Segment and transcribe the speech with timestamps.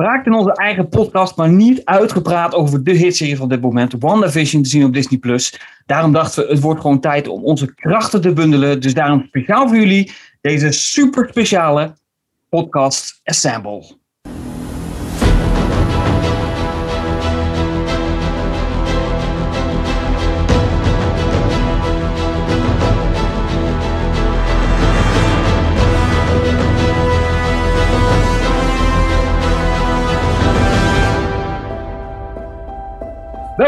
[0.00, 3.94] Raakt in onze eigen podcast, maar niet uitgepraat over de hitserie van dit moment.
[3.98, 5.38] WandaVision te zien op Disney+.
[5.86, 8.80] Daarom dachten we, het wordt gewoon tijd om onze krachten te bundelen.
[8.80, 11.92] Dus daarom speciaal voor jullie deze super speciale
[12.48, 13.99] podcast Assemble.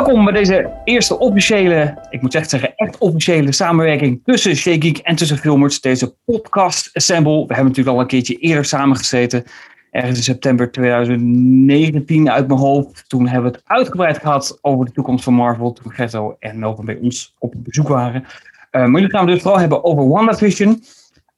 [0.02, 4.98] Welkom bij deze eerste officiële, ik moet echt zeggen, echt officiële samenwerking tussen Shea Geek
[4.98, 5.80] en tussen Filmers.
[5.80, 7.47] Deze podcast Assemble.
[7.47, 9.45] We hebben natuurlijk al een keertje eerder samengezeten.
[9.91, 13.05] Ergens in september 2019 uit mijn hoofd.
[13.09, 15.73] Toen hebben we het uitgebreid gehad over de toekomst van Marvel.
[15.73, 18.23] Toen Gerto en Melvin bij ons op bezoek waren.
[18.23, 20.83] Uh, maar nu gaan we dus vooral hebben over WandaVision.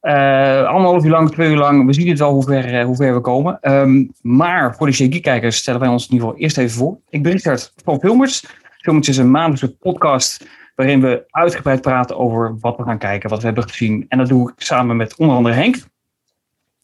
[0.05, 1.85] Uh, anderhalf uur lang, twee uur lang.
[1.85, 3.59] We zien het wel hoe ver, hoe ver we komen.
[3.61, 6.97] Um, maar voor de Shaggy-kijkers stellen wij ons in ieder geval eerst even voor.
[7.09, 8.45] Ik ben Richard van Filmers.
[8.77, 13.39] Filmers is een maandelijkse podcast waarin we uitgebreid praten over wat we gaan kijken, wat
[13.39, 14.05] we hebben gezien.
[14.07, 15.75] En dat doe ik samen met onder andere Henk.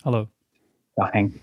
[0.02, 0.28] Hallo.
[0.96, 1.34] Ja, Henk.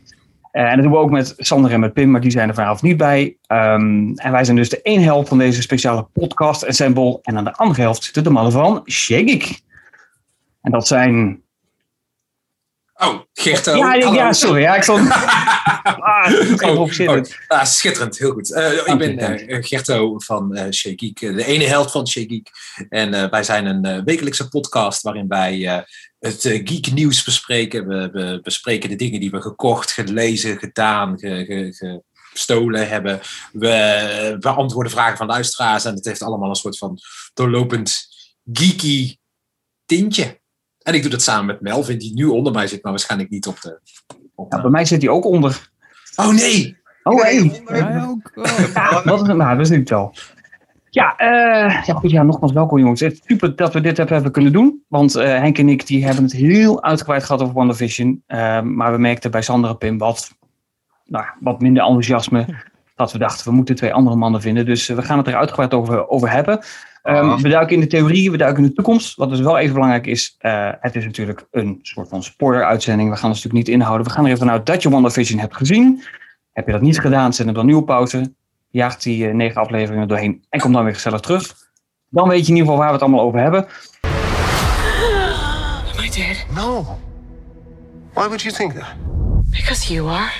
[0.52, 2.54] Uh, en dat doen we ook met Sander en met Pim, maar die zijn er
[2.54, 3.36] vanavond niet bij.
[3.46, 7.18] Um, en wij zijn dus de één helft van deze speciale podcast ensemble.
[7.22, 9.56] En aan de andere helft zitten de mannen van Shaggy.
[10.62, 11.42] En dat zijn
[13.00, 13.76] Oh, Gerto.
[13.76, 14.60] Ja, ja, ja sorry.
[14.60, 15.10] Ja, ik stond...
[15.12, 18.50] ah, oh, oh, ah, schitterend, heel goed.
[18.50, 22.50] Uh, ik ben uh, Gerto van uh, Geek, de ene helft van Shea Geek.
[22.88, 25.84] En wij zijn een wekelijkse podcast waarin wij
[26.18, 27.86] het geek nieuws bespreken.
[27.86, 31.44] We, we, bespreken de dingen die we gekocht, gelezen, gedaan, ge,
[31.76, 33.20] ge, gestolen hebben.
[33.52, 36.98] We beantwoorden vragen van luisteraars en het heeft allemaal een soort van
[37.34, 38.06] doorlopend
[38.52, 39.16] geeky
[39.86, 40.37] tintje.
[40.88, 43.46] En ik doe dat samen met Melvin, die nu onder mij zit, maar waarschijnlijk niet
[43.46, 43.80] op de.
[44.34, 45.70] Op ja, bij mij zit hij ook onder.
[46.16, 46.76] Oh nee!
[47.02, 47.62] Oh nee!
[47.64, 48.04] Hey.
[48.04, 48.32] ook.
[48.34, 48.44] Oh.
[48.74, 49.56] Ja, wat is het nou?
[49.56, 50.14] Dat is niet wel.
[50.90, 53.00] Ja, uh, ja, goed, ja, nogmaals welkom jongens.
[53.00, 54.82] Het is super dat we dit hebben kunnen doen.
[54.88, 58.22] Want uh, Henk en ik die hebben het heel uitgebreid gehad over WandaVision.
[58.28, 60.30] Uh, maar we merkten bij Sander en Pim wat,
[61.04, 62.46] nou, wat minder enthousiasme.
[62.96, 64.64] Dat we dachten, we moeten twee andere mannen vinden.
[64.64, 66.60] Dus we gaan het er uitgebreid over, over hebben.
[67.02, 69.16] Um, we duiken in de theorie, we duiken in de toekomst.
[69.16, 73.10] Wat dus wel even belangrijk is, uh, het is natuurlijk een soort van spoiler-uitzending.
[73.10, 74.06] We gaan ons natuurlijk niet inhouden.
[74.06, 76.02] We gaan er even vanuit dat je WandaVision hebt gezien.
[76.52, 78.34] Heb je dat niet gedaan, zet hem dan nu op pauze.
[78.70, 81.54] Jaagt die uh, negen afleveringen doorheen en kom dan weer gezellig terug.
[82.08, 83.66] Dan weet je in ieder geval waar we het allemaal over hebben.
[85.96, 86.46] Am I dead?
[86.54, 86.98] No.
[88.12, 88.94] Why would you think that?
[89.50, 90.30] Because you are.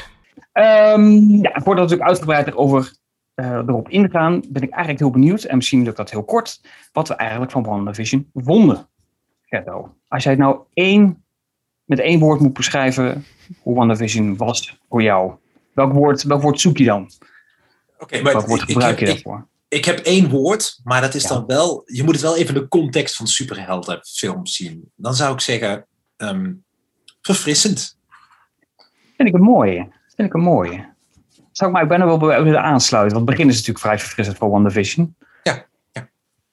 [0.95, 2.98] Um, ja, voordat we uitgebreid erover uh,
[3.43, 6.61] erop ingaan, ben ik eigenlijk heel benieuwd, en misschien lukt dat heel kort,
[6.93, 8.89] wat we eigenlijk van WandaVision vonden.
[9.43, 11.25] Gerdo, als jij het nou één,
[11.85, 13.25] met één woord moet beschrijven
[13.63, 15.33] hoe WandaVision was voor jou,
[15.73, 17.03] welk woord, welk woord zoek je dan?
[17.03, 19.47] Oké, okay, maar welk woord gebruik je daarvoor?
[19.69, 21.29] Ik, ik, heb één woord, maar dat is ja.
[21.29, 24.93] dan wel, je moet het wel even in de context van superheldenfilms zien.
[24.97, 26.65] Dan zou ik zeggen, um,
[27.21, 27.99] verfrissend.
[29.17, 29.89] Vind ik een mooie.
[30.17, 30.97] Vind ik een mooie
[31.59, 33.17] zou ik maar bijna wel willen aansluiten.
[33.17, 35.17] Want het begin is natuurlijk vrij verfrissend voor WandaVision.
[35.43, 36.09] Ja, ja.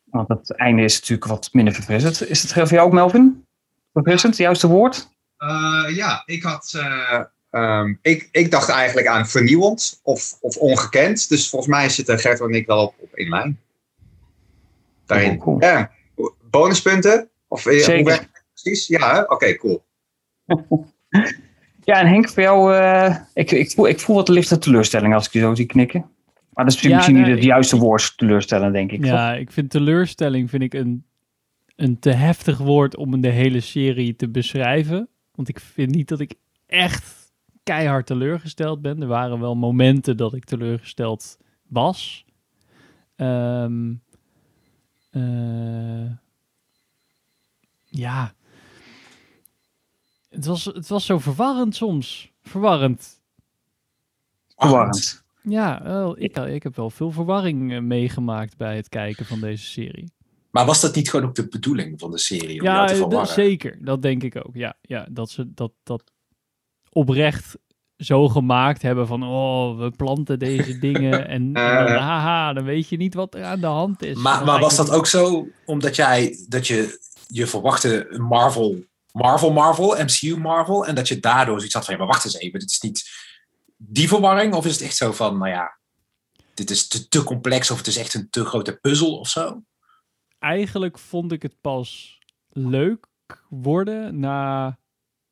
[0.05, 2.29] Want het einde is natuurlijk wat minder verfrissend.
[2.29, 3.45] Is het voor jou ook, Melvin?
[3.93, 5.09] Verfrissend, het juiste woord?
[5.37, 6.73] Uh, ja, ik had...
[6.75, 7.21] Uh,
[7.51, 11.29] um, ik, ik dacht eigenlijk aan vernieuwend of, of ongekend.
[11.29, 13.59] Dus volgens mij zitten Gert en ik wel op, op één lijn.
[15.05, 15.31] Daarin.
[15.31, 15.61] Oh, cool.
[15.61, 15.91] Ja.
[16.49, 17.29] Bonuspunten?
[17.47, 18.29] Of, Zeker.
[18.53, 18.87] precies?
[18.87, 19.85] Ja, oké, okay, cool.
[21.85, 25.25] Ja, en Henk, voor jou, uh, ik, ik, voel, ik voel wat lichte teleurstelling als
[25.25, 26.05] ik je zo zie knikken.
[26.53, 29.05] Maar dat is ja, misschien niet het juiste woord, teleurstellen, denk ik.
[29.05, 29.39] Ja, toch?
[29.39, 31.05] ik vind teleurstelling vind ik een,
[31.75, 35.09] een te heftig woord om de hele serie te beschrijven.
[35.31, 36.33] Want ik vind niet dat ik
[36.65, 39.01] echt keihard teleurgesteld ben.
[39.01, 41.37] Er waren wel momenten dat ik teleurgesteld
[41.67, 42.25] was.
[43.15, 44.01] Um,
[45.11, 46.11] uh,
[47.85, 48.33] ja,
[50.35, 52.31] het was, het was zo verwarrend soms.
[52.41, 53.21] Verwarrend.
[54.57, 55.23] Verwarrend.
[55.41, 59.65] Ja, wel, ik, ik heb wel veel verwarring eh, meegemaakt bij het kijken van deze
[59.65, 60.13] serie.
[60.51, 62.59] Maar was dat niet gewoon ook de bedoeling van de serie?
[62.59, 63.77] Om ja, jou te zeker.
[63.81, 64.55] Dat denk ik ook.
[64.55, 66.03] Ja, ja dat ze dat, dat
[66.89, 67.57] oprecht
[67.97, 72.89] zo gemaakt hebben van oh, we planten deze dingen en, en dan, haha, dan weet
[72.89, 74.17] je niet wat er aan de hand is.
[74.17, 78.83] Maar, maar was dat ook zo omdat jij dat je je verwachtte Marvel
[79.15, 80.85] Marvel Marvel, MCU Marvel.
[80.85, 83.09] En dat je daardoor zoiets had van, ja, maar wacht eens even, dit is niet
[83.77, 84.53] die verwarring?
[84.53, 85.77] Of is het echt zo van, nou ja,
[86.53, 89.63] dit is te, te complex of het is echt een te grote puzzel of zo?
[90.39, 92.19] Eigenlijk vond ik het pas
[92.49, 93.07] leuk
[93.49, 94.77] worden na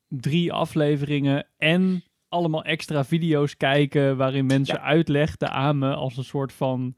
[0.08, 6.54] drie afleveringen en allemaal extra video's kijken waarin mensen uitlegden aan me als een soort
[6.54, 6.96] van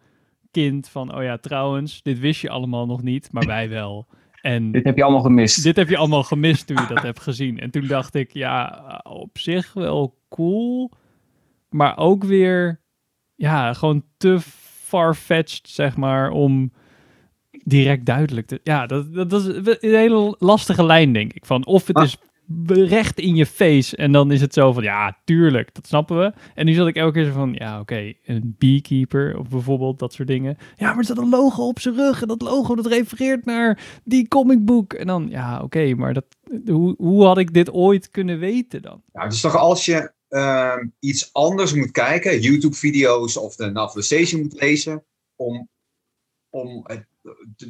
[0.51, 4.07] kind van, oh ja, trouwens, dit wist je allemaal nog niet, maar wij wel.
[4.45, 5.63] En Dit heb je allemaal gemist.
[5.63, 7.59] dit heb je allemaal gemist toen je dat hebt gezien.
[7.59, 10.91] En toen dacht ik, ja, op zich wel cool,
[11.69, 12.81] maar ook weer,
[13.35, 14.37] ja, gewoon te
[14.83, 16.71] far-fetched, zeg maar, om
[17.63, 18.59] direct duidelijk te...
[18.63, 21.45] Ja, dat, dat, is een hele lastige lijn, denk ik.
[21.45, 22.03] Van of het Ah.
[22.03, 22.17] is
[22.67, 26.33] recht in je face en dan is het zo van, ja, tuurlijk, dat snappen we.
[26.53, 30.13] En nu zat ik elke keer zo van, ja, oké, een beekeeper of bijvoorbeeld dat
[30.13, 30.57] soort dingen.
[30.75, 33.99] Ja, maar er staat een logo op zijn rug en dat logo dat refereert naar
[34.03, 34.93] die comicboek.
[34.93, 36.25] En dan, ja, oké, maar dat,
[36.65, 39.01] hoe, hoe had ik dit ooit kunnen weten dan?
[39.13, 44.61] Nou, dus toch als je ehm, iets anders moet kijken, YouTube-video's of de novelization moet
[44.61, 45.03] lezen,
[45.35, 45.69] om,
[46.49, 47.07] om het-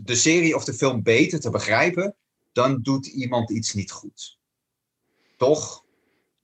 [0.04, 2.16] de serie of de film beter te begrijpen,
[2.51, 4.34] dan doet iemand iets niet goed.
[5.37, 5.83] Toch?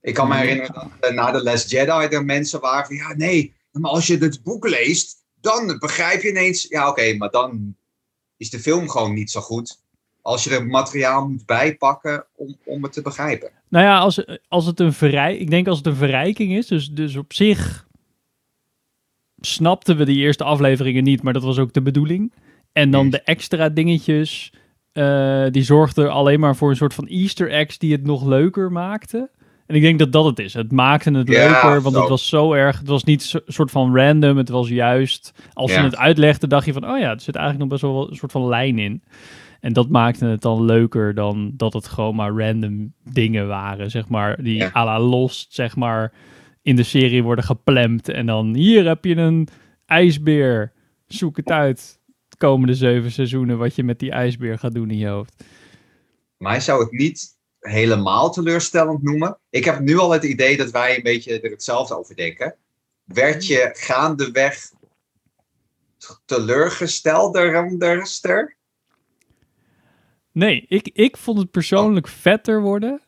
[0.02, 3.14] Ik kan me herinneren dat eh, na de Last Jedi er mensen waren van, ja
[3.16, 7.76] nee, maar als je het boek leest, dan begrijp je ineens, ja oké, maar dan
[8.38, 9.80] is de film gewoon niet zo goed.
[10.22, 13.52] Als je er materiaal moet bijpakken om, om het te begrijpen.
[13.70, 16.90] Nou ja, als, als het een verrij, ik denk als het een verrijking is, dus,
[16.90, 17.88] dus op zich
[19.42, 22.32] snapten we die eerste afleveringen niet, maar dat was ook de bedoeling.
[22.72, 24.54] En dan de extra dingetjes,
[24.94, 28.72] eh, die zorgden alleen maar voor een soort van easter eggs die het nog leuker
[28.72, 29.30] maakten.
[29.68, 30.54] En ik denk dat dat het is.
[30.54, 32.00] Het maakte het Ja, leuker, want zo.
[32.02, 32.80] het was zo erg.
[32.80, 34.38] Het was niet een soort van random.
[34.38, 35.78] Het was juist, als Ja.
[35.78, 38.16] je het uitlegde, dacht je van, oh ja, er zit eigenlijk nog best wel een
[38.16, 39.04] soort van lijn in.
[39.60, 44.08] En dat maakte het dan leuker dan dat het gewoon maar random dingen waren, zeg
[44.10, 44.44] maar.
[44.44, 44.70] Die Ja.
[44.76, 46.14] à la Lost, zeg maar,
[46.62, 48.10] in de serie worden geplemd.
[48.10, 49.48] En dan, hier heb je een
[49.86, 50.72] ijsbeer.
[51.08, 52.00] Zoek het uit.
[52.42, 55.44] De komende zeven seizoenen wat je met die ijsbeer gaat doen in je hoofd.
[56.38, 59.38] Maar hij zou het niet helemaal teleurstellend noemen.
[59.50, 62.56] Ik heb nu al het idee dat wij een beetje er hetzelfde over denken.
[63.04, 64.72] Werd je gaandeweg
[66.26, 68.10] teleurgesteld daaronder?
[70.32, 73.02] Nee, ik, ik vond het persoonlijk vetter worden.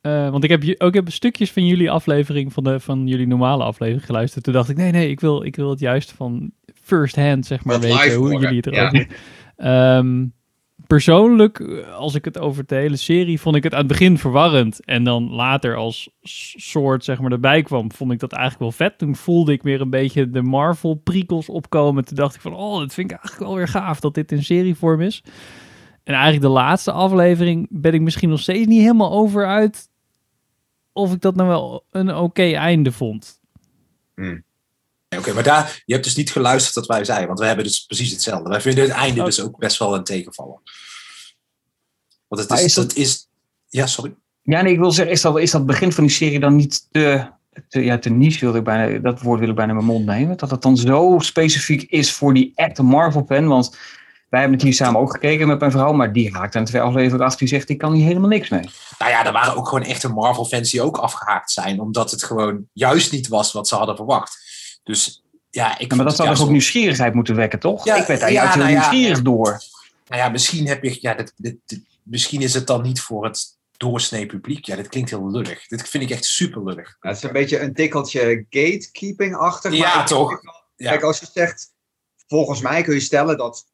[0.00, 3.26] Eh, want ik heb, ook, ik heb stukjes van jullie aflevering, van, de, van jullie
[3.26, 4.44] normale aflevering geluisterd.
[4.44, 6.52] Toen dacht ik, nee, nee, ik wil, ik wil het juist van
[6.86, 8.72] first hand, zeg maar, weten hoe jullie het ja.
[8.72, 9.06] erover
[9.56, 10.26] Ehm,
[10.86, 11.60] persoonlijk,
[11.96, 14.84] als ik het over de hele serie, vond ik het aan het begin verwarrend.
[14.84, 16.10] En dan later als
[16.56, 18.98] soort, zeg maar, erbij kwam, vond ik dat eigenlijk wel vet.
[18.98, 22.04] Toen voelde ik weer een beetje de Marvel-prikkels opkomen.
[22.04, 24.44] Toen dacht ik van, oh, dat vind ik eigenlijk wel weer gaaf dat dit in
[24.44, 25.22] serievorm is.
[26.04, 29.88] En eigenlijk de laatste aflevering ben ik misschien nog steeds niet helemaal over uit
[30.92, 33.40] of ik dat nou wel een oké einde vond.
[35.18, 37.84] Oké, maar daar, je hebt dus niet geluisterd wat wij zeiden, want we hebben dus
[37.84, 38.48] precies hetzelfde.
[38.48, 39.26] Wij vinden het einde Oh.
[39.26, 40.60] dus ook best wel een tegenvallen.
[42.28, 43.28] Want het is, is dat- dat is...
[43.68, 44.14] Ja, sorry.
[44.42, 46.86] Ja, nee, ik wil zeggen, is dat, is dat begin van die serie dan niet
[46.90, 47.26] te,
[47.68, 50.06] te, ja, te niche, wilde ik bijna, dat woord wil ik bijna in mijn mond
[50.06, 50.36] nemen.
[50.36, 53.46] Dat het dan zo specifiek is voor die echte Marvel-fan.
[53.48, 53.76] Want
[54.28, 56.80] wij hebben het hier samen ook gekeken met mijn vrouw, maar die raakt aan twee
[56.82, 57.36] afleveringen af.
[57.36, 58.68] Die zegt, ik kan hier helemaal niks mee.
[58.98, 62.66] Nou ja, er waren ook gewoon echte Marvel-fans die ook afgehaakt zijn, omdat het gewoon
[62.72, 64.38] juist niet was wat ze hadden verwacht.
[64.86, 67.84] Dus ja, ik Ja, maar dat zou toch ook nieuwsgierigheid moeten wekken, toch?
[67.84, 69.22] Ja, ik werd daar ja, juist heel nou ja, nieuwsgierig ja.
[69.22, 69.60] door.
[70.08, 73.24] Nou ja, misschien heb je, ja, dit, dit, dit- misschien is het dan niet voor
[73.24, 74.64] het doorsnee publiek.
[74.64, 75.66] Ja, dit klinkt heel lullig.
[75.66, 76.96] Dit vind ik echt super lullig.
[77.00, 79.70] Het is een beetje een tikkeltje gatekeeping-achtig.
[79.70, 80.40] maar Ja, toch?
[80.76, 80.90] Ja.
[80.90, 81.72] Kijk, als je zegt,
[82.26, 83.66] volgens mij kun je stellen dat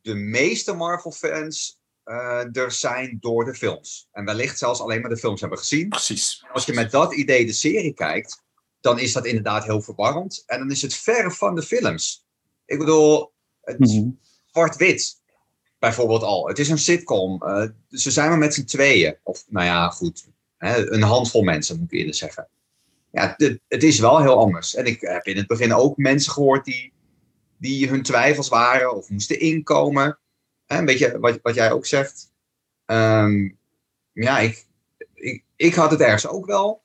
[0.00, 4.08] de meeste Marvel-fans eh, er zijn door de films.
[4.12, 5.88] En wellicht zelfs alleen maar de films hebben gezien.
[5.88, 6.44] Precies.
[6.52, 8.42] Als je met dat idee de serie kijkt,
[8.84, 10.42] dan is dat inderdaad heel verwarrend.
[10.46, 12.24] En dan is het verre van de films.
[12.66, 14.08] Ik bedoel, het Mhm.
[14.46, 15.20] zwart-wit
[15.78, 16.48] bijvoorbeeld al.
[16.48, 17.42] Het is een sitcom.
[17.42, 19.16] eh, ze zijn maar met z'n tweeën.
[19.22, 20.26] Of, nou ja, goed.
[20.56, 22.48] Hè, een handvol mensen, moet ik eerder zeggen.
[23.10, 24.74] Ja, het, het is wel heel anders.
[24.74, 26.92] En ik heb in het begin ook mensen gehoord die,
[27.58, 30.18] die hun twijfels waren of moesten inkomen.
[30.66, 32.32] Hè, een beetje wat, wat jij ook zegt.
[32.84, 33.48] Ehm,
[34.12, 34.66] ja, ik,
[35.14, 36.82] ik, ik had het ergens ook wel.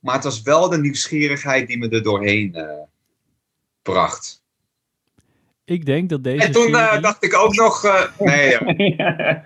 [0.00, 2.82] Maar het was wel de nieuwsgierigheid die me er doorheen eh,
[3.82, 4.42] bracht.
[5.64, 7.84] Ik denk dat deze En toen eh, dacht ik ook nog.
[7.84, 8.56] eh, nee,
[8.96, 9.44] ja.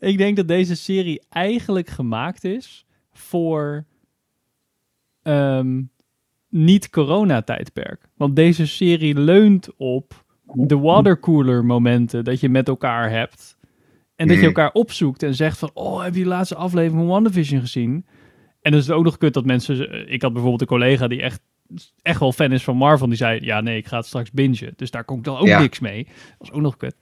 [0.00, 3.84] Ik denk dat deze serie eigenlijk gemaakt is voor
[5.22, 5.82] ehm,
[6.48, 8.08] niet-corona-tijdperk.
[8.16, 13.56] Want deze serie leunt op de watercooler momenten dat je met elkaar hebt.
[14.16, 14.54] En dat je Hmm.
[14.54, 15.70] elkaar opzoekt en zegt van...
[15.74, 18.06] Oh, heb je de laatste aflevering van WandaVision gezien?
[18.62, 20.08] En dan is het ook nog kut dat mensen...
[20.12, 21.40] Ik had bijvoorbeeld een collega die echt
[22.02, 24.72] echt wel fan is van Marvel, die zei, ja nee, ik ga het straks bingen.
[24.76, 25.60] Dus daar komt dan ook Ja.
[25.60, 26.04] niks mee.
[26.38, 26.96] Dat is ook nog kut.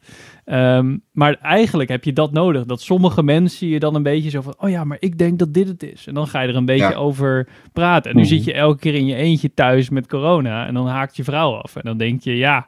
[0.44, 2.64] Ehm, maar eigenlijk heb je dat nodig.
[2.64, 5.54] Dat sommige mensen je dan een beetje zo van, oh ja, maar ik denk dat
[5.54, 6.06] dit het is.
[6.06, 6.94] En dan ga je er een beetje Ja.
[6.94, 8.10] over praten.
[8.10, 8.30] En nu Mhm.
[8.32, 11.54] zit je elke keer in je eentje thuis met corona en dan haakt je vrouw
[11.54, 11.76] af.
[11.76, 12.66] En dan denk je, ja,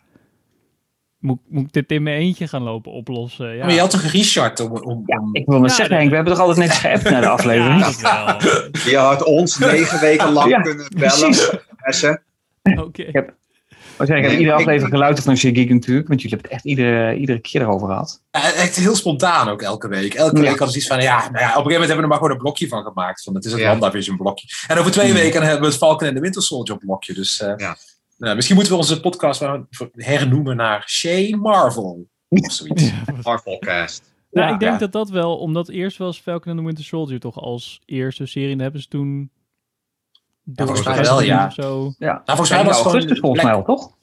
[1.18, 3.56] moet, moet ik dit in mijn eentje gaan lopen oplossen?
[3.56, 4.72] Ja, Maar je had toch een Richard om...
[4.72, 7.20] om, Ja, ik wil net Ja, zeggen, Henk, we hebben toch altijd netjes geappt naar
[7.20, 7.96] de aflevering?
[8.00, 8.36] Ja.
[8.84, 11.34] Je had ons negen weken lang Ja, kunnen bellen.
[12.84, 13.10] Oké.
[13.98, 16.64] Maar ik heb Nee, iedere aflevering geluisterd van Shea Geek natuurlijk, want jullie hebben het
[16.64, 18.22] echt iedere, iedere keer erover gehad.
[18.30, 20.14] Echt heel spontaan ook elke week.
[20.14, 20.40] Elke Ja.
[20.42, 22.08] week hadden ze iets van, ja, nou ja, op een gegeven moment hebben we er
[22.08, 23.22] maar gewoon een blokje van gemaakt.
[23.22, 23.68] Van, het is het Ja.
[23.68, 24.46] WandaVision blokje.
[24.68, 25.14] En over twee Hmm.
[25.14, 27.14] weken hebben we het Falcon en de Winter Soldier blokje.
[27.14, 27.76] Dus eh, Ja.
[28.18, 32.08] Nou, misschien moeten we onze podcast maar hernoemen naar Shay Marvel.
[32.28, 32.92] Of zoiets.
[33.22, 34.12] Marvelcast.
[34.30, 34.78] Nou, Ja, ik denk ja.
[34.78, 38.48] dat dat wel, omdat eerst was Falcon and the Winter Soldier toch als eerste serie.
[38.50, 39.30] En dan hebben ze toen...
[40.54, 41.46] volgens mij wel, ja.
[41.46, 41.94] Of zo.
[41.98, 43.96] Ja, Nou, volgens mij was het augustus gewoon volgens mij al, toch?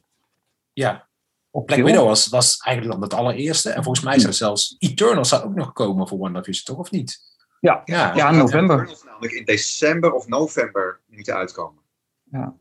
[0.73, 1.07] ja,
[1.51, 1.83] Op Black.
[1.83, 3.69] Widow was, was eigenlijk dan het allereerste.
[3.69, 6.77] En volgens mij zou zelfs Eternals zou ook nog komen voor WandaVision, toch?
[6.77, 7.19] Of niet?
[7.59, 7.81] Ja.
[7.85, 8.75] Ja, Ja, in november.
[8.75, 11.83] Eternals namelijk in december of november moeten uitkomen.
[12.31, 12.53] Ja,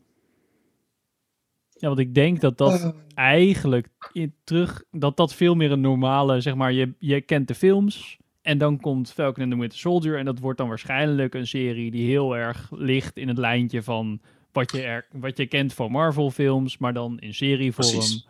[1.87, 2.89] want ik denk dat dat Eh.
[3.15, 4.83] eigenlijk in terug...
[4.91, 8.17] Dat dat veel meer een normale, zeg maar, je, je kent de films...
[8.41, 10.17] En dan komt Falcon and the Winter Soldier.
[10.17, 14.19] En dat wordt dan waarschijnlijk een serie die heel erg ligt in het lijntje van
[14.51, 17.89] wat je, er, wat je kent van Marvel films, maar dan in serievorm.
[17.89, 18.27] Precies.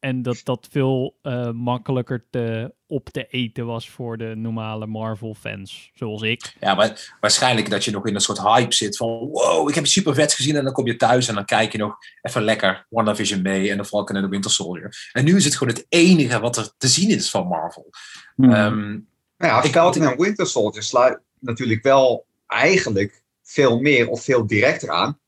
[0.00, 5.34] En dat dat veel eh, makkelijker te, op te eten was voor de normale Marvel
[5.34, 6.54] fans, zoals ik.
[6.60, 9.84] Ja, maar waarschijnlijk dat je nog in een soort hype zit van wow, ik heb
[9.84, 12.42] het super vet gezien en dan kom je thuis en dan kijk je nog even
[12.42, 15.08] lekker WandaVision mee en de Falcon en de Winter Soldier.
[15.12, 17.90] En nu is het gewoon het enige wat er te zien is van Marvel.
[18.36, 24.24] Ehm, Nou ja, Ik- Falcon en Winter Soldier sluit natuurlijk wel eigenlijk veel meer of
[24.24, 25.18] veel directer aan.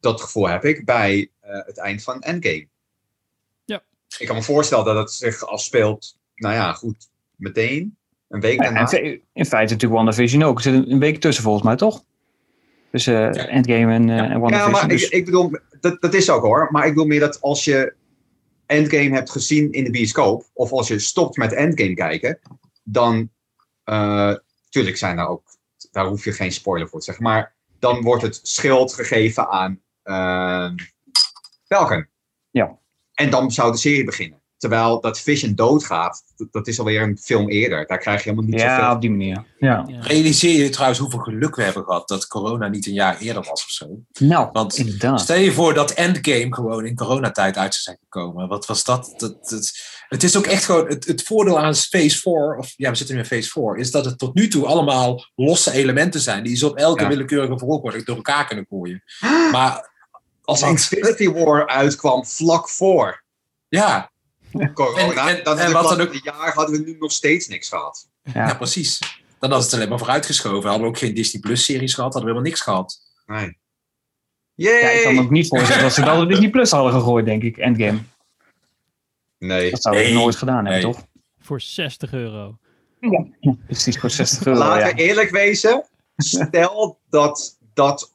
[0.00, 2.68] Dat gevoel heb ik bij eh, het eind van Endgame.
[4.12, 4.18] Ja.
[4.18, 7.96] Ik kan me voorstellen dat het zich afspeelt, nou ja, goed, meteen.
[8.28, 8.80] Een week Ja, daarna.
[8.80, 10.56] en fe- in feite natuurlijk WandaVision ook.
[10.56, 12.04] Er zit een, week tussen volgens mij, toch?
[12.90, 13.46] Dus eh, Ja.
[13.46, 14.70] Endgame en, en Ja, WandaVision.
[14.70, 15.50] maar dus, ik, ik bedoel,
[15.80, 16.68] dat, dat is ook hoor.
[16.70, 17.94] Maar ik bedoel meer dat als je
[18.66, 22.38] Endgame hebt gezien in de bioscoop, of als je stopt met Endgame kijken,
[22.82, 23.30] dan,
[23.84, 24.34] eh
[24.68, 25.42] tuurlijk zijn daar ook,
[25.90, 29.80] daar hoef je geen spoiler voor te zeggen, maar dan wordt het schild gegeven aan
[30.02, 30.70] eh
[31.68, 31.96] Falcon.
[31.98, 32.06] Ja.
[33.22, 34.40] En dan zou de serie beginnen.
[34.56, 37.86] Terwijl dat Vision doodgaat, dat, dat is alweer een film eerder.
[37.86, 39.44] Daar krijg je helemaal niet ja, zoveel op die manier.
[39.58, 39.84] Ja.
[39.88, 40.00] Ja.
[40.00, 43.64] realiseer je trouwens hoeveel geluk we hebben gehad dat corona niet een jaar eerder was
[43.64, 43.86] of zo.
[44.18, 45.20] Nou, Want inderdaad.
[45.20, 48.48] Stel je voor dat Endgame gewoon in coronatijd uit zou zijn gekomen.
[48.48, 49.14] Wat was dat?
[49.16, 49.70] dat, dat
[50.08, 53.14] het is ook echt gewoon het, het voordeel aan Phase 4, of ja, we zitten
[53.14, 56.56] nu in Phase 4, is dat het tot nu toe allemaal losse elementen zijn die
[56.56, 57.08] ze op elke Ja.
[57.08, 59.02] willekeurige volgorde door elkaar kunnen gooien.
[59.52, 59.91] Maar
[60.52, 63.22] Als Infinity War uitkwam vlak voor
[63.68, 64.10] ja,
[64.74, 67.48] corona, En- en- dan en wat we dan een jaar hadden we nu nog steeds
[67.48, 68.08] niks gehad.
[68.22, 68.46] ja.
[68.46, 68.54] Ja.
[68.54, 68.98] precies.
[69.38, 70.68] Dan had het alleen maar vooruitgeschoven.
[70.68, 72.98] Hadden we ook geen Disney Plus series gehad, hadden we helemaal niks gehad.
[73.26, 73.58] Nee.
[74.54, 75.24] Ja, ik kan me Yay!
[75.24, 77.56] ook niet voorstellen dat ze dat op Disney Plus hadden gegooid, denk ik.
[77.56, 77.98] Endgame.
[79.38, 79.70] Nee.
[79.70, 80.12] Dat zouden Nee.
[80.14, 80.82] nooit gedaan hebben, Nee.
[80.92, 81.04] toch?
[81.40, 82.58] Voor 60 euro.
[83.66, 84.58] Precies, voor 60 euro.
[84.58, 84.94] Laten ja.
[84.94, 85.84] we eerlijk wezen.
[86.16, 88.12] Stel dat dat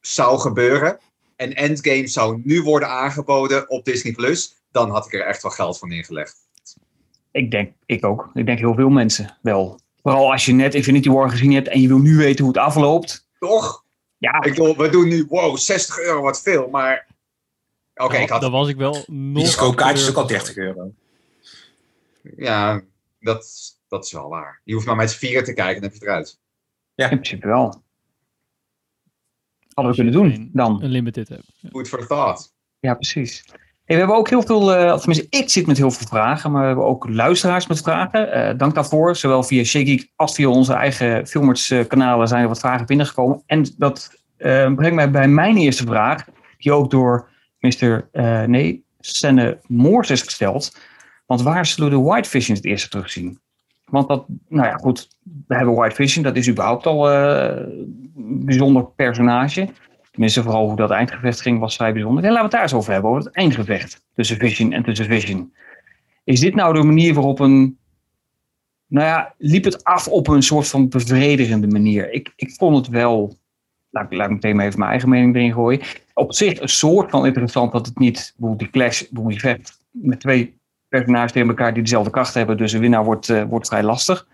[0.00, 0.98] zou gebeuren
[1.36, 5.50] en Endgame zou nu worden aangeboden op Disney Plus, dan had ik er echt wel
[5.50, 6.36] geld voor neergelegd.
[7.30, 8.30] Ik denk, ik ook.
[8.34, 9.80] Ik denk heel veel mensen wel.
[10.02, 12.62] Vooral als je net Infinity War gezien hebt en je wil nu weten hoe het
[12.62, 13.28] afloopt.
[13.38, 13.84] Toch?
[14.18, 17.06] Ja, Ik bedoel, we doen nu, wow, 60 euro wat veel, maar.
[17.94, 18.40] Oké, Nou, ik had.
[18.40, 19.42] Dan was ik wel nog...
[19.42, 20.28] Is ook al teleurgesteld.
[20.28, 20.92] 30 euro.
[22.36, 22.82] Ja,
[23.20, 23.46] dat,
[23.88, 24.60] dat is wel waar.
[24.64, 26.38] Je hoeft maar met z'n vieren te kijken en dan heb je het eruit.
[26.94, 27.82] in principe wel.
[29.74, 30.80] Hadden we kunnen doen dan.
[30.84, 31.52] Unlimited hebt.
[31.60, 31.68] Ja.
[31.68, 32.52] Food for thought.
[32.80, 33.44] Ja, precies.
[33.84, 36.50] Hey, we hebben ook heel veel, eh, of tenminste ik zit met heel veel vragen,
[36.50, 38.32] maar we hebben ook luisteraars met vragen.
[38.32, 39.16] Eh, dank daarvoor.
[39.16, 43.42] Zowel via Shaky als via onze eigen Filmers eh, kanalen zijn er wat vragen binnengekomen.
[43.46, 46.24] En dat eh, brengt mij bij mijn eerste vraag,
[46.58, 47.28] die ook door
[47.58, 48.08] Mr.
[48.12, 50.76] eh nee, Senne Moors is gesteld.
[51.26, 53.40] Want waar zullen we de White Vision het eerste terugzien?
[53.94, 55.08] Want dat, nou ja, goed,
[55.46, 57.66] we hebben White Vision, dat is überhaupt al eh,
[58.16, 59.68] een bijzonder personage.
[60.10, 62.24] Tenminste, vooral hoe dat eindgevecht ging, was vrij bijzonder.
[62.24, 65.06] En laten we het daar eens over hebben, over het eindgevecht tussen Vision en tussen
[65.06, 65.52] Vision.
[66.24, 67.78] Is dit nou de manier waarop een.
[68.86, 72.12] Nou ja, liep het af op een soort van bevredigende manier?
[72.12, 73.36] Ik, ik vond het wel.
[73.90, 75.80] Laat, laat ik meteen even mijn eigen mening erin gooien.
[76.14, 78.34] Op zich een soort van interessant dat het niet.
[78.36, 80.58] bijvoorbeeld Die clash, bijvoorbeeld die vecht met twee
[80.98, 82.56] personages tegen elkaar die dezelfde kracht hebben.
[82.56, 84.26] Dus een winnaar wordt, eh, wordt vrij lastig.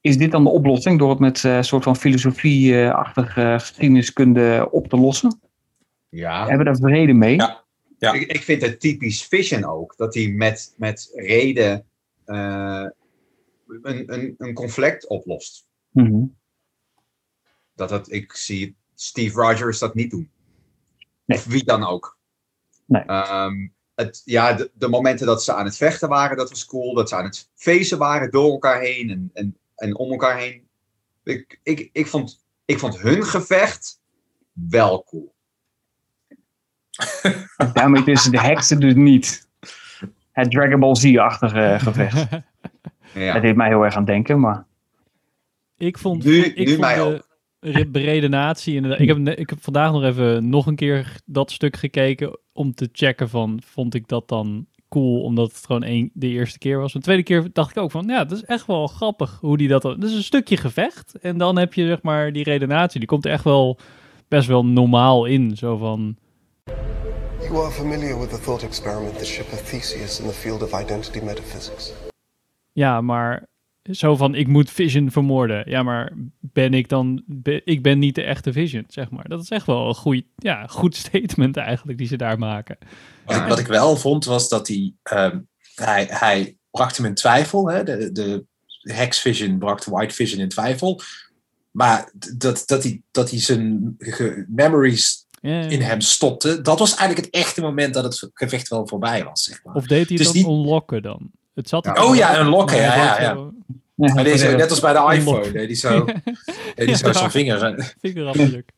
[0.00, 4.88] Is dit dan de oplossing door het met eh, een soort van filosofie-achtige geschiedeniskunde op
[4.88, 5.40] te lossen?
[6.08, 6.42] Ja.
[6.42, 7.36] We hebben daar vrede mee.
[7.36, 7.64] Ja.
[7.98, 8.12] Ja.
[8.12, 9.96] Ik, ik vind het typisch Vision ook.
[9.96, 11.86] Dat hij met, met reden
[12.24, 12.86] eh,
[13.82, 15.66] een, een, een conflict oplost.
[15.90, 16.24] Mhm.
[17.74, 20.30] Dat het, ik zie Steve Rogers dat niet doen.
[21.24, 21.38] Nee.
[21.38, 22.18] Of wie dan ook.
[22.86, 23.02] Nee.
[23.02, 26.94] Ehm, het, ja, de, de momenten dat ze aan het vechten waren, dat was cool.
[26.94, 30.68] Dat ze aan het feesten waren door elkaar heen en, en, en om elkaar heen.
[31.24, 34.00] Ik, ik, ik, vond, ik vond hun gevecht
[34.52, 35.34] wel cool.
[37.72, 39.48] Daarmee tussen de heksen dus niet.
[40.32, 42.26] Het Dragon Ball Z-achtige gevecht.
[43.14, 43.32] Ja.
[43.32, 44.66] Dat deed mij heel erg aan denken, maar...
[45.76, 47.22] Ik vond, Nu- ik nu vond mij de re-
[47.90, 49.00] beredenatie inderdaad.
[49.00, 52.88] Ik heb, ik heb vandaag nog even nog een keer dat stuk gekeken om te
[52.92, 56.92] checken van vond ik dat dan cool omdat het gewoon één, de eerste keer was.
[56.92, 59.68] De tweede keer dacht ik ook van ja, dat is echt wel grappig hoe die
[59.68, 59.82] dat.
[59.82, 62.98] Dat is een stukje gevecht en dan heb je zeg maar die redenatie.
[62.98, 63.78] Die komt er echt wel
[64.28, 65.56] best wel normaal in.
[65.56, 66.16] Zo van
[67.40, 70.80] You are familiar with the thought experiment, the ship of Theseus in the field of
[70.80, 71.92] identity metaphysics.
[72.72, 73.46] ja, maar
[73.90, 75.70] zo van ik moet Vision vermoorden.
[75.70, 77.22] Ja, maar ben ik dan
[77.64, 79.28] ik ben niet de echte Vision, zeg maar.
[79.28, 82.78] Dat is echt wel een goed, ja, goed statement eigenlijk die ze daar maken.
[83.24, 85.38] Wat, ik, wat ik wel vond was dat hij, ehm,
[85.74, 87.70] hij, hij bracht hem in twijfel.
[87.70, 87.82] Hè?
[87.84, 88.44] De, de
[88.80, 91.00] Hex Vision bracht White Vision in twijfel.
[91.70, 93.96] Maar dat, dat, hij, dat hij zijn
[94.48, 95.68] memories Ja, ja.
[95.68, 99.42] in hem stopte, dat was eigenlijk het echte moment dat het gevecht wel voorbij was.
[99.42, 99.74] Zeg maar.
[99.74, 101.30] Of deed hij Dus dan niet- unlocken dan?
[101.54, 102.04] Het zat Ja.
[102.04, 104.14] Oh ja, unlocken, Maar ja, ja, ja.
[104.14, 106.04] Maar deze, net als bij de iPhone, deed hij zo,
[106.74, 107.94] deed hij zo zijn vinger.
[108.00, 108.72] Vingerafdruk.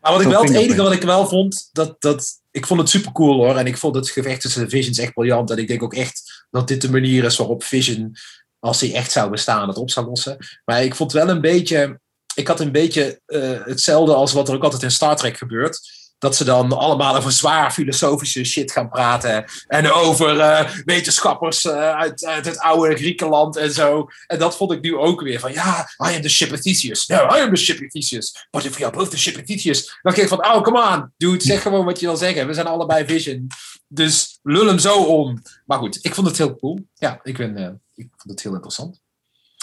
[0.00, 2.88] Maar wat ik wel, het enige wat ik wel vond, dat, dat, ik vond het
[2.88, 3.56] super cool hoor.
[3.56, 5.50] En ik vond het gevecht tussen de Visions echt briljant.
[5.50, 8.16] En ik denk ook echt dat dit de manier is waarop Vision,
[8.58, 10.36] als hij echt zou bestaan, het op zou lossen.
[10.64, 12.00] Maar ik vond wel een beetje,
[12.34, 15.80] ik had een beetje eh, hetzelfde als wat er ook altijd in Star Trek gebeurt.
[16.18, 19.44] Dat ze dan allemaal over zwaar filosofische shit gaan praten.
[19.66, 24.08] En over eh, wetenschappers eh, uit, uit het oude Griekenland en zo.
[24.26, 27.06] En dat vond ik nu ook weer van, ja, I am the ship of Theseus.
[27.06, 28.46] No, I am the ship of Theseus.
[28.50, 29.86] But if we are both the ship of Theseus.
[30.02, 32.46] Dan denk ik van, oh, come on, dude, zeg gewoon wat je wil zeggen.
[32.46, 33.46] We zijn allebei Vision.
[33.88, 35.42] Dus lul hem zo om.
[35.66, 36.86] Maar goed, ik vond het heel cool.
[36.94, 39.00] Ja, ik, ben, eh, ik vond het heel interessant.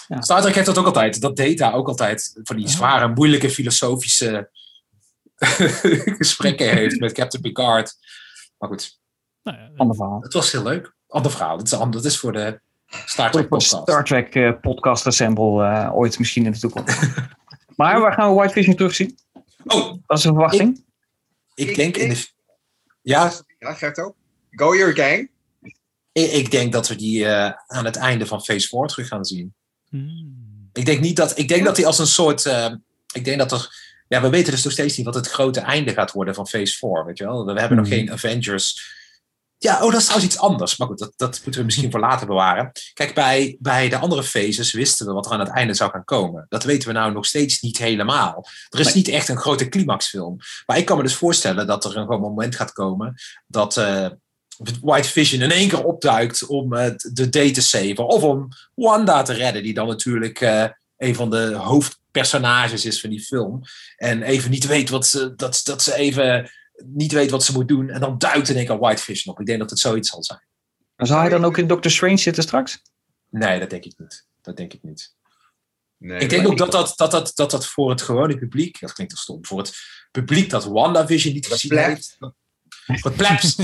[0.07, 0.21] Ja.
[0.21, 1.21] Star Trek heeft dat ook altijd.
[1.21, 4.49] Dat data ook altijd van die zware, moeilijke filosofische
[6.17, 7.93] gesprekken heeft met Captain Picard.
[8.57, 8.99] Maar goed,
[9.43, 10.21] Nou ja, Ander verhaal.
[10.21, 10.93] het was heel leuk.
[11.07, 11.57] Ander verhaal.
[11.57, 12.59] Dat is, ander, dat is voor de
[13.05, 13.81] Star Trek podcast.
[13.81, 16.99] Star Trek eh, podcast assemble eh, ooit misschien in de toekomst.
[17.77, 19.17] maar waar gaan we White Vision terugzien?
[19.65, 20.85] Oh, Dat is een verwachting.
[21.53, 22.27] ik Ik- denk in de...
[23.01, 24.15] Ja, Ja, Gerto?
[24.51, 25.29] Go your gang.
[26.11, 29.25] ik, ik denk dat we die eh, aan het einde van Phase 4 terug gaan
[29.25, 29.53] zien.
[29.89, 30.69] hmm.
[30.73, 31.37] Ik denk niet dat.
[31.37, 32.45] Ik denk dat hij als een soort.
[32.45, 32.73] eh,
[33.13, 33.82] ik denk dat er.
[34.13, 36.77] Ja, we weten dus nog steeds niet wat het grote einde gaat worden van Phase
[36.77, 37.05] 4.
[37.05, 37.45] Weet je wel?
[37.45, 37.95] We hebben nog Mhm.
[37.95, 38.91] geen Avengers.
[39.57, 40.77] Ja, oh, dat is trouwens iets anders.
[40.77, 42.71] Maar goed, dat, dat moeten we misschien voor later bewaren.
[42.93, 46.03] Kijk, bij, bij de andere phases wisten we wat er aan het einde zou gaan
[46.03, 46.45] komen.
[46.49, 48.47] Dat weten we nou nog steeds niet helemaal.
[48.69, 48.95] Er is Nee.
[48.95, 50.37] niet echt een grote climaxfilm.
[50.65, 53.15] Maar ik kan me dus voorstellen dat er een gewoon moment gaat komen
[53.47, 54.07] dat eh,
[54.81, 58.07] White Vision in één keer opduikt om eh, de day te saven.
[58.07, 60.65] Of om Wanda te redden, die dan natuurlijk eh,
[60.97, 61.53] een van de
[62.13, 63.61] hoofdpersonages is van die film.
[63.97, 66.51] En even niet weet wat ze, dat, dat ze even
[66.85, 67.89] niet weet wat ze moet doen.
[67.89, 69.39] En dan duikt in één keer White Vision op.
[69.39, 70.41] Ik denk dat het zoiets zal zijn.
[70.95, 72.81] Maar zou hij dan ook in Doctor Strange zitten straks?
[73.29, 74.25] Nee, dat denk ik niet.
[74.41, 75.15] Dat denk ik niet.
[75.97, 78.93] Nee, ik denk ook dat dat, dat, dat, dat dat voor het gewone publiek, dat
[78.93, 79.73] klinkt er stom, voor het
[80.11, 82.17] publiek dat WandaVision niet Dat gezien heeft.
[82.85, 83.55] Voor het plebs.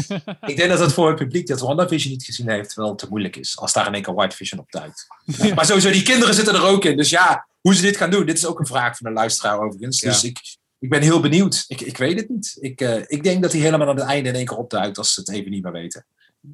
[0.52, 3.36] ik denk dat het voor het publiek dat WandaVision niet gezien heeft wel te moeilijk
[3.36, 3.58] is.
[3.58, 5.08] Als daar in één keer White Vision op duikt.
[5.56, 6.98] Maar sowieso, die kinderen zitten er ook in.
[6.98, 9.60] Dus ja, hoe ze dit gaan doen, dit is ook een vraag van de luisteraar
[9.60, 10.00] overigens.
[10.00, 10.10] Ja.
[10.10, 10.40] Dus ik,
[10.80, 11.66] ik ben heel benieuwd.
[11.68, 12.58] Ik, ik weet het niet.
[12.60, 15.14] Ik, eh, ik denk dat hij helemaal aan het einde in één keer opduikt als
[15.14, 16.06] ze het even niet meer weten.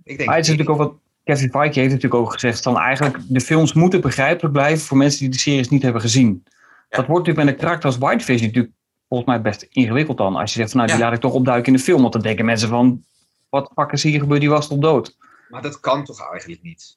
[0.04, 3.18] Ik denk, het is natuurlijk ook wat Kevin Feige heeft natuurlijk ook gezegd van eigenlijk
[3.28, 6.44] de films moeten begrijpelijk blijven voor mensen die de series niet hebben gezien.
[6.90, 8.74] Dat wordt natuurlijk met een karakter als White Vision natuurlijk
[9.10, 10.36] volgens mij best ingewikkeld dan.
[10.36, 11.06] Als je zegt van nou die Ja.
[11.06, 12.02] laat ik toch opduiken in de film.
[12.02, 13.04] Want dan denken mensen van
[13.50, 15.16] wat fuck is hier gebeurd, die was toch dood.
[15.50, 16.96] Maar dat kan toch eigenlijk niet?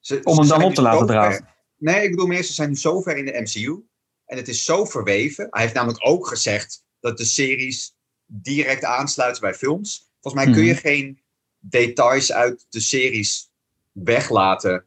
[0.00, 1.48] Ze- Om ze hem dan op te laten draven.
[1.78, 3.82] Nee, ik bedoel meer, ze zijn nu zo ver in de MCU.
[4.26, 5.46] En het is zo verweven.
[5.50, 7.94] Hij heeft namelijk ook gezegd dat de series
[8.26, 10.10] direct aansluiten bij films.
[10.20, 10.80] Volgens mij kun je Mhm.
[10.80, 11.20] geen
[11.58, 13.50] details uit de series
[13.92, 14.84] weglaten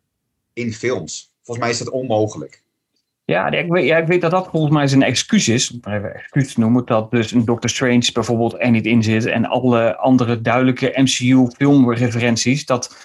[0.54, 1.32] in films.
[1.44, 2.64] Volgens mij is dat onmogelijk.
[3.26, 5.72] Ja, ik weet, ja, ik weet dat dat volgens mij zijn excuus is.
[5.72, 6.86] om Even excuus te noemen.
[6.86, 9.26] Dat dus een Doctor Strange bijvoorbeeld er niet in zit.
[9.26, 12.66] En alle andere duidelijke MCU filmreferenties.
[12.66, 12.96] Dat,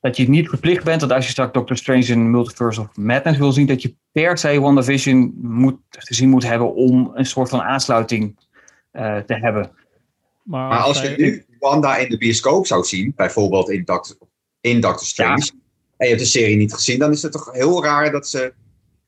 [0.00, 3.38] dat je niet verplicht bent dat als je straks Doctor Strange in Multiverse of Madness
[3.38, 3.66] wil zien.
[3.66, 8.36] Dat je per se WandaVision moet, gezien moet hebben om een soort van aansluiting
[8.90, 9.70] eh, te hebben.
[10.42, 14.16] Maar, Maar als je nu Wanda in de bioscoop zou zien, bijvoorbeeld in Doctor,
[14.60, 15.50] in Doctor Strange,
[15.96, 18.52] en je hebt de serie niet gezien, dan is het toch heel raar dat ze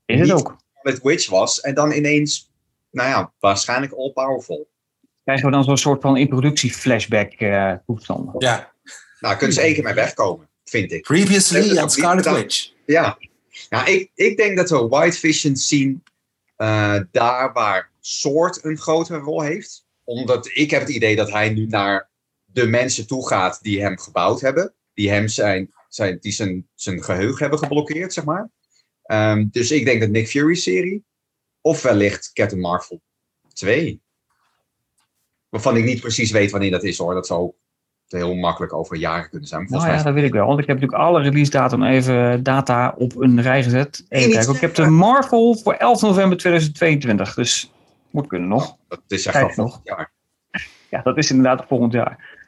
[0.07, 0.57] Is het Niet- ook.
[0.83, 2.51] met Witch was en dan ineens,
[2.91, 4.69] nou ja, waarschijnlijk all powerful.
[5.25, 8.31] Krijgen we dan zo'n soort van introductie-flashback eh toestand?
[8.43, 8.73] Ja.
[9.21, 11.03] Nou, kunnen ze één keer mee wegkomen, vind ik.
[11.03, 12.73] Previously on Scarlet Witch.
[12.87, 13.19] Ja,
[13.69, 16.03] nou, ik, ik denk dat we White Vision zien
[16.57, 19.87] eh, daar waar Sword een grotere rol heeft.
[20.05, 22.11] Omdat ik heb het idee dat hij nu naar
[22.45, 24.75] de mensen toe gaat die hem gebouwd hebben.
[24.95, 28.51] Die hem zijn, zijn, die zijn, zijn geheugen hebben geblokkeerd, zeg maar.
[29.03, 31.05] Ehm, dus ik denk dat Nick Fury-serie,
[31.61, 33.03] of wellicht Captain Marvel
[33.53, 34.01] 2.
[35.49, 37.15] Waarvan ik niet precies weet wanneer dat is hoor.
[37.15, 37.53] Dat zou
[38.13, 39.67] heel makkelijk over jaren kunnen zijn.
[39.69, 40.47] Nou ja, mij dat weet ik wel.
[40.47, 44.05] Want ik heb natuurlijk alle release datum even data op een rij gezet.
[44.09, 44.55] Even kijken.
[44.55, 44.87] Ik heb de.
[44.87, 47.35] Marvel voor 11 november 2022.
[47.35, 47.73] Dus
[48.11, 48.77] moet kunnen nog.
[48.89, 50.13] dat is echt Kijk volgend jaar.
[50.91, 52.39] Ja, dat is inderdaad volgend jaar.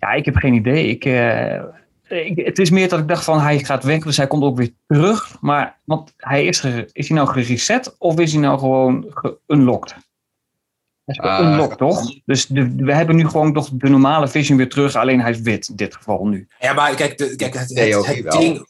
[0.00, 0.86] Ja, ik heb geen idee.
[0.88, 1.62] Ik, eh,
[2.08, 4.56] ik, het is meer dat ik dacht van hij gaat weg, dus hij komt ook
[4.56, 5.36] weer terug.
[5.40, 9.06] Maar want hij is, ge- is hij nou gereset of is hij nou gewoon
[9.46, 9.94] geunlocked?
[11.04, 12.10] Hij is Ah, geunlocked, toch?
[12.24, 15.40] Dus de, we hebben nu gewoon toch de normale Vision weer terug, alleen hij is
[15.40, 16.48] wit in dit geval nu.
[16.58, 17.74] Ja, maar kijk, de, kijk het,
[18.06, 18.66] het, ding...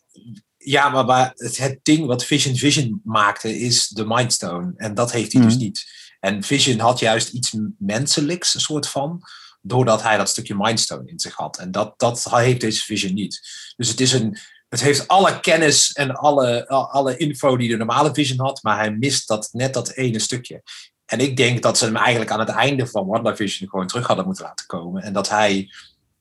[0.56, 4.72] Ja, maar, maar het, het ding wat Vision Vision maakte is de Mindstone.
[4.76, 5.62] En dat heeft hij dus Mhm.
[5.62, 5.84] niet.
[6.20, 9.22] En Vision had juist iets menselijks, een soort van,
[9.62, 11.58] doordat hij dat stukje Mindstone in zich had.
[11.58, 13.40] En dat, dat heeft deze Vision niet.
[13.76, 14.36] Dus het is een...
[14.68, 18.90] Het heeft alle kennis en alle, alle info die de normale Vision had, maar hij
[18.90, 20.62] mist dat, net dat ene stukje.
[21.06, 24.26] En ik denk dat ze hem eigenlijk aan het einde van WandaVision gewoon terug hadden
[24.26, 25.02] moeten laten komen.
[25.02, 25.70] En dat hij,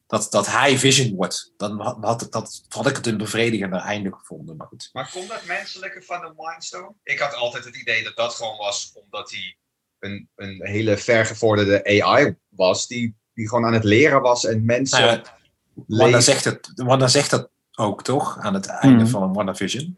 [0.08, 1.54] dat, dat hij Vision wordt.
[1.58, 4.58] Dan had, dat, had ik het een bevredigender einde gevonden.
[4.58, 4.90] Maar goed.
[4.94, 6.94] Maar komt dat menselijke van de Mindstone?
[7.04, 9.58] Ik had altijd het idee dat dat gewoon was omdat hij
[10.00, 15.00] een, een hele vergevorderde AI was, die, die gewoon aan het leren was en mensen.
[15.02, 15.38] Nou ja,
[15.88, 19.12] Wanda zegt, het, Wanda zegt dat ook toch aan het einde Mhm.
[19.12, 19.98] van WandaVision.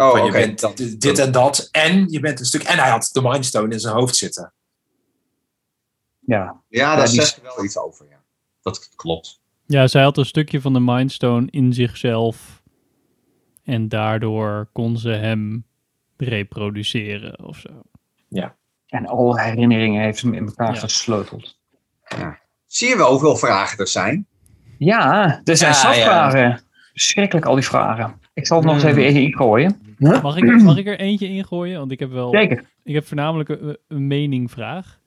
[0.00, 0.22] Oh, oké.
[0.22, 1.68] je bent dit en dat.
[1.70, 2.62] En je bent een stuk.
[2.62, 4.52] En hij had de Mindstone in zijn hoofd zitten.
[6.18, 8.06] Ja, ja, Ja, daar zegt je wel iets over.
[8.10, 8.22] Ja.
[8.62, 9.40] Dat klopt.
[9.66, 12.62] Ja, zij had een stukje van de Mindstone in zichzelf.
[13.64, 15.64] En daardoor kon ze hem
[16.16, 17.68] reproduceren of zo.
[18.86, 20.80] en alle herinneringen heeft hem in elkaar Ja.
[20.80, 21.58] gesleuteld.
[22.66, 24.26] Zie je wel hoeveel vragen er zijn?
[24.78, 26.02] Ja, er zijn Ja, zat ja.
[26.04, 26.60] vragen.
[26.94, 28.20] Schrikkelijk al die vragen.
[28.34, 28.98] Ik zal het nog eens Hmm.
[28.98, 29.89] even ingooien.
[30.00, 31.78] Mag ik, mag ik er eentje ingooien?
[31.78, 32.30] Want ik heb wel.
[32.30, 32.64] Zeker.
[32.82, 35.00] Ik heb voornamelijk een, een meningvraag.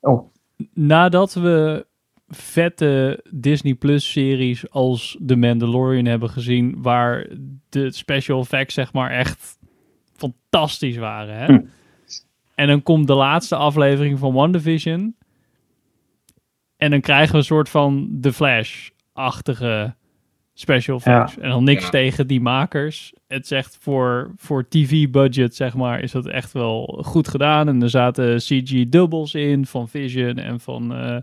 [0.00, 0.32] Oh,
[0.74, 1.86] Nadat we
[2.28, 7.26] vette Disney Plus series als The Mandalorian hebben gezien, waar
[7.68, 9.58] de special effects zeg maar echt
[10.16, 11.36] fantastisch waren.
[11.36, 11.44] Hè?
[11.44, 11.60] Hm.
[12.54, 15.16] En dan komt de laatste aflevering van WandaVision.
[16.76, 19.94] En dan krijgen we een soort van The Flash-achtige
[20.60, 21.38] special effects.
[21.38, 21.90] En dan niks Ja.
[21.90, 23.12] tegen die makers.
[23.28, 27.68] Het echt voor, voor TV-budget, zeg maar, is dat echt wel goed gedaan.
[27.68, 31.16] En er zaten CG-dubbels in van Vision en van, eh,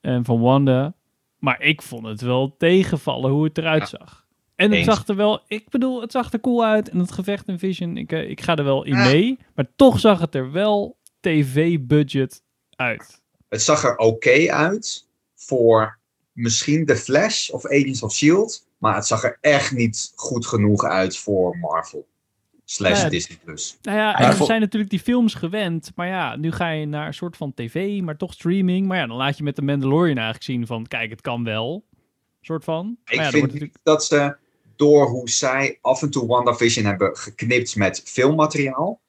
[0.00, 0.94] en van Wanda.
[1.38, 3.98] Maar ik vond het wel tegenvallen hoe het eruit Ja.
[3.98, 4.20] zag.
[4.56, 4.86] En het Eens.
[4.86, 6.88] zag er wel, ik bedoel, het zag er cool uit.
[6.88, 9.04] En het gevecht in Vision, ik, eh, ik ga er wel in Ja.
[9.04, 9.38] mee.
[9.54, 12.42] Maar toch zag het er wel TV-budget
[12.76, 13.20] uit.
[13.48, 15.98] Het zag er oké uit voor
[16.32, 18.70] misschien The Flash of Agents of S.H.I.E.L.D.
[18.82, 22.06] Maar het zag er echt niet goed genoeg uit voor Marvel.
[22.64, 23.38] Slash Ja, Disney+.
[23.44, 23.78] Plus.
[23.82, 25.92] Nou ja, en we zijn natuurlijk die films gewend.
[25.94, 28.86] Maar ja, nu ga je naar een soort van tv, maar toch streaming.
[28.86, 30.86] Maar ja, dan laat je met de Mandalorian eigenlijk zien van...
[30.86, 31.84] Kijk, het kan wel.
[32.40, 32.96] Soort van.
[33.04, 34.36] Ik ja, vind niet dat ze
[34.76, 39.00] door hoe zij af en toe WandaVision hebben geknipt met filmmateriaal.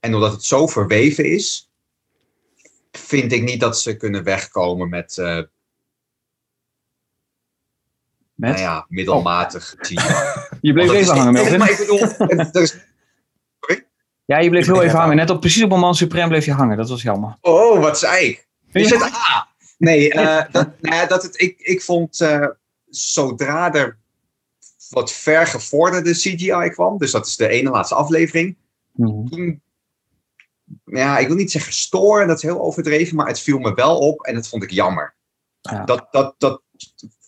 [0.00, 1.70] En doordat het zo verweven is,
[2.92, 5.42] vind ik niet dat ze kunnen wegkomen met, eh
[8.40, 8.50] met?
[8.50, 9.94] nou ja, middelmatig CGI.
[10.60, 11.58] je bleef even hangen, Melvin.
[11.58, 11.98] Maar ik bedoel,
[12.38, 12.76] het- is-
[14.24, 15.16] Ja, je bleef heel even hangen.
[15.16, 16.76] Net op precies op moment suprem bleef je hangen.
[16.76, 17.36] Dat was jammer.
[17.40, 18.48] oh, wat zei ik?
[18.72, 19.48] Je- het A?
[19.78, 22.46] Nee, eh, dat, nou ja, dat het, ik, ik vond eh,
[22.88, 23.98] zodra er
[24.88, 28.56] wat vergevorderde CGI kwam, dus dat is de ene laatste aflevering,
[28.92, 29.26] Mhm.
[29.28, 29.62] toen,
[30.84, 33.98] ja, ik wil niet zeggen storen, dat is heel overdreven, maar het viel me wel
[33.98, 35.14] op en dat vond ik jammer.
[35.60, 35.84] Ja.
[35.84, 36.62] Dat, dat, dat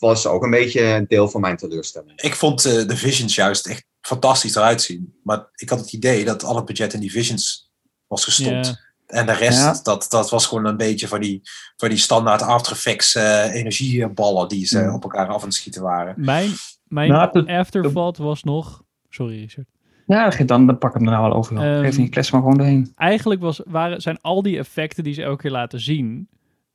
[0.02, 2.20] was ook een beetje een deel van mijn teleurstelling.
[2.20, 5.14] Ik vond eh, de Visions juist echt fantastisch eruit zien.
[5.22, 7.70] Maar ik had het idee dat al het budget in die Visions
[8.06, 8.90] was gestopt.
[9.06, 9.80] En de rest, Ja.
[9.82, 11.40] dat, dat was gewoon een beetje van die,
[11.76, 14.94] van die standaard After Effects eh, energieballen die ze Ja.
[14.94, 16.14] op elkaar af aan het schieten waren.
[16.16, 16.50] Mijn,
[16.88, 18.82] mijn Nou, afterthought was nog...
[19.08, 19.66] Sorry, Richard.
[20.06, 21.56] Ja, dan, dan pak ik hem er nou wel over.
[21.56, 22.92] Ehm, Geef die klets maar gewoon doorheen.
[22.96, 26.28] Eigenlijk was, waren, zijn al die effecten die ze elke keer laten zien...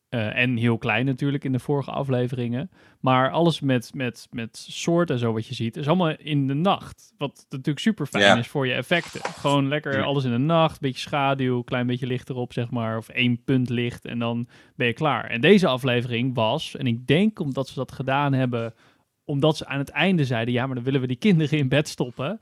[0.10, 2.72] Eh, en heel klein natuurlijk in de vorige afleveringen.
[3.00, 6.54] Maar alles met, met, met soort en zo wat je ziet, is allemaal in de
[6.54, 7.13] nacht.
[7.17, 9.22] Wat natuurlijk super fijn is voor je effecten.
[9.24, 12.98] Gewoon lekker alles in de nacht, beetje schaduw, klein beetje licht erop, zeg maar.
[12.98, 15.26] Of één punt licht en dan ben je klaar.
[15.26, 18.74] En deze aflevering was, en ik denk omdat ze dat gedaan hebben,
[19.26, 21.88] omdat ze aan het einde zeiden, ja, maar dan willen we die kinderen in bed
[21.88, 22.39] stoppen.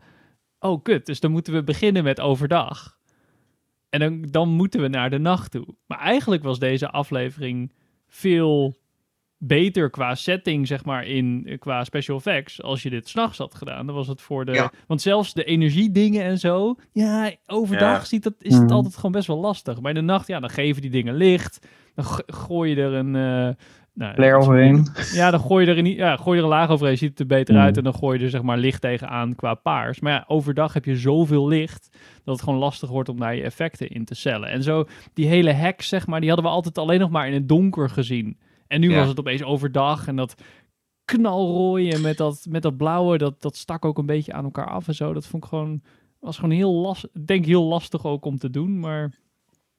[0.60, 2.97] Oh, kut, dus dan moeten we beginnen met overdag.
[3.95, 5.65] En dan, dan moeten we naar de nacht toe.
[5.88, 7.71] Maar eigenlijk was deze aflevering
[8.08, 8.75] veel
[9.38, 12.62] beter qua setting, zeg maar, in, qua special effects.
[12.62, 14.51] Als je dit s'nachts had gedaan, dan was het voor de...
[14.51, 14.71] Ja.
[14.88, 16.75] Want zelfs de energiedingen en zo...
[16.91, 18.05] Ja, overdag Ja.
[18.05, 18.73] Ziet dat, is het Mhm.
[18.73, 19.81] altijd gewoon best wel lastig.
[19.81, 21.67] Maar in de nacht, ja, dan geven die dingen licht.
[21.95, 23.15] Dan go- gooi je er een...
[23.15, 23.55] eh
[23.95, 24.88] nou, overheen.
[25.13, 27.19] ja, dan gooi je er een, ja, gooi je er een laag overheen, ziet het
[27.19, 27.62] er beter Mm.
[27.62, 27.77] uit.
[27.77, 29.99] En dan gooi je er zeg maar licht tegenaan qua paars.
[29.99, 33.41] Maar ja, overdag heb je zoveel licht dat het gewoon lastig wordt om daar je
[33.43, 34.49] effecten in te cellen.
[34.49, 37.34] En zo, die hele hacks, zeg maar, die hadden we altijd alleen nog maar in
[37.34, 38.38] het donker gezien.
[38.67, 38.97] En nu Ja.
[38.99, 40.36] was het opeens overdag en dat
[41.05, 44.88] knalrooien met dat, met dat blauwe, dat, dat stak ook een beetje aan elkaar af
[44.88, 45.13] en zo.
[45.13, 45.81] Dat vond ik gewoon,
[46.19, 49.12] was gewoon heel lastig, ik denk heel lastig ook om te doen, maar...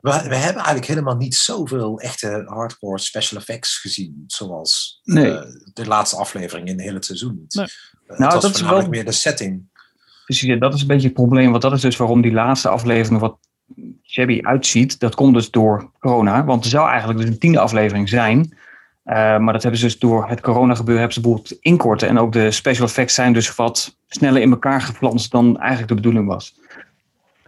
[0.01, 4.25] We, we hebben eigenlijk helemaal niet zoveel echte hardcore special effects gezien.
[4.27, 5.31] Zoals Nee.
[5.39, 7.55] eh, de laatste aflevering in het hele seizoen niet.
[7.55, 7.67] Nee.
[8.07, 9.63] Eh, Nou, dat is wel- meer de setting.
[10.25, 11.51] Precies, dat is een beetje het probleem.
[11.51, 13.39] Want dat is dus waarom die laatste aflevering wat
[14.03, 15.01] shabby uitziet.
[15.01, 16.45] Dat komt dus door corona.
[16.45, 18.57] Want er zou eigenlijk dus een tiende aflevering zijn.
[19.05, 22.09] Eh, maar dat hebben ze dus door het corona gebeuren hebben ze bijvoorbeeld inkorten.
[22.09, 25.95] En ook de special effects zijn dus wat sneller in elkaar geflanst dan eigenlijk de
[25.95, 26.55] bedoeling was.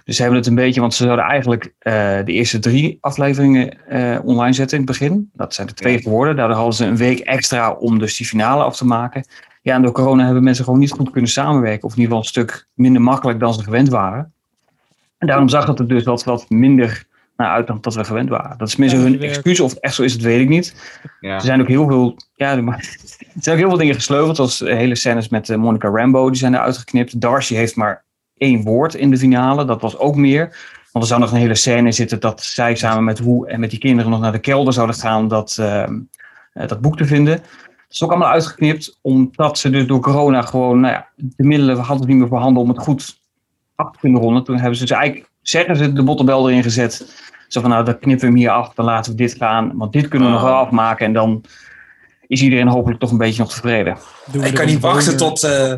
[0.09, 1.93] Dus ze hebben het een beetje, want ze zouden eigenlijk eh,
[2.25, 5.31] de eerste drie afleveringen eh, online zetten in het begin.
[5.33, 6.37] Dat zijn er twee geworden.
[6.37, 9.27] Daardoor hadden ze een week extra om dus die finale af te maken.
[9.63, 11.85] Ja, en door corona hebben mensen gewoon niet goed kunnen samenwerken.
[11.85, 14.33] Of in ieder geval een stuk minder makkelijk dan ze gewend waren.
[15.19, 17.05] En daarom zag het er dus wat, wat minder
[17.37, 18.59] naar uit dan dat we gewend waren.
[18.59, 19.61] Dat is zo hun excuus.
[19.61, 20.99] Of echt zo is, het weet ik niet.
[21.21, 21.35] Ja.
[21.35, 22.65] Er zijn ook heel veel, ja, er
[23.41, 24.37] zijn ook heel veel dingen gesleuveld.
[24.37, 27.21] Zoals hele scènes met eh, Monica Rambo, die zijn eruit geknipt.
[27.21, 28.07] Darcy heeft maar
[28.39, 29.65] één woord in de finale.
[29.65, 30.57] Dat was ook meer.
[30.93, 33.71] Want er zou nog een hele scène zitten dat zij samen met Hoe en met
[33.71, 35.99] die kinderen nog naar de kelder zouden gaan om dat, ehm,
[36.53, 37.37] eh, dat boek te vinden.
[37.37, 41.79] Dat is ook allemaal uitgeknipt, omdat ze dus door corona gewoon, nou ja, de middelen
[41.79, 43.21] hadden niet meer voorhanden om het goed
[43.75, 44.45] af te kunnen ronden.
[44.45, 47.23] Toen hebben ze dus eigenlijk, zeggen ze, de bottenbel erin gezet.
[47.49, 49.73] Zo van, nou, dan knippen we hem hier af, dan laten we dit gaan.
[49.77, 50.59] Want dit kunnen we nog wel Oh.
[50.59, 51.45] afmaken en dan
[52.27, 53.97] is iedereen hopelijk toch een beetje nog tevreden.
[54.33, 55.75] Ik kan niet wachten tot, eh.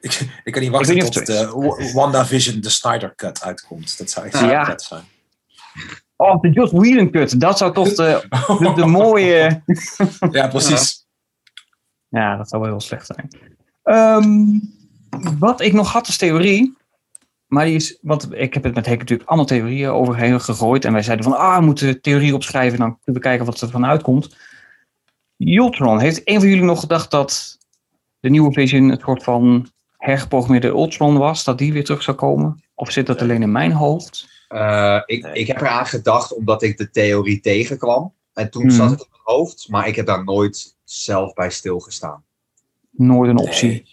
[0.00, 3.98] Ik, ik kan niet wachten tot de Wa- WandaVision, de Snyder Cut uitkomt.
[3.98, 4.64] Dat zou echt Ja.
[4.64, 5.02] vet zijn.
[6.16, 9.62] Oh, de Joss Whedon cut, dat zou toch de, de, de mooie...
[10.30, 10.96] Ja, precies.
[12.10, 13.28] Ja, dat zou wel heel slecht zijn.
[13.82, 14.44] Ehm,
[15.38, 16.76] wat ik nog had als theorie,
[17.46, 20.84] maar die is, want ik heb het met Henk natuurlijk allemaal theorieën overheen gegooid.
[20.84, 23.60] En wij zeiden van, ah, we moeten theorie opschrijven en dan kunnen we kijken wat
[23.60, 24.36] er van uitkomt.
[25.36, 27.58] Ultron, heeft een van jullie nog gedacht dat
[28.20, 31.44] de nieuwe Vision een soort van hergeprogrammeerde Ultron was?
[31.44, 32.62] Dat die weer terug zou komen?
[32.74, 34.28] Of zit dat alleen in mijn hoofd?
[34.48, 38.14] Eh, ik, ik heb eraan gedacht omdat ik de theorie tegenkwam.
[38.32, 38.74] En toen Mhm.
[38.74, 42.24] zat het in mijn hoofd, maar ik heb daar nooit zelf bij stilgestaan.
[42.90, 43.68] Nooit een optie.
[43.68, 43.84] Nee.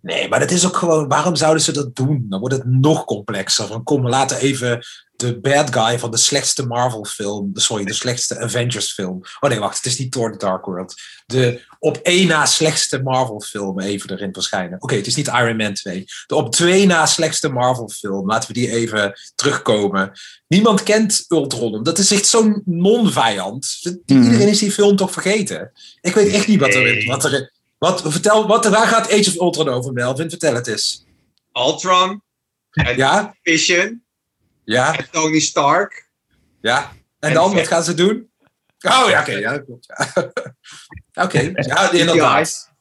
[0.00, 1.08] nee, maar dat is ook gewoon...
[1.08, 2.26] Waarom zouden ze dat doen?
[2.28, 3.66] Dan wordt het nog complexer.
[3.66, 4.84] Van kom, we laten even
[5.16, 7.50] de bad guy van de slechtste Marvel film...
[7.54, 9.22] Sorry, de slechtste Avengers film.
[9.40, 9.76] Oh nee, wacht.
[9.76, 10.94] Het is niet Thor The Dark World.
[11.26, 14.82] De op één na slechtste Marvel film even erin verschijnen.
[14.82, 16.04] Oké, het is niet Iron Man 2.
[16.26, 18.26] De op twee na slechtste Marvel film.
[18.26, 20.12] Laten we die even terugkomen.
[20.48, 21.82] Niemand kent Ultron.
[21.82, 23.80] Dat is echt zo'n non-vijand.
[24.06, 24.22] Hmm.
[24.22, 25.72] Iedereen is die film toch vergeten.
[26.00, 27.04] Ik weet echt niet wat er...
[27.06, 30.30] Wat er wat, vertel, wat, waar gaat Age of Ultron over, Melvin?
[30.30, 31.04] Vertel het eens.
[31.52, 32.22] Ultron,
[32.70, 33.36] en Ja?
[33.42, 34.03] Vision,
[34.64, 34.96] Ja?
[34.98, 36.10] en Tony Stark.
[36.60, 36.78] Ja?
[37.18, 37.58] En En dan, Vet.
[37.58, 38.30] wat gaan ze doen?
[38.80, 39.32] Oh ja, oké.
[39.32, 39.86] ja, dat klopt.
[39.96, 40.32] Ja.
[41.24, 42.72] Oké, ja, inderdaad.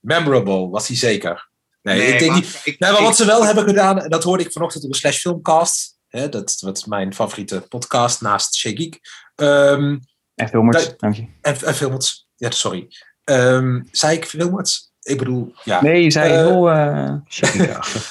[0.00, 1.48] Memorable was hij zeker.
[1.82, 2.60] Nee, ik denk maar niet...
[2.64, 4.90] ik- Nee, maar ik- wat ze wel hebben gedaan, en dat hoorde ik vanochtend op
[4.92, 5.98] de Slash Filmcast.
[6.08, 9.00] Hè, dat, is mijn favoriete podcast naast Shea Geek.
[9.34, 9.98] Ehm,
[10.34, 10.94] En filmers, Nee.
[10.96, 11.26] dank je.
[11.40, 12.28] en, en Filmers.
[12.36, 12.88] Ja, sorry.
[13.24, 14.90] Ehm, zei ik Filmers?
[15.02, 15.82] Ik bedoel, ja.
[15.82, 17.08] Nee, je zei Eh, heel uh,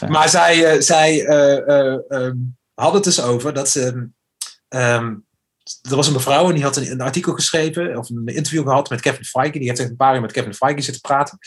[0.02, 0.10] eh.
[0.16, 2.36] Maar zij, eh, zij eh, eh, ehm,
[2.82, 4.10] hadden het dus over dat ze.
[4.68, 5.16] ehm,
[5.90, 8.90] er was een mevrouw en die had een, een artikel geschreven of een interview gehad
[8.90, 9.60] met Kevin Feige.
[9.60, 11.38] Die heeft een paar uur met Kevin Feige zitten praten.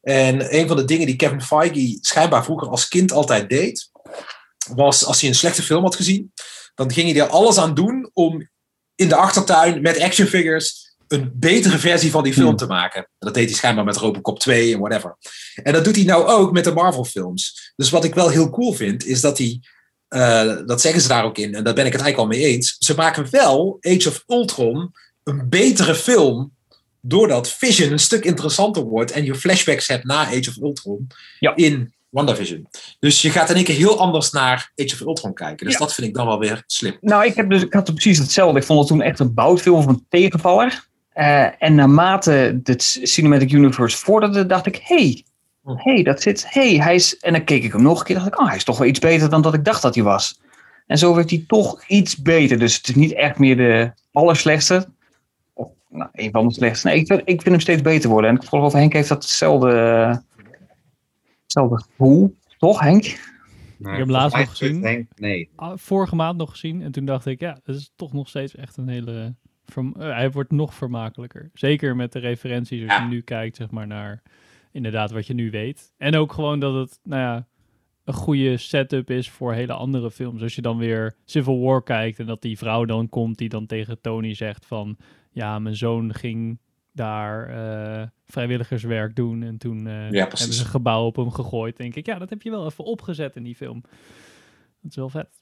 [0.00, 3.90] En een van de dingen die Kevin Feige schijnbaar vroeger als kind altijd deed,
[4.74, 6.32] was als hij een slechte film had gezien,
[6.74, 8.50] dan ging hij er alles aan doen om
[8.94, 12.56] in de achtertuin met action figures een betere versie van die film Hmm.
[12.56, 13.00] te maken.
[13.00, 15.16] En dat deed hij schijnbaar met Robocop 2 en whatever.
[15.62, 17.72] En dat doet hij nou ook met de Marvel films.
[17.76, 19.60] Dus wat ik wel heel cool vind, is dat hij,
[20.12, 22.52] eh, dat zeggen ze daar ook in, en daar ben ik het eigenlijk al mee
[22.52, 24.92] eens, ze maken wel Age of Ultron
[25.24, 26.52] een betere film
[27.00, 31.06] doordat Vision een stuk interessanter wordt en je flashbacks hebt na Age of Ultron
[31.38, 31.56] Ja.
[31.56, 32.68] in WandaVision.
[32.98, 35.64] Dus je gaat in één keer heel anders naar Age of Ultron kijken.
[35.66, 35.80] Dus Ja.
[35.80, 36.96] dat vind ik dan wel weer slim.
[37.00, 38.58] Nou, ik, heb dus, ik had precies hetzelfde.
[38.58, 40.86] Ik vond het toen echt een boutfilm of een tegenvaller.
[41.12, 45.24] Eh, en naarmate de Cinematic Universe vorderde, dacht ik, hey.
[45.64, 47.18] Hey, dat zit, hey, hij is...
[47.18, 48.88] En dan keek ik hem nog een keer, dacht ik, oh, hij is toch wel
[48.88, 50.40] iets beter dan dat ik dacht dat hij was.
[50.86, 52.58] En zo werd hij toch iets beter.
[52.58, 54.88] Dus het is niet echt meer de allerslechtste.
[55.52, 56.88] Of, nou, een van de slechtste.
[56.88, 58.30] Nee, ik, vind- ik vind hem steeds beter worden.
[58.30, 60.22] En ik geloof over Henk heeft dat hetzelfde,
[61.42, 62.36] hetzelfde gevoel.
[62.58, 63.30] Toch, Henk?
[63.78, 65.08] Maar heb hem laatst nog gezien.
[65.16, 65.50] nee.
[65.56, 66.82] Ah, vorige maand nog gezien.
[66.82, 69.34] En toen dacht ik, ja, dat is toch nog steeds echt een hele...
[69.64, 71.50] verm- eh, hij wordt nog vermakelijker.
[71.54, 73.02] Zeker met de referenties als Ja.
[73.02, 74.22] je nu kijkt, zeg maar, naar
[74.72, 75.92] inderdaad wat je nu weet.
[75.96, 77.46] En ook gewoon dat het, nou ja,
[78.04, 80.42] een goede setup is voor hele andere films.
[80.42, 83.66] Als je dan weer Civil War kijkt en dat die vrouw dan komt die dan
[83.66, 84.96] tegen Tony zegt van...
[85.34, 86.58] Ja, mijn zoon ging
[86.92, 91.76] daar eh, vrijwilligerswerk doen en toen eh, Ja, hebben ze een gebouw op hem gegooid.
[91.76, 93.80] Denk ik, ja, dat heb je wel even opgezet in die film.
[94.80, 95.40] Dat is wel vet.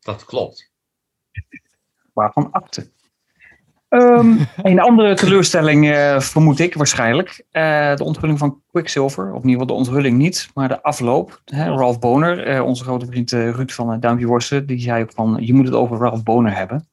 [0.00, 0.72] Dat klopt.
[2.12, 2.90] waarvan akte.
[3.94, 4.36] Ehm,
[4.70, 7.44] een andere teleurstelling eh, vermoed ik waarschijnlijk.
[7.50, 9.32] eh, de onthulling van Quicksilver.
[9.42, 11.42] Geval de onthulling niet, maar de afloop.
[11.44, 15.36] Hè, Ralph Boner, eh, onze grote vriend Ruud van Duimpje Worsten, die zei ook van,
[15.40, 16.88] je moet het over Ralph Boner hebben.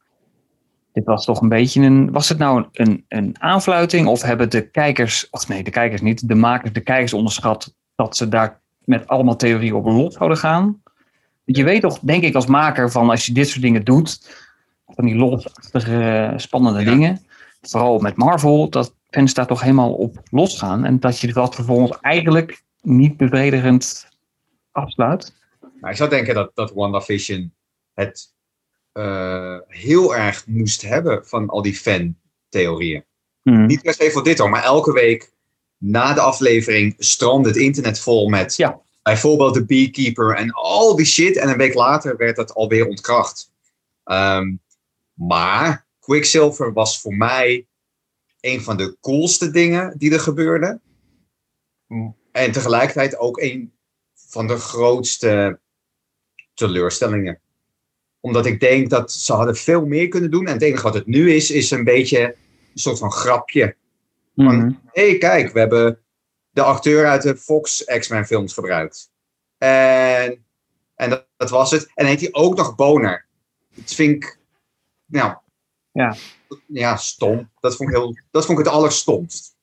[0.93, 4.69] Dit was toch een beetje een, was het nou een, een aanfluiting of hebben de
[4.69, 9.07] kijkers, of nee, de kijkers niet, de makers, de kijkers onderschat dat ze daar met
[9.07, 10.81] allemaal theorieën op los zouden gaan?
[11.45, 14.19] Want je weet toch, denk ik als maker, van als je dit soort dingen doet,
[14.95, 16.91] van die losachtige, spannende Ja.
[16.91, 17.25] dingen.
[17.61, 20.85] Vooral met Marvel, dat fans daar toch helemaal op losgaan.
[20.85, 24.07] En dat je dat vervolgens eigenlijk niet bevredigend
[24.71, 25.33] afsluit.
[25.79, 27.53] Maar ik zou denken dat, dat WandaVision
[27.93, 28.33] het
[28.91, 33.03] eh, heel erg moest hebben van al die fan-theorieën.
[33.41, 33.65] Hmm.
[33.65, 35.31] Niet per se voor dit hoor, maar elke week
[35.77, 38.79] na de aflevering strandde het internet vol met Ja.
[39.03, 41.37] bijvoorbeeld de Beekeeper en al die shit.
[41.37, 43.51] En een week later werd dat alweer ontkracht.
[44.03, 44.55] Ehm,
[45.13, 47.67] maar Quicksilver was voor mij
[48.39, 50.81] een van de coolste dingen die er gebeurden.
[52.31, 53.73] En tegelijkertijd ook een
[54.13, 55.59] van de grootste
[56.53, 57.39] teleurstellingen.
[58.19, 60.47] Omdat ik denk dat ze hadden veel meer kunnen doen.
[60.47, 63.75] En het enige wat het nu is, is een beetje een soort van grapje.
[64.33, 64.71] Mhm.
[64.91, 65.99] Hé, hey, kijk, we hebben
[66.49, 69.11] de acteur uit de Fox X-Men films gebruikt.
[69.57, 70.45] En,
[70.95, 71.91] en dat, dat was het.
[71.93, 73.25] En heet hij ook nog Boner.
[73.75, 74.39] Dat vind ik,
[75.11, 75.33] nou,
[75.91, 76.15] Ja.
[76.67, 77.49] ja, stom.
[77.59, 79.59] Dat vond ik, heel, dat vond ik het allerstomst.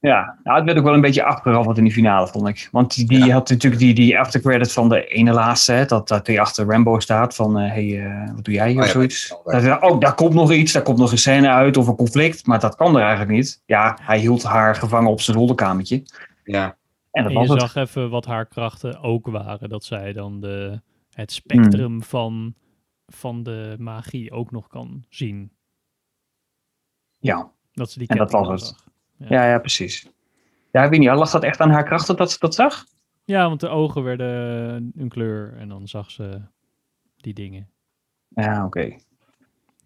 [0.00, 2.68] Ja, nou, het werd ook wel een beetje afgeraffeld in die finale, vond ik.
[2.72, 3.32] Want die, die Ja.
[3.32, 6.98] had natuurlijk die, die aftercredit van de ene laatste, hè, dat, dat hij achter Rambo
[7.00, 9.28] staat van, hé, hey, eh, wat doe jij hier Oh of ja, zoiets.
[9.44, 12.46] dat oh, daar komt nog iets, daar komt nog een scène uit of een conflict,
[12.46, 13.62] maar dat kan er eigenlijk niet.
[13.66, 16.02] Ja, hij hield haar gevangen op zijn zolderkamertje.
[16.44, 16.76] Ja.
[17.10, 17.60] En dat En was je het.
[17.62, 19.68] zag even wat haar krachten ook waren.
[19.68, 20.80] Dat zij dan de,
[21.14, 22.02] het spectrum Hmm.
[22.02, 22.54] van,
[23.14, 25.52] van de magie ook nog kan zien.
[27.18, 27.52] Ja.
[27.72, 28.60] Dat ze die En dat was het.
[28.60, 28.86] zag.
[29.28, 30.10] Ja, ja, precies.
[30.72, 32.84] Ja, ik weet niet, lag dat echt aan haar krachten dat ze dat zag?
[33.24, 36.40] Ja, want de ogen werden een kleur en dan zag ze
[37.16, 37.70] die dingen.
[38.28, 38.96] Ja, oké.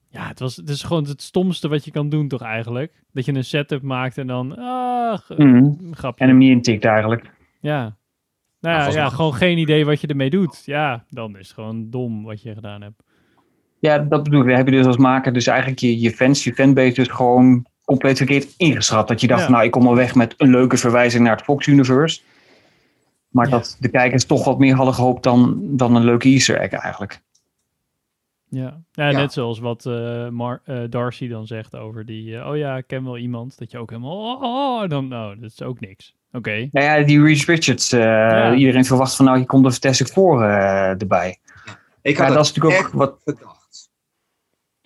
[0.09, 3.05] Ja, het, was, het is gewoon het stomste wat je kan doen toch eigenlijk?
[3.12, 6.25] Dat je een setup maakt en dan, ah, een grapje.
[6.25, 7.31] En hem niet intikt eigenlijk.
[7.61, 7.97] Ja.
[8.61, 10.62] Nou ja, ja, gewoon geen idee wat je ermee doet.
[10.65, 13.03] Ja, dan is het gewoon dom wat je gedaan hebt.
[13.87, 14.46] Ja, dat bedoel ik.
[14.46, 17.66] Dan heb je dus als maker dus eigenlijk je, je fans, je fanbase dus gewoon
[17.85, 19.09] compleet verkeerd ingeschat.
[19.09, 19.51] Dat je dacht, Ja.
[19.51, 22.20] nou, ik kom al weg met een leuke verwijzing naar het Fox Universe.
[23.29, 23.51] Maar Ja.
[23.51, 27.20] dat de kijkers toch wat meer hadden gehoopt dan, dan een leuke easter egg eigenlijk.
[28.49, 29.18] Ja, ja, Ja.
[29.18, 32.87] net zoals wat eh, Mar eh, Darcy dan zegt over die, eh, oh ja, ik
[32.87, 33.59] ken wel iemand.
[33.59, 36.14] Dat je ook helemaal, oh, oh, dan, nou, dat is ook niks.
[36.33, 36.68] Oké.
[36.72, 37.92] Nou ja, die Reese Richards.
[37.92, 41.38] eh, Iedereen verwacht van, nou, hier komt de Fantastic Four eh, erbij.
[42.03, 43.16] Ik Ja, had dat is natuurlijk ook echt wat...
[43.25, 43.56] gedacht.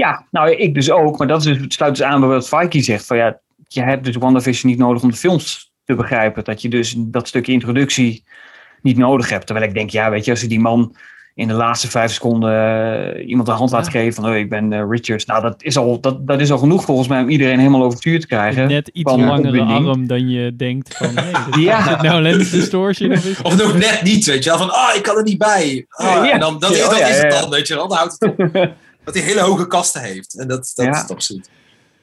[0.01, 1.19] Ja, nou, ik dus ook.
[1.19, 3.07] Maar dat is, het sluit dus aan bij wat Vikey zegt.
[3.07, 6.45] Van ja, je hebt dus WandaVision niet nodig om de films te begrijpen.
[6.45, 8.25] Dat je dus dat stukje introductie
[8.83, 9.47] niet nodig hebt.
[9.47, 10.97] Terwijl ik denk, ja, weet je, als je die man
[11.35, 12.53] in de laatste vijf seconden
[13.15, 13.91] eh, iemand de hand laat Ja.
[13.91, 15.25] geven van, oh, ik ben eh, Richards.
[15.25, 17.93] Nou, dat is, al, dat, dat is al genoeg volgens mij om iedereen helemaal over
[17.93, 18.69] het vuur te krijgen.
[18.69, 21.79] Net iets Van langere arm dan je denkt van, hey, Ja.
[21.79, 24.59] is het nou lens distortion of is Of nog net niet, weet je wel.
[24.59, 25.85] Van, ah, ik kan er niet bij.
[25.89, 26.31] Ah, Ja.
[26.31, 27.41] En dan, dat, Ja, dat ja, is het ja.
[27.41, 27.89] dan, weet je wel.
[27.89, 28.53] Dan houdt het op.
[29.13, 30.39] Dat hij hele hoge kasten heeft.
[30.39, 30.93] En dat, dat Ja.
[31.01, 31.49] is toch zoet.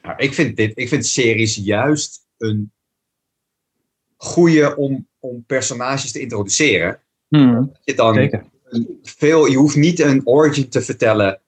[0.02, 2.72] Nou, ik, vind dit, ik vind series juist een
[4.16, 7.00] goede om, om personages te introduceren.
[7.28, 8.44] Hmm, Je, dan zeker.
[9.02, 11.40] veel, je hoeft niet een origin te vertellen.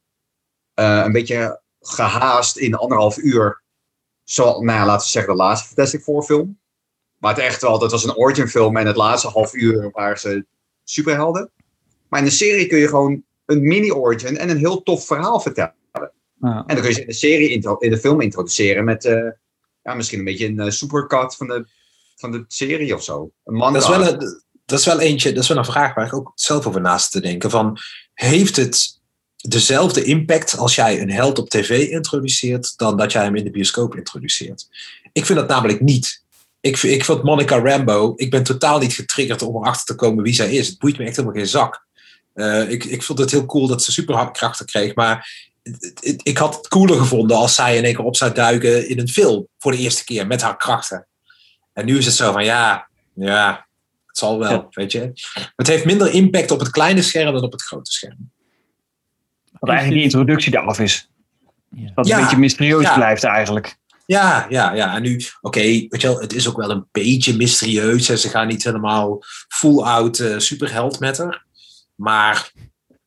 [0.75, 3.63] eh, een beetje gehaast in anderhalf uur.
[4.25, 6.59] Zo, nou ja, laten we zeggen de laatste Fantastic Four film.
[7.19, 10.19] Maar het echt wel, dat was een origin film en het laatste half uur waren
[10.19, 10.47] ze
[10.85, 11.51] superhelden.
[12.09, 15.75] Maar in de serie kun je gewoon een mini-origin en een heel tof verhaal vertellen.
[15.93, 16.65] Ja.
[16.67, 19.29] En dan kun je ze in de serie, intro- in de film introduceren met eh,
[19.83, 21.67] ja, misschien een beetje een eh, supercut van de,
[22.17, 23.31] van de serie of zo.
[23.45, 23.73] Een manga.
[23.73, 26.15] Dat is, wel een, dat is wel eentje, dat is wel een vraag waar ik
[26.15, 27.51] ook zelf over naast te denken.
[27.51, 27.79] Van,
[28.15, 28.99] heeft het
[29.37, 33.51] dezelfde impact als jij een held op tv introduceert dan dat jij hem in de
[33.51, 34.69] bioscoop introduceert?
[35.13, 36.23] Ik vind dat namelijk niet.
[36.61, 40.25] Ik, vind- ik vond Monica Rambo, ik ben totaal niet getriggerd om erachter te komen
[40.25, 40.69] wie zij is.
[40.69, 41.87] Het boeit me echt helemaal geen zak.
[42.41, 45.49] Eh, ik, ik vond het heel cool dat ze superkrachten kreeg, maar
[46.22, 49.09] ik had het cooler gevonden als zij in één keer op zou duiken in een
[49.09, 51.07] film voor de eerste keer met haar krachten.
[51.72, 53.66] En nu is het zo van ja, ja,
[54.07, 54.66] het zal wel, Ja.
[54.70, 55.12] weet je.
[55.57, 58.30] Het heeft minder impact op het kleine scherm dan op het grote scherm.
[59.61, 61.09] Dat eigenlijk die introductie eraf is.
[61.70, 61.91] Ja.
[61.95, 62.95] Dat Ja, een beetje mysterieus ja.
[62.95, 63.78] blijft eigenlijk.
[64.07, 64.95] Ja, ja, ja.
[64.95, 68.09] En nu, oké, weet je wel, het is ook wel een beetje mysterieus.
[68.09, 71.45] En ze gaan niet helemaal full-out eh, superheld met haar.
[72.01, 72.53] Maar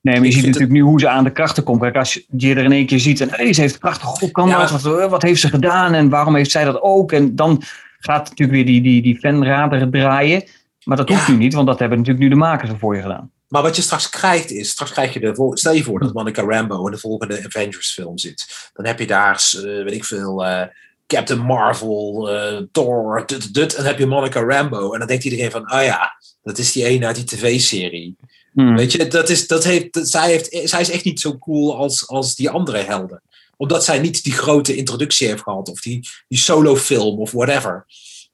[0.01, 1.81] Nee, maar je ziet natuurlijk nu hoe ze aan de krachten komt.
[1.81, 4.69] Kijk, als je er in één keer ziet en hey, ze heeft prachtig kan Ja.
[4.71, 7.11] Wat, wat heeft ze gedaan en waarom heeft zij dat ook?
[7.11, 7.61] En dan
[7.99, 10.43] gaat natuurlijk weer die, die, die fanraderen draaien.
[10.83, 11.15] Maar dat Ja.
[11.15, 13.31] hoeft nu niet, want dat hebben natuurlijk nu de makers er voor je gedaan.
[13.47, 16.41] Maar wat je straks krijgt is, straks krijg je de stel je voor dat Monica
[16.41, 18.69] Rambo in de volgende Avengers film zit.
[18.73, 20.67] Dan heb je daar, eh, weet ik veel, eh,
[21.07, 24.93] Captain Marvel, eh, Thor, dit, dit, en dan heb je Monica Rambo.
[24.93, 26.11] En dan denkt iedereen van, oh ja,
[26.43, 28.15] dat is die ene uit die tv-serie.
[28.53, 28.75] Hmm.
[28.75, 31.75] Weet je, dat is, dat heeft, dat- zij, heeft, zij is echt niet zo cool
[31.77, 33.21] als, als die andere helden.
[33.57, 37.85] Omdat zij niet die grote introductie heeft gehad, of die, die solo-film of whatever.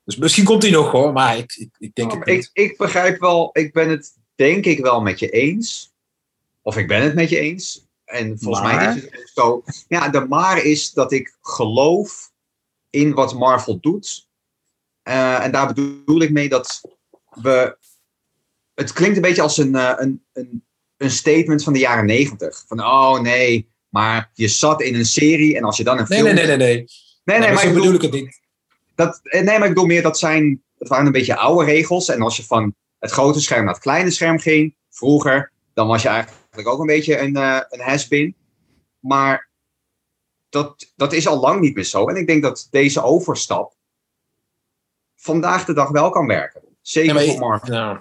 [0.03, 2.49] Dus misschien komt die nog hoor, maar ik, ik, ik denk Oh, het niet.
[2.53, 5.91] ik, ik begrijp wel, ik ben het denk ik wel met je eens.
[6.61, 7.85] Of ik ben het met je eens.
[8.05, 9.63] En volgens mij is het zo.
[9.87, 12.31] Ja, de maar is dat ik geloof
[12.89, 14.27] in wat Marvel doet.
[15.03, 16.81] Eh, en daar bedoel ik mee dat
[17.29, 17.77] we.
[18.79, 20.63] Het klinkt een beetje als een, eh, een, een,
[20.97, 22.63] een statement van de jaren negentig.
[22.67, 26.19] Van oh nee, maar je zat in een serie en als je dan een Nee,
[26.19, 26.35] film.
[26.35, 26.67] nee, nee, nee.
[26.75, 26.85] nee.
[27.23, 28.39] nee, nee, maar ik bedoel ik het niet.
[28.95, 32.09] dat, eh, nee, maar ik bedoel meer, dat zijn, dat waren een beetje oude regels.
[32.09, 36.01] En als je van het grote scherm naar het kleine scherm ging, vroeger, dan was
[36.01, 38.35] je eigenlijk ook een beetje een, eh een has-been.
[38.99, 39.49] Maar
[40.49, 42.07] dat, dat is al lang niet meer zo.
[42.07, 43.73] En ik denk dat deze overstap
[45.15, 46.61] vandaag de dag wel kan werken.
[46.81, 47.73] Zeker Nee, voor Marvel.
[47.73, 47.99] Nou,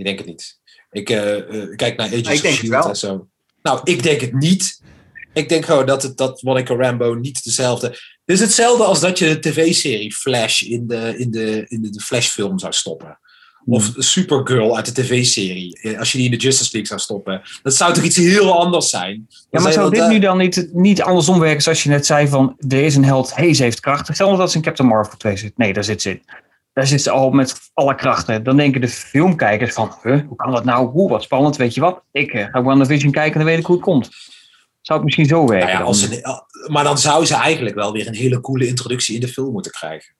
[0.00, 0.58] ik denk het niet.
[0.90, 2.86] Ik eh, eh, kijk naar Agents ik of denk het S.H.I.E.L.D.
[2.88, 3.28] en zo.
[3.62, 4.80] Nou, ik denk het niet.
[5.32, 7.86] Ik denk gewoon dat, het, dat Monica Rambo niet dezelfde...
[7.86, 11.90] Het is hetzelfde als dat je de tv-serie Flash in de, in de, in de,
[11.90, 13.18] de Flash-film zou stoppen.
[13.66, 15.78] Of Supergirl uit de tv-serie.
[15.80, 17.42] eh, Als je die in de Justice League zou stoppen.
[17.62, 19.26] Dat zou toch iets heel anders zijn?
[19.50, 22.56] Ja, maar zou dit nu dan niet, niet andersom werken zoals je net zei van
[22.68, 24.14] er is een held, hey, ze heeft krachten.
[24.14, 25.58] Stel dat ze in Captain Marvel 2 zit.
[25.58, 26.22] Nee, daar zit ze in.
[26.72, 28.42] Daar zit ze al met alle krachten.
[28.44, 30.88] Dan denken de filmkijkers van, huh, hoe kan dat nou?
[30.90, 32.02] Hoe, wat spannend, weet je wat?
[32.12, 34.08] Ik eh, ga WandaVision kijken en dan weet ik hoe het komt.
[34.80, 37.92] Zou het misschien zo werken Nou ja, als ze, maar dan zou ze eigenlijk wel
[37.92, 40.14] weer een hele coole introductie in de film moeten krijgen.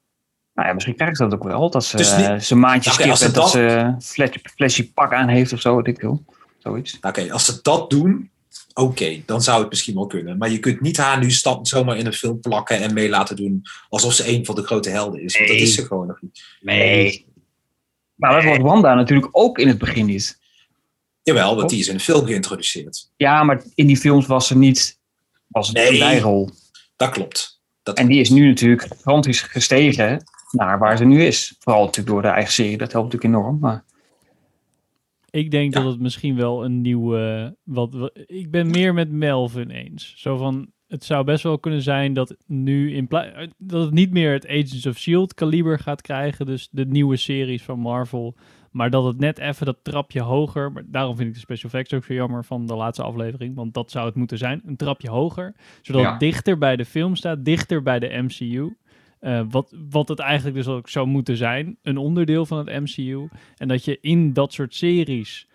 [0.54, 1.70] Nou ja, misschien krijgen ze dat ook wel.
[1.70, 3.52] Dat ze Dus niet- eh, ze een maandje Oké, skip als ze en dat dat-
[3.52, 6.24] ze een flashy pak aan heeft of zo, weet ik veel.
[6.58, 6.98] Zoiets.
[7.00, 8.30] Oké, als ze dat doen,
[8.74, 10.38] oké, dan zou het misschien wel kunnen.
[10.38, 13.36] Maar je kunt niet haar nu stap, zomaar in een film plakken en mee laten
[13.36, 15.36] doen alsof ze een van de grote helden is.
[15.36, 15.66] Want dat Nee.
[15.66, 16.44] is ze gewoon nog niet.
[16.60, 17.26] Nee.
[18.14, 20.38] Maar dat was Wanda natuurlijk ook in het begin niet.
[21.22, 23.10] Jawel, want die is in een film geïntroduceerd.
[23.16, 24.98] Ja, maar in die films was ze niet
[25.46, 25.88] was het Nee.
[25.92, 26.50] een bijrol.
[26.96, 27.60] Dat klopt.
[27.82, 31.54] Dat En die is nu natuurlijk gigantisch gestegen naar waar ze nu is.
[31.58, 33.58] Vooral natuurlijk door de eigen serie, dat helpt natuurlijk enorm.
[33.60, 33.84] Maar
[35.30, 35.82] Ik denk Ja.
[35.82, 37.56] dat het misschien wel een nieuwe.
[37.64, 40.14] Wat, wat- ik ben meer met Melvin eens.
[40.16, 40.70] Zo van.
[40.86, 43.06] Het zou best wel kunnen zijn dat nu in
[43.58, 47.62] dat het niet meer het Agents of Shield kaliber gaat krijgen, dus de nieuwe series
[47.62, 48.36] van Marvel,
[48.70, 50.72] maar dat het net even dat trapje hoger.
[50.72, 53.74] Maar daarom vind ik de special effects ook zo jammer van de laatste aflevering, want
[53.74, 56.10] dat zou het moeten zijn, een trapje hoger, zodat Ja.
[56.10, 58.76] het dichter bij de film staat, dichter bij de MCU.
[59.20, 63.28] Eh, wat, wat het eigenlijk dus ook zou moeten zijn, een onderdeel van het MCU.
[63.56, 65.48] En dat je in dat soort series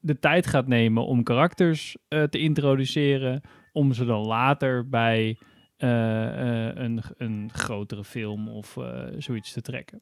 [0.00, 5.38] de tijd gaat nemen om karakters eh, te introduceren, om ze dan later bij
[5.76, 10.00] eh, eh, een, een grotere film of eh, zoiets te trekken.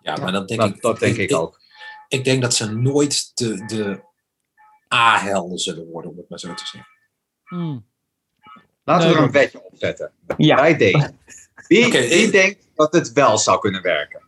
[0.00, 1.60] ja, maar dat denk dat, ik, dat denk ik ook.
[2.08, 4.00] Ik denk dat ze nooit de, de
[4.94, 6.90] A-helden zullen worden, om het maar zo te zeggen.
[7.44, 7.86] Hmm.
[8.84, 10.12] Laten we er een wetje op zetten.
[10.36, 11.14] ja, Bij deze.
[11.72, 11.86] Wie,
[12.22, 14.20] ik- denkt dat het wel zou kunnen werken?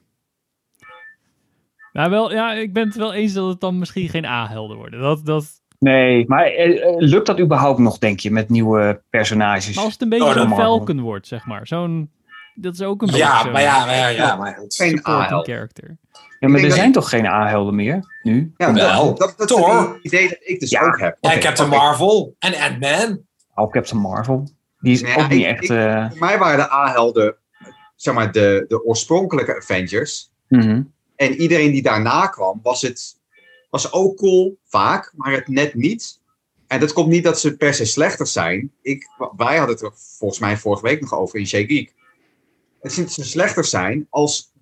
[1.92, 5.00] Nou, wel, ja, ik ben het wel eens dat het dan misschien geen A-helden worden.
[5.00, 5.44] Dat, dat,
[5.78, 9.74] Nee, maar eh, eh, lukt dat überhaupt nog, denk je, met nieuwe personages?
[9.74, 10.54] Maar als het een beetje Oh, een.
[10.54, 11.66] Falcon wordt, zeg maar.
[11.66, 12.10] Zo'n...
[12.54, 15.00] Dat is ook een beetje Ja, zo'n maar ja, maar ja, ja, maar het- Geen
[15.02, 15.96] character.
[16.40, 18.52] ja, maar er zijn toch geen A-helden meer, nu?
[18.56, 20.86] Ja, Wel, dat, dat, dat is het idee dat ik dus Ja.
[20.86, 21.16] ook heb.
[21.20, 21.68] en Captain.
[21.68, 23.20] Marvel en Ant-Man.
[23.54, 24.48] Al Captain Marvel.
[24.84, 25.62] Die is ja, ook niet ik- echt...
[25.64, 27.36] ik- eh, Voor mij waren de A-helden,
[27.96, 30.32] zeg maar, de, de oorspronkelijke Avengers.
[30.48, 30.82] mhm.
[31.16, 33.22] En iedereen die daarna kwam, was het
[33.70, 36.20] was ook cool, vaak, maar het net niet.
[36.66, 38.72] En dat komt niet dat ze per se slechter zijn.
[38.82, 39.06] Ik,
[39.36, 41.94] wij hadden het er volgens mij vorige week nog over in Shea Geek.
[42.80, 44.52] Het is niet dat ze slechter zijn als,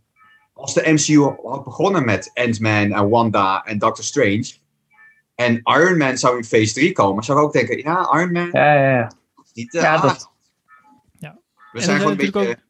[0.53, 4.53] als de MCU had begonnen met Ant-Man en Wanda en Doctor Strange.
[5.35, 7.25] En Iron Man zou in phase 3 komen.
[7.25, 9.13] Zou ik ook denken, ja, Iron Man, Ja, ja, ja.
[9.53, 10.01] Niet Ja, A.
[10.01, 10.31] dat-
[11.19, 11.39] Ja.
[11.73, 12.61] We er zijn gewoon een beetje natuurlijk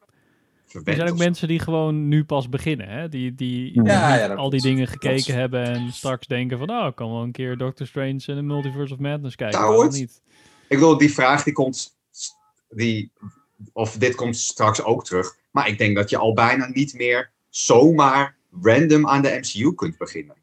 [0.65, 0.87] verwend.
[0.87, 2.87] Er zijn ook mensen die gewoon nu pas beginnen.
[2.89, 3.09] Hè?
[3.09, 6.69] Die, die Ja, ja, dat al die dingen gekeken hebben en straks denken van...
[6.69, 9.59] Oh, ik kan wel een keer Doctor Strange en de Multiverse of Madness kijken.
[9.59, 10.21] Nou, niet?
[10.67, 11.97] Ik bedoel, die vraag die komt,
[12.69, 13.11] die,
[13.73, 15.35] of dit komt straks ook terug.
[15.51, 19.97] Maar ik denk dat je al bijna niet meer zomaar random aan de MCU kunt
[19.97, 20.35] beginnen.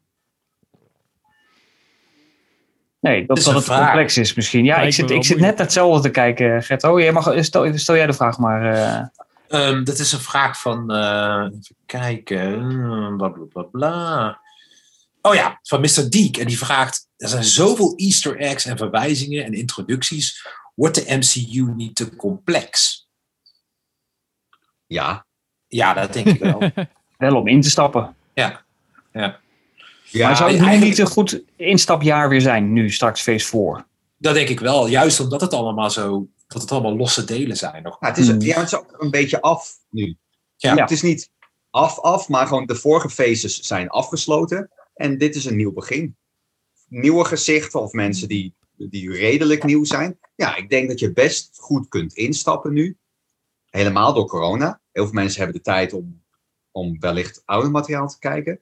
[3.01, 3.83] Nee, dat, is dat een het vraag.
[3.85, 4.65] complex is misschien.
[4.65, 6.83] Ja, ik Lijkt zit, ik zit net hetzelfde te kijken, Gert.
[6.83, 8.73] Oh, jij mag, stel, stel jij de vraag maar.
[8.73, 9.05] eh.
[9.47, 12.67] Ehm, dat is een vraag van, eh, even kijken,
[13.17, 14.39] bla bla bla bla.
[15.21, 16.09] Oh ja, van Mr.
[16.09, 16.37] Deek.
[16.37, 20.47] En die vraagt, er zijn zoveel easter eggs en verwijzingen en introducties.
[20.75, 22.99] Wordt de MCU niet te complex?
[24.87, 25.25] Ja.
[25.67, 26.71] Ja, dat denk ik wel.
[27.17, 28.15] wel om in te stappen.
[28.33, 28.63] ja.
[29.11, 29.40] ja
[30.13, 33.85] maar zou het nu eigenlijk- niet een goed instapjaar weer zijn, nu straks Phase 4?
[34.17, 34.87] Dat denk ik wel.
[34.87, 37.83] Juist omdat het allemaal zo, dat het allemaal losse delen zijn.
[37.83, 37.97] Nog.
[37.99, 38.41] Ja, het is, Hmm.
[38.41, 40.17] ja, het is ook een beetje af nu.
[40.55, 40.75] Ja.
[40.75, 41.29] Het is niet
[41.69, 44.69] af, af, maar gewoon de vorige phases zijn afgesloten.
[44.93, 46.15] En dit is een nieuw begin.
[46.87, 50.19] Nieuwe gezichten of mensen die, die redelijk nieuw zijn.
[50.35, 52.97] Ja, ik denk dat je best goed kunt instappen nu.
[53.69, 54.81] Helemaal door corona.
[54.91, 56.23] Heel veel mensen hebben de tijd om,
[56.71, 58.61] om wellicht ouder materiaal te kijken.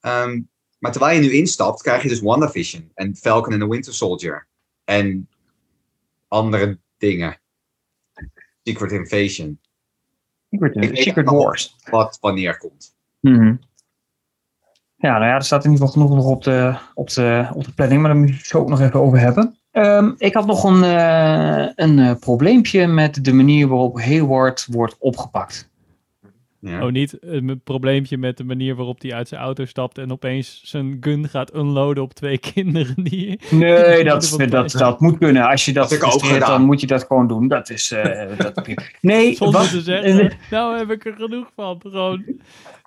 [0.00, 0.40] Ehm,
[0.78, 4.46] maar terwijl je nu instapt, krijg je dus WandaVision en Falcon and the Winter Soldier.
[4.84, 5.28] En
[6.28, 7.40] andere dingen.
[8.62, 9.60] Secret Invasion
[10.50, 11.76] Secret, Ik weet Secret Wars.
[11.90, 12.96] wat wanneer komt.
[13.20, 13.54] Mhm.
[14.96, 17.64] Ja, nou ja, er staat in ieder geval genoeg nog op de, op de, op
[17.64, 19.58] de planning, maar daar moet je het zo ook nog even over hebben.
[19.70, 24.96] Ehm, ik had nog een, eh, een eh, probleempje met de manier waarop Hayward wordt
[24.98, 25.70] opgepakt.
[26.66, 26.84] Ja.
[26.84, 30.60] Oh, niet een probleempje met de manier waarop hij uit zijn auto stapt en opeens
[30.64, 33.40] zijn gun gaat unloaden op twee kinderen die...
[33.50, 35.46] Nee, dat, dat, dat moet kunnen.
[35.46, 37.48] Als je dat Dat ik frustreert, dan moet je dat gewoon doen.
[37.48, 37.90] Dat is...
[37.90, 38.68] eh, dat,
[39.00, 41.80] nee, Zonder wat, te zeggen, nou heb ik er genoeg van.
[41.80, 42.24] Gewoon,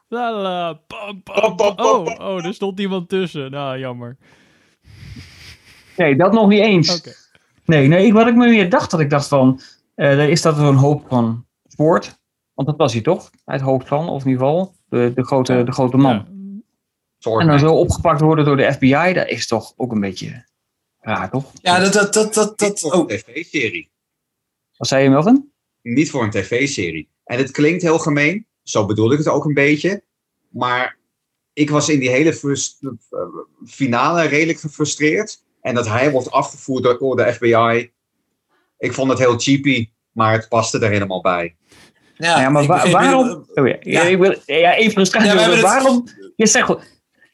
[0.08, 0.80] la.
[1.76, 3.52] Oh, oh, er stond iemand tussen.
[3.52, 4.18] Nou, jammer.
[5.96, 6.98] nee, dat nog niet eens.
[6.98, 7.12] Oké.
[7.66, 9.60] Nee, nee, wat ik me weer dacht, dat ik dacht van,
[9.96, 12.19] eh er is dat zo'n hoop van sport.
[12.60, 13.30] Want dat was hij toch?
[13.46, 16.26] Het hoofd van, of in ieder geval, de, de, grote, de grote man.
[17.18, 17.40] Ja.
[17.40, 20.46] En dan zo opgepakt worden door de FBI, dat is toch ook een beetje
[21.00, 21.52] raar, toch?
[21.62, 23.92] Ja, dat, dat, dat, dat, Niet dat voor oh, een tv-serie.
[24.78, 25.52] Wat zei je, Melvin?
[25.82, 27.10] Niet voor een tv-serie.
[27.24, 28.48] En het klinkt heel gemeen.
[28.64, 30.04] Zo bedoel ik het ook een beetje.
[30.50, 30.98] Maar
[31.54, 32.66] ik was in die hele
[33.66, 35.44] finale redelijk gefrustreerd.
[35.62, 37.92] En dat hij wordt afgevoerd door, door de FBI.
[38.78, 39.90] Ik vond het heel cheapy.
[40.12, 41.58] Maar het paste er helemaal bij.
[42.28, 44.02] Ja, Ja, maar ik wa- waarom- Oh ja, Ja.
[44.02, 45.30] ik wil, ja even frustratie.
[45.32, 46.08] Ja, het- waarom?
[46.36, 46.74] Je zegt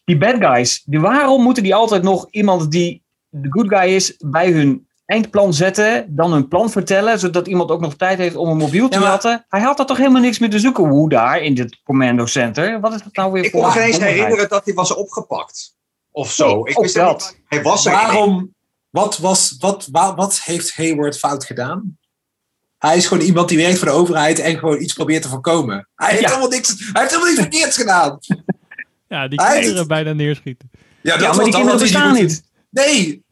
[0.06, 4.16] die bad guys, die, waarom moeten die altijd nog iemand die de good guy is
[4.20, 8.50] bij hun eindplan zetten, dan hun plan vertellen, zodat iemand ook nog tijd heeft om
[8.50, 9.46] een mobiel te Ja, maar- laten?
[9.50, 12.80] Hij had er toch helemaal niks meer te zoeken, hoe daar in dit commando center?
[12.80, 14.94] Wat is dat nou weer Ik voor kon me geen eens herinneren dat hij was
[14.94, 15.74] opgepakt.
[16.12, 16.48] Of zo.
[16.64, 17.20] Nee, ik wist dat.
[17.38, 17.42] niet.
[17.48, 17.92] Hij was er.
[17.92, 18.54] Waarom?
[18.90, 21.98] Wat, was, wat, wa- wat heeft Hayward fout gedaan?
[22.86, 25.88] Hij is gewoon iemand die werkt voor de overheid en gewoon iets probeert te voorkomen.
[25.96, 26.28] Hij heeft, Ja.
[26.28, 28.20] helemaal, niks, hij heeft helemaal niks verkeerds gedaan.
[29.08, 30.72] Ja, die Hij- kinderen bijna neerschieten.
[31.02, 32.44] Ja, Ja, maar die kinderen bestaan niet.
[32.70, 33.24] Nee.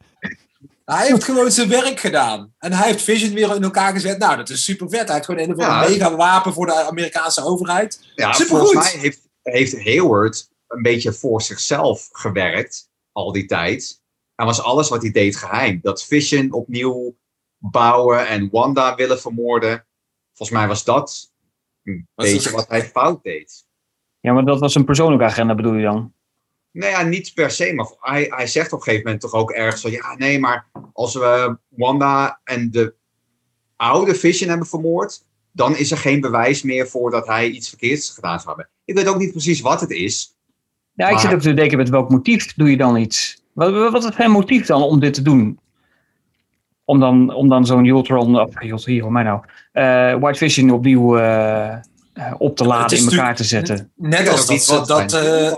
[0.84, 2.52] Hij heeft gewoon zijn werk gedaan.
[2.58, 4.18] En hij heeft Vision weer in elkaar gezet.
[4.18, 5.04] Nou, dat is super vet.
[5.06, 8.00] Hij heeft gewoon een of mega wapen voor de Amerikaanse overheid.
[8.14, 8.58] Ja, Supergoed.
[8.68, 12.88] volgens mij heeft, heeft Hayward een beetje voor zichzelf gewerkt.
[13.12, 14.00] Al die tijd.
[14.34, 15.78] En was alles wat hij deed geheim.
[15.82, 17.14] Dat Vision opnieuw
[17.70, 19.86] bouwen en Wanda willen vermoorden.
[20.32, 21.32] Volgens mij was dat
[21.84, 23.66] een Was beetje dat- wat hij fout deed.
[24.20, 26.12] Ja, maar dat was een persoonlijke agenda bedoel je dan?
[26.70, 29.50] Nou ja, niet per se, maar hij, hij zegt op een gegeven moment toch ook
[29.50, 32.94] ergens zo, ja, nee, maar als we Wanda en de
[33.76, 38.10] oude Vision hebben vermoord, dan is er geen bewijs meer voor dat hij iets verkeerds
[38.10, 38.68] gedaan zou hebben.
[38.84, 40.36] Ik weet ook niet precies wat het is.
[40.92, 43.42] Ja, ik zit ook te denken met welk motief doe je dan iets?
[43.52, 45.58] Wat, wat is zijn motief dan om dit te doen?
[46.84, 49.40] Om dan, om dan zo'n Ultron, of Ultron, hoe mij nou,
[49.72, 51.80] eh, White Vision opnieuw eh, eh,
[52.38, 53.92] op te laden, in elkaar te zetten.
[53.96, 55.52] Net als dat, dat, eh,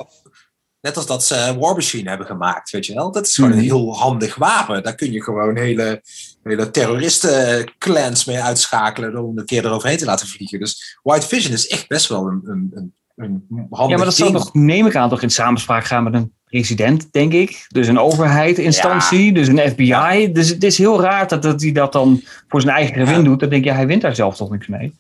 [0.80, 3.12] net als dat ze War Machine hebben gemaakt, weet je wel.
[3.12, 3.58] Dat is gewoon Hmm.
[3.58, 4.82] een heel handig wapen.
[4.82, 6.02] Daar kun je gewoon hele,
[6.42, 10.58] hele terroristen-clans mee uitschakelen door hem een keer eroverheen te laten vliegen.
[10.60, 14.54] Dus White Vision is echt best wel een, een, een, Ja, maar dat zou toch,
[14.54, 17.66] neem ik aan, toch in samenspraak gaan met een president, denk ik.
[17.68, 20.32] Dus een overheid, instantie, dus een FBI.
[20.32, 23.22] Dus het is heel raar dat, dat hij dat dan voor zijn eigen gewin Ja.
[23.22, 23.40] doet.
[23.40, 24.94] Dan denk je, hij wint daar zelf toch niks mee.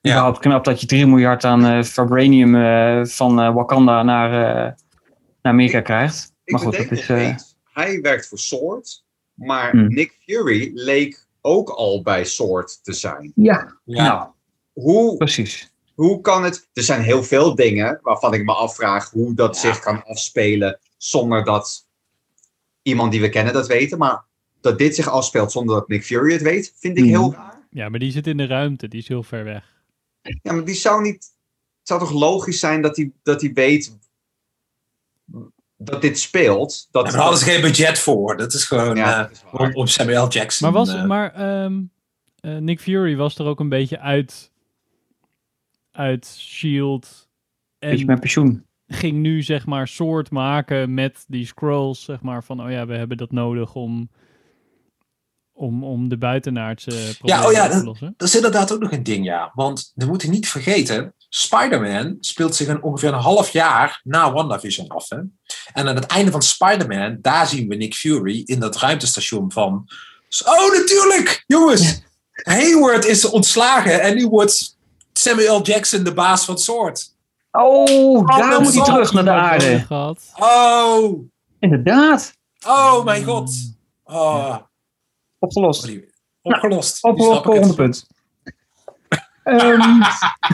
[0.00, 0.10] Ja.
[0.10, 4.30] Überhaupt knap dat je 3 miljard aan eh, vibranium eh, van eh, Wakanda naar,
[5.42, 6.32] naar Amerika krijgt.
[6.44, 7.56] Ik Maar goed, dat is...
[7.72, 9.04] hij werkt voor Sword,
[9.34, 9.94] maar Hmm.
[9.94, 13.32] Nick Fury leek ook al bij Sword te zijn.
[13.34, 14.02] ja, Ja.
[14.04, 14.28] nou,
[14.72, 15.72] Hoe, precies.
[15.94, 16.68] hoe kan het...
[16.72, 21.44] Er zijn heel veel dingen waarvan ik me afvraag hoe dat zich kan afspelen zonder
[21.44, 21.86] dat
[22.82, 23.98] iemand die we kennen dat weten.
[23.98, 24.24] Maar
[24.60, 27.12] dat dit zich afspeelt zonder dat Nick Fury het weet, vind ik Mhm.
[27.12, 27.66] heel raar.
[27.70, 28.88] Ja, maar die zit in de ruimte.
[28.88, 29.82] Die is heel ver weg.
[30.42, 31.34] Ja, maar die zou niet...
[31.78, 33.98] Het zou toch logisch zijn dat hij, dat hij weet
[35.76, 36.88] dat dit speelt?
[36.90, 38.36] Dat, daar hadden ze geen budget voor.
[38.36, 40.70] Dat is gewoon Ja, eh, dat is om Samuel Jackson.
[40.72, 41.82] Maar, was, eh, maar ehm,
[42.40, 44.52] eh, Nick Fury was er ook een beetje uit,
[45.90, 47.28] uit S.H.I.E.L.D.
[47.78, 48.66] Beetje En met pensioen.
[48.92, 52.96] Ging nu zeg maar soort maken met die scrolls, zeg maar van oh ja, we
[52.96, 54.10] hebben dat nodig om,
[55.52, 58.14] om, om de buitenaardse problemen oh ja, op te dat- lossen.
[58.16, 59.50] Dat is inderdaad ook nog een ding, ja.
[59.54, 64.88] Want we moeten niet vergeten, Spider-Man speelt zich een, ongeveer een half jaar na WandaVision
[64.88, 65.08] af.
[65.08, 65.18] Hè?
[65.72, 69.88] En aan het einde van Spider-Man, daar zien we Nick Fury in dat ruimtestation van...
[70.44, 71.44] Oh, natuurlijk!
[71.46, 72.02] Jongens!
[72.32, 74.76] Hayward is ontslagen en nu wordt
[75.12, 77.18] Samuel Jackson de baas van Sword.
[77.50, 79.78] Oh, daar moet hij terug naar de aarde.
[79.78, 80.32] Gehad.
[80.36, 81.28] Oh!
[81.58, 83.50] Inderdaad, Oh, mijn god!
[84.04, 84.56] Oh,
[85.38, 85.80] opgelost.
[85.80, 86.08] sorry.
[86.42, 87.04] Opgelost.
[87.04, 88.06] Op Nu snap ik volgende punt.
[89.44, 89.80] Ehm,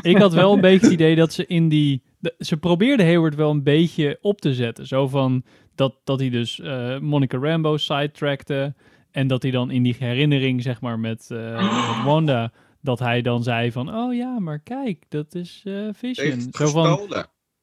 [0.03, 2.03] Ik had wel een beetje het idee dat ze in die.
[2.19, 4.87] de- ze probeerden Hayward wel een beetje op te zetten.
[4.87, 5.43] Zo van
[5.75, 8.75] dat, dat hij dus eh, Monica Rambo sidetrackte.
[9.11, 11.55] En dat hij dan in die herinnering, zeg maar, met, eh,
[11.97, 12.53] met Wanda.
[12.87, 16.49] Dat hij dan zei van, oh ja, maar kijk, dat is eh, Vision.
[16.53, 17.09] Zo van,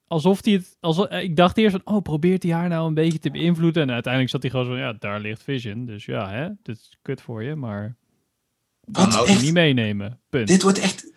[0.08, 0.78] alsof hij het...
[0.80, 3.84] Alsof, eh, ik dacht eerst van, oh, probeert hij haar nou een beetje te beïnvloeden?
[3.84, 5.86] En uiteindelijk zat hij gewoon zo, ja, daar ligt Vision.
[5.86, 7.96] Dus ja, hè, dit is kut voor je, maar...
[8.82, 10.48] Wat moet je niet meenemen, punt.
[10.48, 11.12] Dit wordt echt.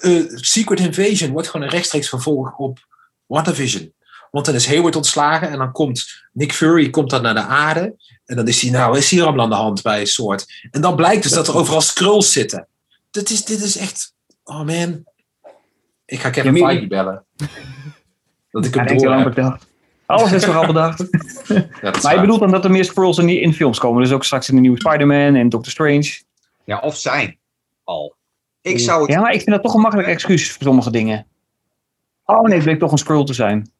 [0.00, 2.86] eh, Secret Invasion wordt gewoon een rechtstreeks vervolg op
[3.26, 3.92] WandaVision.
[4.30, 7.96] Want dan is Hayward ontslagen en dan komt Nick Fury komt dan naar de aarde.
[8.24, 10.68] En dan is hij, nou, is hier allemaal aan de hand bij een soort.
[10.70, 12.68] En dan blijkt dus dat er overal scrolls zitten.
[13.14, 14.14] Dit is, dit is echt.
[14.44, 15.04] Oh man.
[16.04, 17.24] Ik ga Kevin Ja, Feige bellen.
[18.50, 19.34] Dat ik hem denkt door heb.
[19.34, 19.66] bedacht.
[20.06, 21.04] Alles is toch al bedacht.
[21.82, 24.02] Ja, Maar je bedoelt dan dat er meer scrolls in, in films komen.
[24.02, 26.20] Dus ook straks in de nieuwe Spider-Man en Doctor Strange.
[26.64, 27.38] Ja, of zijn
[27.84, 28.14] al.
[28.60, 31.26] Ik zou het Ja, maar ik vind dat toch een makkelijk excuus voor sommige dingen.
[32.24, 33.72] Oh nee, het bleek toch een scroll te zijn.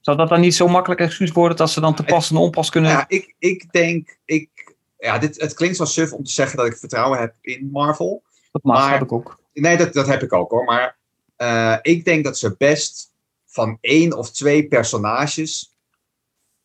[0.00, 2.70] Zou dat dan niet zo makkelijk excuus worden dat ze dan te pas en onpas
[2.70, 2.90] kunnen...
[2.90, 6.66] Ja, ik, ik denk, ik, ja, dit, het klinkt zo suf om te zeggen dat
[6.66, 8.22] ik vertrouwen heb in Marvel.
[8.52, 9.40] Dat mag, maar- heb ik ook.
[9.52, 10.64] Nee, dat, dat heb ik ook hoor.
[10.64, 10.96] Maar
[11.36, 13.12] eh, ik denk dat ze best
[13.46, 15.74] van één of twee personages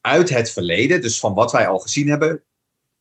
[0.01, 2.43] uit het verleden, dus van wat wij al gezien hebben,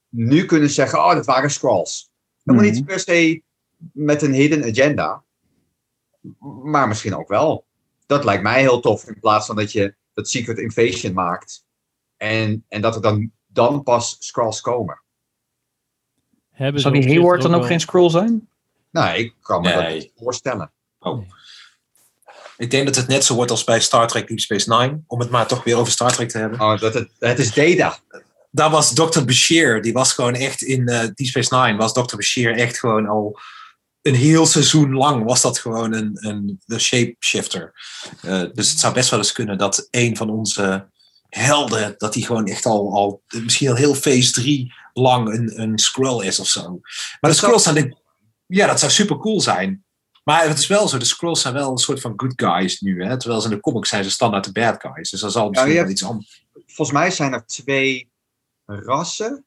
[0.08, 2.10] nu kunnen zeggen: Oh, dat waren Skrulls.
[2.42, 2.74] Helemaal Mhm.
[2.76, 3.42] niet per se
[3.92, 5.22] met een hidden agenda,
[6.62, 7.64] maar misschien ook wel.
[8.06, 11.64] Dat lijkt mij heel tof in plaats van dat je dat Secret Invasion maakt
[12.16, 15.02] en, en dat er dan, dan pas Skrulls komen.
[16.50, 18.48] Hebben Zou ze die Hayward dan ook wel- geen scroll zijn?
[18.96, 20.72] Nou, ik kan me dat niet voorstellen.
[20.98, 21.28] Oh.
[22.56, 25.00] Ik denk dat het net zo wordt als bij Star Trek Deep Space Nine.
[25.06, 26.60] Om het maar toch weer over Star Trek te hebben.
[26.60, 27.98] Oh, dat het, het is Data.
[28.50, 29.24] daar was Dr.
[29.24, 32.16] Bashir, die was gewoon echt in eh Deep Space Nine, was Dr.
[32.16, 33.38] Bashir echt gewoon al
[34.02, 37.72] een heel seizoen lang was dat gewoon een, een, een shapeshifter.
[38.22, 40.88] Eh, dus het zou best wel eens kunnen dat een van onze
[41.28, 45.78] helden, dat die gewoon echt al, al misschien al heel phase 3 lang een, een
[45.78, 46.80] scroll is of zo.
[47.20, 47.96] Maar de scrolls zijn,
[48.46, 49.84] ja, dat zou super cool zijn.
[50.24, 53.04] Maar het is wel zo, de scrolls zijn wel een soort van good guys nu,
[53.04, 53.18] hè?
[53.18, 55.10] terwijl ze in de comics zijn ze standaard de bad guys.
[55.10, 56.46] Dus dat zal misschien wel hebt- iets anders.
[56.66, 58.10] volgens mij zijn er twee
[58.66, 59.44] rassen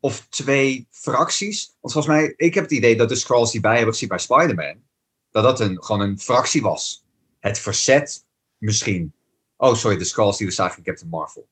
[0.00, 1.66] of twee fracties.
[1.80, 4.18] Want volgens mij, ik heb het idee dat de Skrulls die bij hebben gezien bij
[4.18, 4.82] Spider-Man,
[5.30, 7.04] dat dat een, gewoon een fractie was.
[7.40, 8.24] Het verzet
[8.58, 9.14] misschien.
[9.56, 11.48] Oh, sorry, de Skrulls die we zagen in Captain Marvel.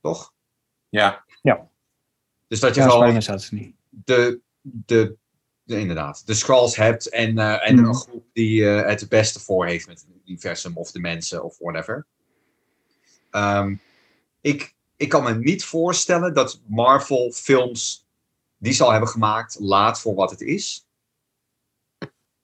[0.00, 0.32] Toch?
[0.88, 1.24] Ja.
[2.48, 3.06] Dus dat je Ja, gewoon
[3.88, 5.16] de, de-
[5.66, 7.84] inderdaad, de Skrulls hebt en, eh, en Mhm.
[7.84, 11.44] een groep die eh, het het beste voor heeft met het universum of de mensen
[11.44, 12.06] of whatever.
[13.30, 13.74] Ehm,
[14.40, 18.06] ik, ik kan me niet voorstellen dat Marvel films
[18.58, 20.86] die ze al hebben gemaakt laat voor wat het is.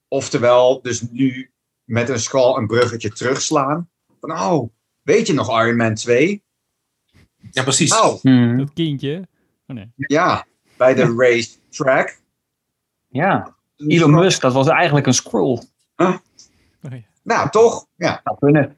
[0.08, 1.50] Oftewel, dus nu
[1.84, 3.90] met een scroll een bruggetje terugslaan.
[4.20, 4.70] Van, oh,
[5.02, 6.42] weet je nog Iron Man 2?
[7.50, 7.94] Ja, precies.
[8.22, 8.58] Hmm.
[8.58, 9.28] Dat kindje.
[9.66, 9.92] Oh nee.
[9.96, 10.46] ja,
[10.76, 12.18] bij de race track.
[13.10, 15.62] Ja, Elon Musk, dat was eigenlijk een scroll.
[15.96, 16.16] Oh,
[16.80, 17.00] ja.
[17.22, 17.86] Nou, toch?
[17.96, 18.76] Ja, Dat kunnen.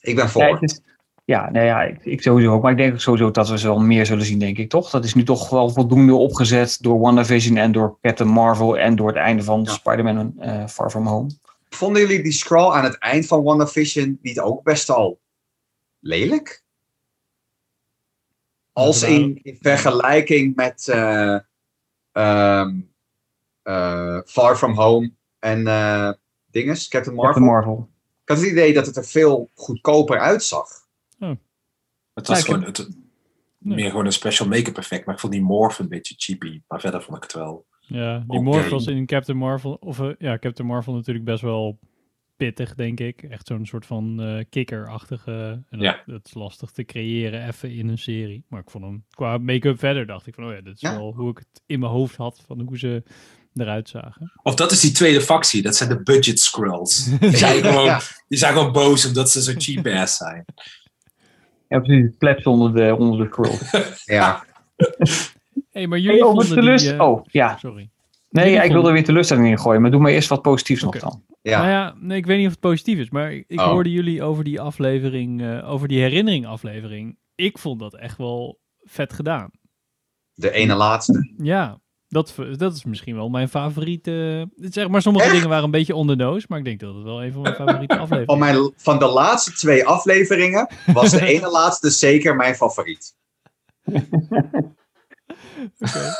[0.00, 0.58] ik ben Ja, voor.
[0.62, 0.80] is-
[1.24, 2.62] ja, nou ja, ik, ik sowieso ook.
[2.62, 4.90] Maar ik denk sowieso dat we ze wel meer zullen zien, denk ik, toch?
[4.90, 9.08] Dat is nu toch wel voldoende opgezet door WandaVision en door Captain Marvel en door
[9.08, 9.72] het einde van Ja.
[9.72, 11.30] Spider-Man eh, Far From Home.
[11.68, 15.20] Vonden jullie die scroll aan het eind van WandaVision niet ook best al
[16.00, 16.62] lelijk?
[18.72, 21.36] Als in, in vergelijking met eh,
[22.18, 22.80] ehm,
[23.62, 26.12] eh, Far From Home en eh
[26.50, 27.32] dinges, Captain Marvel.
[27.32, 27.88] Captain Marvel.
[28.22, 30.68] Ik had het idee dat het er veel goedkoper uitzag.
[32.14, 32.88] Het was gewoon het,
[33.58, 35.04] meer gewoon een special make-up effect.
[35.06, 36.62] Maar ik vond die morph een beetje cheapy.
[36.68, 37.66] Maar verder vond ik het wel.
[37.80, 38.42] Ja, die Oké.
[38.42, 41.78] morph was in Captain Marvel, of eh, ja, Captain Marvel natuurlijk best wel
[42.38, 43.22] pittig, denk ik.
[43.22, 45.32] Echt zo'n soort van eh kikkerachtige.
[45.70, 46.02] En dat, Ja.
[46.06, 48.44] dat is lastig te creëren even in een serie.
[48.48, 50.96] Maar ik vond hem qua make-up verder, dacht ik van, oh ja, dit is Ja.
[50.96, 53.02] wel hoe ik het in mijn hoofd had van hoe ze
[53.54, 54.32] eruit zagen.
[54.42, 55.62] Of dat is die tweede factie.
[55.62, 57.04] Dat zijn de budget scrolls.
[57.18, 58.00] Die zijn gewoon, Ja.
[58.28, 60.44] die zijn gewoon boos omdat ze zo cheap ass zijn.
[61.68, 62.10] Ja, precies.
[62.18, 63.58] Plebs onder de, onder de scroll.
[64.18, 64.44] Ja,
[65.70, 66.92] hey, maar Hey, jullie over vonden die...
[66.92, 67.56] eh, Oh, ja.
[67.56, 67.90] Sorry.
[68.30, 69.80] Nee, ja, ik wilde vonden- weer teleurstelling in gooien.
[69.82, 70.98] Maar doe maar eerst wat positiefs Oké.
[70.98, 71.24] nog dan.
[71.42, 71.58] ja.
[71.58, 73.66] Nou ja, nee, ik weet niet of het positief is, maar ik Oh.
[73.66, 77.18] hoorde jullie over die aflevering, eh, over die herinnering aflevering.
[77.34, 79.50] Ik vond dat echt wel vet gedaan.
[80.34, 81.32] de ene laatste.
[81.36, 84.48] Ja, dat, dat is misschien wel mijn favoriete.
[84.56, 85.34] Zeg maar, sommige Echt?
[85.34, 87.42] dingen waren een beetje on the nose, maar ik denk dat het wel een van
[87.42, 92.36] mijn favoriete Van, afleveringen mijn, van de laatste twee afleveringen was de ene laatste zeker
[92.36, 93.16] mijn favoriet.
[95.78, 96.12] Oké.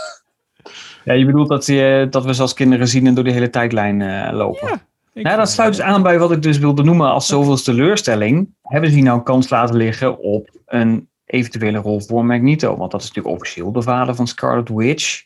[1.04, 3.50] Ja, je bedoelt dat, je, dat we ze als kinderen zien en door de hele
[3.50, 4.68] tijdlijn eh, lopen.
[4.68, 4.80] Ja,
[5.12, 8.54] Ja, dat sluit dus aan bij wat ik dus wilde noemen als zoveelste teleurstelling.
[8.62, 12.76] Hebben ze hier nou kans laten liggen op een eventuele rol voor Magneto?
[12.76, 15.22] Want dat is natuurlijk officieel de vader van Scarlet Witch.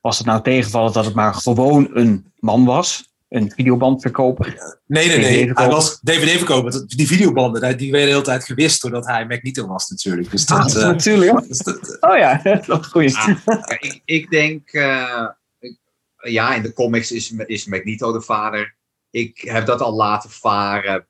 [0.00, 3.14] Was het nou tegenvallen dat het maar gewoon een man was?
[3.28, 4.78] Een videobandverkoper?
[4.86, 5.50] Nee, nee, nee.
[5.52, 6.86] Hij was DVD-verkoper.
[6.96, 10.30] Die videobanden, die werden de hele tijd gewist doordat hij Magneto was natuurlijk.
[10.30, 10.58] Dus dat...
[10.76, 11.48] Ah, eh, natuurlijk.
[11.48, 13.16] dus dat- Oh ja, dat is goeie.
[13.16, 13.36] Ah,
[13.78, 15.78] ik, ik denk, eh, ik-
[16.16, 18.76] ja, in de comics is, is Magneto de vader.
[19.10, 21.06] Ik heb dat al laten varen.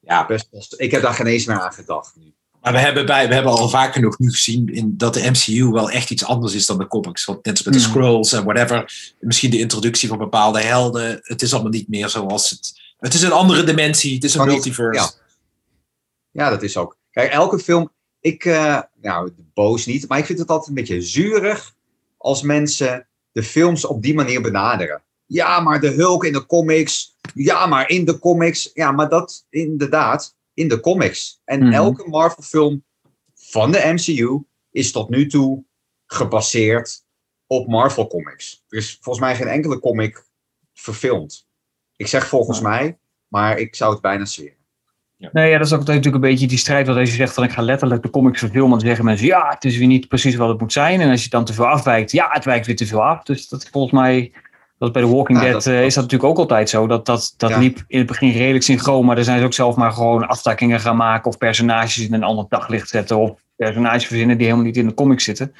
[0.00, 2.34] ja, Best ik heb daar geen eens meer aan gedacht nu.
[2.64, 5.64] Maar we hebben, bij, we hebben al vaak genoeg nu gezien in, dat de MCU
[5.70, 7.24] wel echt iets anders is dan de comics.
[7.24, 7.88] Want net als met de Hmm.
[7.90, 9.12] Scrolls en whatever.
[9.20, 11.18] Misschien de introductie van bepaalde helden.
[11.22, 12.82] Het is allemaal niet meer zoals het...
[12.98, 14.14] Het is een andere dimensie.
[14.14, 15.00] Het is een multiverse.
[15.00, 15.10] ja.
[16.30, 16.96] Ja, dat is ook.
[17.10, 17.92] Kijk, elke film.
[18.20, 21.74] Ik, eh, nou, boos niet, maar ik vind het altijd een beetje zurig
[22.16, 25.02] als mensen de films op die manier benaderen.
[25.26, 27.16] Ja, maar de Hulk in de comics.
[27.34, 28.70] Ja, maar in de comics.
[28.74, 31.40] Ja, maar dat inderdaad in de comics.
[31.44, 31.72] En Mhm.
[31.72, 32.84] elke Marvel-film
[33.34, 35.64] van de MCU is tot nu toe
[36.06, 37.04] gebaseerd
[37.46, 38.64] op Marvel comics.
[38.68, 40.24] Er is volgens mij geen enkele comic
[40.72, 41.46] verfilmd.
[41.96, 42.98] Ik zeg volgens mij,
[43.28, 44.62] maar ik zou het bijna zweren.
[45.32, 46.86] Nee, ja, dat is ook altijd natuurlijk een beetje die strijd.
[46.86, 48.70] Wat als je zegt van ik ga letterlijk de comics verfilmen.
[48.70, 51.00] Dan zeggen mensen ja, het is weer niet precies wat het moet zijn.
[51.00, 53.22] En als je dan te veel afwijkt, ja, het wijkt weer te veel af.
[53.22, 54.32] Dus dat is volgens mij,
[54.84, 56.86] dat bij The Walking Ja, Dead dat- eh, is dat natuurlijk ook altijd zo.
[56.86, 57.58] Dat, dat, dat Ja.
[57.58, 59.04] liep in het begin redelijk synchroon.
[59.04, 61.30] Maar dan zijn ze ook zelf maar gewoon aftakkingen gaan maken.
[61.30, 63.16] Of personages in een ander daglicht zetten.
[63.16, 65.54] Of personages verzinnen die helemaal niet in de comics zitten.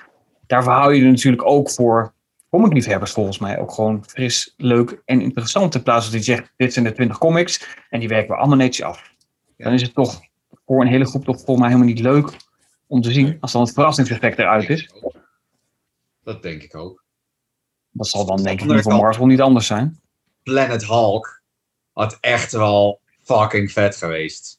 [0.47, 2.13] Daarvoor hou je er natuurlijk ook voor
[2.51, 5.75] comicliefhebbers volgens mij ook gewoon fris, leuk en interessant.
[5.75, 8.37] In plaats van dat je zegt, dit zijn de 20 comics en die werken we
[8.37, 9.13] allemaal netjes af.
[9.57, 10.21] Dan is het toch
[10.67, 12.29] voor een hele groep toch volgens mij helemaal niet leuk
[12.87, 13.37] om te zien.
[13.41, 14.91] Als dan het verrassingseffect eruit is.
[16.25, 17.04] Dat denk ik ook.
[17.97, 20.01] Dat zal dan denk ik Andere voor Marvel niet anders zijn.
[20.43, 21.41] Planet Hulk
[21.93, 24.59] had echt wel fucking vet geweest.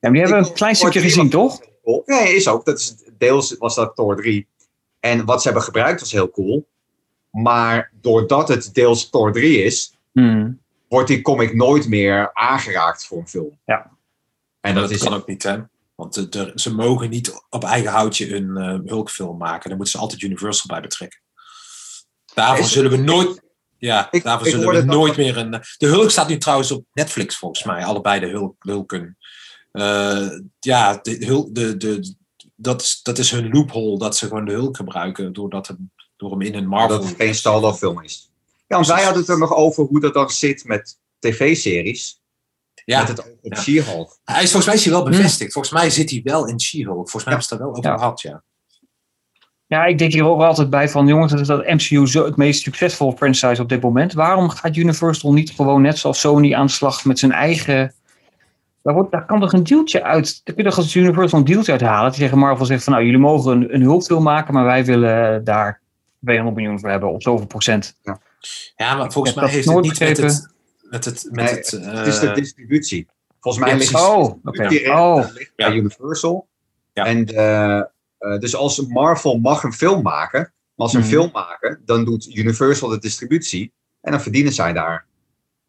[0.00, 1.60] Ja, maar die hebben Ik- een klein stukje Thor 3 gezien, toch?
[1.84, 2.02] cool.
[2.06, 2.64] Nee, is ook.
[2.64, 4.46] Dat is, deels was dat Thor 3.
[5.00, 6.66] En wat ze hebben gebruikt was heel cool.
[7.30, 10.60] Maar doordat het deels Thor 3 is, Hmm.
[10.88, 13.58] wordt die comic nooit meer aangeraakt voor een film.
[13.64, 13.90] Ja.
[14.60, 15.58] En dat, dat is kan ook niet, hè?
[15.94, 19.68] Want de, de- ze mogen niet op eigen houtje een eh Hulkfilm maken.
[19.68, 21.20] Daar moeten ze altijd Universal bij betrekken.
[22.34, 23.42] Daarvoor Is- zullen we nooit...
[23.78, 25.50] Ja, Ik- daarvoor ik zullen we dat- nooit meer een...
[25.78, 27.84] De Hulk staat nu trouwens op Netflix, volgens mij.
[27.84, 29.16] Allebei de Hulk, Hulken.
[29.72, 30.28] Eh,
[30.60, 32.14] ja, de, Hulk, de, de,
[32.56, 35.32] dat, is, dat is hun loophole dat ze gewoon de Hulk gebruiken.
[35.32, 36.98] Doordat hem, door hem in een Marvel...
[36.98, 38.30] dat het geen solo film is.
[38.66, 42.20] Ja, want wij hadden het er nog over hoe dat dan zit met tv-series.
[42.84, 42.98] Ja.
[42.98, 43.60] Met het op Ja.
[43.60, 44.18] She-Hulk.
[44.24, 45.52] Hij is volgens mij is hij wel bevestigd.
[45.52, 47.10] Volgens mij zit hij wel in She-Hulk.
[47.10, 47.98] Volgens mij hebben ze het daar wel over Ja.
[47.98, 48.42] gehad, ja.
[49.66, 52.36] Ja, ik denk hier ook altijd bij van, jongens, dat is dat MCU zo het
[52.36, 54.12] meest succesvolle franchise op dit moment.
[54.12, 57.94] Waarom gaat Universal niet gewoon net zoals Sony aan de slag met zijn eigen...
[58.82, 60.40] Daar, wordt, daar kan toch een deeltje uit...
[60.44, 62.10] Daar kun je toch als Universal een deeltje uithalen.
[62.10, 65.44] Die zeggen Marvel zegt van, nou, jullie mogen een, een hulpfilm maken, maar wij willen
[65.44, 65.80] daar
[66.24, 67.96] 200 miljoen voor hebben, of zoveel procent.
[68.76, 70.52] Ja, maar volgens mij heeft dat het nooit niet met het...
[70.90, 73.06] Met het, met Nee, het, Het is de eh, distributie.
[73.40, 73.94] Volgens mij ja, ligt.
[73.94, 74.68] Oh, oké.
[74.68, 75.74] distributie Oh, ligt bij Ja.
[75.74, 76.46] Universal.
[76.92, 77.04] Ja.
[77.04, 77.88] En de,
[78.32, 81.12] eh, dus als Marvel mag een film maken, maar als ze een Mhm.
[81.12, 83.72] film maken, dan doet Universal de distributie.
[84.00, 85.06] En dan verdienen zij daar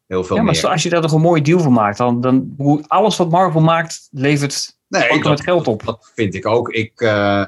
[0.07, 0.67] heel veel ja, maar meer.
[0.71, 3.61] als je daar toch een mooie deal van maakt, dan, dan hoe- alles wat Marvel
[3.61, 5.83] maakt, levert Nee, ook dat, geld op.
[5.85, 6.69] dat vind ik ook.
[6.69, 7.45] Ik eh,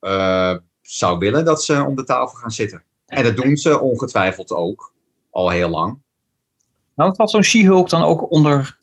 [0.00, 2.82] eh, zou willen dat ze om de tafel gaan zitten.
[3.06, 4.92] En dat doen ze ongetwijfeld ook.
[5.30, 5.98] Al heel lang.
[6.96, 8.78] Nou, valt zo'n She-Hulk dan ook onder,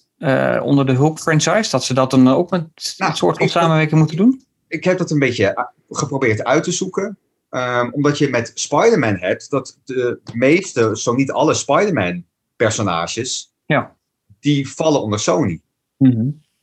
[0.63, 1.71] onder de Hulk-franchise?
[1.71, 4.45] Dat ze dat dan ook met Nou, een soort van samenwerking moeten doen?
[4.71, 7.17] Ik heb dat een beetje eh, geprobeerd uit te zoeken.
[7.49, 13.95] Ehm, omdat je met Spider-Man hebt dat de meeste, zo niet alle Spider-Man-personages, Ja.
[14.39, 15.61] die vallen onder Sony.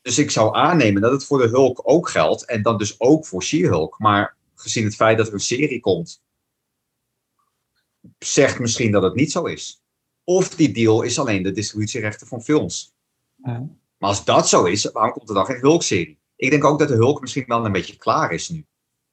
[0.03, 2.45] Dus ik zou aannemen dat het voor de Hulk ook geldt.
[2.45, 3.99] En dan dus ook voor She-Hulk.
[3.99, 6.23] Maar gezien het feit dat er een serie komt,
[8.19, 9.83] zegt misschien dat het niet zo is.
[10.25, 12.95] Of die deal is alleen de distributierechten van films.
[13.99, 16.19] Maar als dat zo is, waarom komt er dan geen Hulk-serie?
[16.39, 18.67] Ik denk ook dat de Hulk misschien wel een beetje klaar is nu.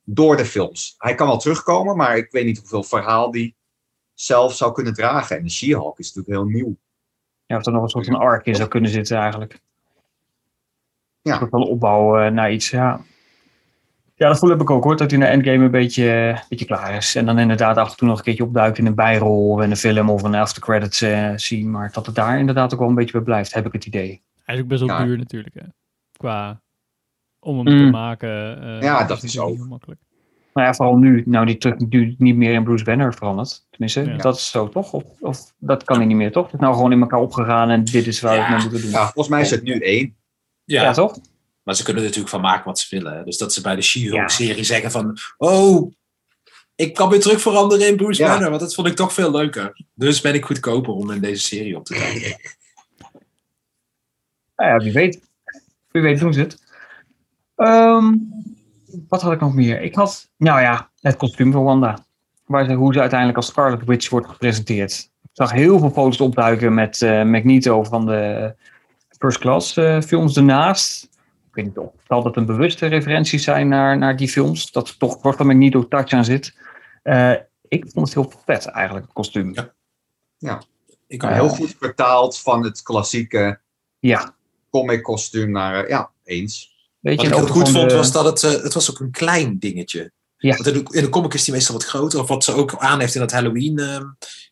[0.03, 0.95] Door de films.
[0.97, 3.55] Hij kan wel terugkomen, maar ik weet niet hoeveel verhaal die
[4.13, 5.38] zelf zou kunnen dragen.
[5.38, 6.78] En de She-Hulk is natuurlijk heel nieuw.
[7.45, 9.59] Ja, of er nog een soort van arc in zou kunnen zitten eigenlijk.
[11.21, 11.32] Ja.
[11.32, 13.01] Een soort van opbouw eh, naar iets, ja.
[14.15, 16.95] Ja, dat heb ik ook hoor, dat hij naar Endgame een beetje, een beetje klaar
[16.95, 17.15] is.
[17.15, 19.71] En dan inderdaad af en toe nog een keertje opduikt in een bijrol of in
[19.71, 21.69] een film of een after credits eh scene.
[21.69, 24.23] Maar dat het daar inderdaad ook wel een beetje bij blijft, heb ik het idee.
[24.43, 25.03] Hij is ook best wel Ja.
[25.03, 25.61] duur natuurlijk, hè.
[26.17, 26.61] Qua
[27.45, 27.85] om hem Mm.
[27.85, 28.61] te maken.
[28.61, 29.47] eh, Ja, dat is ook.
[29.49, 29.99] niet heel makkelijk.
[30.53, 33.65] Nou ja, vooral nu, nou die terug nu niet meer in Bruce Banner veranderd.
[33.69, 34.17] Tenminste, Ja.
[34.17, 34.93] dat is zo toch?
[34.93, 36.45] Of, of dat kan hij niet meer toch?
[36.45, 38.81] Het is nou gewoon in elkaar opgegaan en dit is waar we het mee moeten
[38.81, 38.89] doen.
[38.89, 40.15] Ja, volgens mij is het nu één.
[40.63, 41.17] ja, ja, toch?
[41.63, 43.25] maar ze kunnen er natuurlijk van maken wat ze willen.
[43.25, 43.83] Dus dat ze bij de Ja.
[43.87, 45.17] She-Hulk-serie zeggen van...
[45.37, 45.91] Oh,
[46.75, 48.29] ik kan weer terug veranderen in Bruce Ja.
[48.29, 48.49] Banner.
[48.49, 49.85] Want dat vond ik toch veel leuker.
[49.93, 52.35] Dus ben ik goedkoper om in deze serie op te kijken.
[54.55, 55.19] Nou ja, wie weet.
[55.91, 56.63] Wie weet doen ze het.
[57.55, 58.13] Ehm,
[59.09, 59.81] wat had ik nog meer?
[59.81, 62.05] Ik had, nou ja, het kostuum van Wanda.
[62.45, 65.11] Waar ze, hoe ze uiteindelijk als Scarlet Witch wordt gepresenteerd.
[65.23, 68.55] Ik zag heel veel foto's opduiken met eh, Magneto van de
[69.19, 71.03] First Class eh, films ernaast.
[71.47, 74.71] Ik weet niet of zal dat een bewuste referenties zijn naar, naar die films.
[74.71, 76.57] Dat er toch van Magneto touch aan zit.
[77.03, 77.31] Eh,
[77.67, 79.53] ik vond het heel vet eigenlijk, het kostuum.
[80.37, 80.61] Ja.
[81.07, 81.27] Ik Ja.
[81.29, 81.33] ook.
[81.33, 83.59] Heel goed vertaald van het klassieke
[83.99, 84.35] Ja,
[84.69, 86.74] comic kostuum naar, eh, ja, eens.
[87.05, 87.31] Weet Wat je.
[87.31, 89.59] ik en ook goed vond de- was dat het, eh, het was ook een klein
[89.59, 90.11] dingetje.
[90.37, 90.55] Ja.
[90.55, 92.19] Want in de, in de comic is die meestal wat groter.
[92.19, 93.93] Of wat ze ook aan heeft in dat Halloween, eh,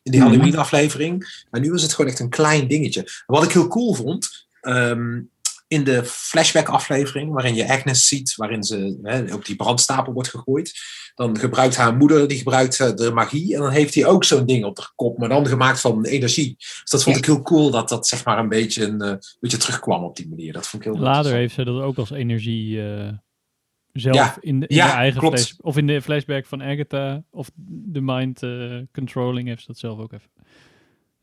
[0.02, 0.28] in die Mhm.
[0.30, 1.44] Halloween aflevering.
[1.50, 3.00] Maar nu was het gewoon echt een klein dingetje.
[3.00, 5.20] En wat ik heel cool vond, ehm,
[5.74, 10.28] in de flashback aflevering, waarin je Agnes ziet, waarin ze hè, op die brandstapel wordt
[10.28, 10.72] gegooid.
[11.14, 13.54] Dan gebruikt haar moeder, die gebruikt eh, de magie.
[13.54, 16.54] En dan heeft hij ook zo'n ding op de kop, maar dan gemaakt van energie.
[16.58, 17.20] Dus dat vond Ja.
[17.22, 20.28] ik heel cool, dat dat zeg maar een beetje, een, eh, beetje terugkwam op die
[20.28, 20.52] manier.
[20.52, 23.08] Dat vond ik heel Later heeft ze dat ook als energie eh,
[23.92, 24.36] zelf Ja.
[24.40, 25.38] in, de, in Ja, de eigen klopt.
[25.38, 28.40] flash, of in de flashback van Agatha of de mind
[28.92, 30.30] controlling heeft ze dat zelf ook even.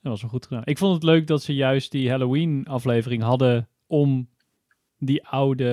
[0.02, 0.62] Dat was wel goed gedaan.
[0.66, 4.30] Ik vond het leuk dat ze juist die Halloween aflevering hadden om
[5.04, 5.66] die oude,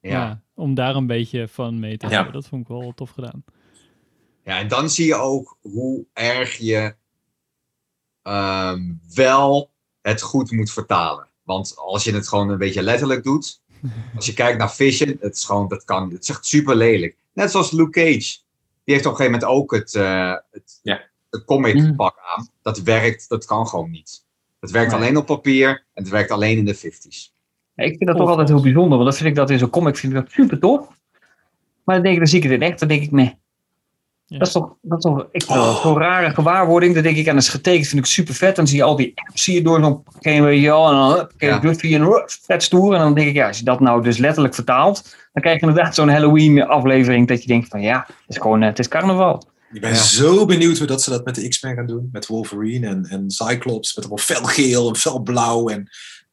[0.00, 0.10] ja.
[0.10, 0.42] Ja.
[0.54, 2.12] om daar een beetje van mee te Ja.
[2.12, 2.32] hebben.
[2.32, 3.44] Dat vond ik wel tof gedaan.
[4.44, 6.94] Ja, en dan zie je ook hoe erg je
[8.22, 9.70] ehm, wel
[10.02, 11.28] het goed moet vertalen.
[11.42, 13.62] Want als je het gewoon een beetje letterlijk doet,
[14.16, 17.16] als je kijkt naar Vision, het is gewoon, dat kan, het is echt super lelijk.
[17.32, 18.38] Net zoals Luke Cage.
[18.84, 21.00] Die heeft op een gegeven moment ook het, eh het, Ja.
[21.30, 21.94] het comic Mhm.
[21.94, 22.48] pak aan.
[22.62, 24.24] Dat werkt, dat kan gewoon niet.
[24.60, 25.00] Het werkt Nee.
[25.00, 27.34] alleen op papier en het werkt alleen in de 50s.
[27.74, 29.70] Ja, ik vind dat toch altijd heel bijzonder, want dat vind ik dat in zo'n
[29.70, 30.86] comic vind ik dat super tof.
[31.84, 33.38] Maar dan denk ik, dan zie ik het in echt, dan denk ik, nee.
[34.26, 34.38] Ja.
[34.38, 35.80] Dat is toch, dat is toch ik, Oh.
[35.82, 36.94] zo'n rare gewaarwording.
[36.94, 38.56] Dan denk ik, en dat is getekend, vind ik super vet.
[38.56, 40.88] Dan zie je al die apps zie je door zo'n pakket, weet je wel.
[40.88, 41.60] En dan Ja.
[41.60, 42.94] Buffy en hup, vet stoer.
[42.94, 45.66] En dan denk ik, ja, als je dat nou dus letterlijk vertaalt, dan krijg je
[45.66, 48.88] inderdaad zo'n Halloween aflevering dat je denkt van, ja, het is gewoon, eh, het is
[48.88, 49.48] carnaval.
[49.72, 49.96] Ik ben Ja.
[49.96, 52.08] zo benieuwd hoe dat ze dat met de X-Men gaan doen.
[52.12, 53.94] Met Wolverine en, en Cyclops.
[53.96, 55.68] Met allemaal felgeel en felblauw.
[55.68, 55.88] En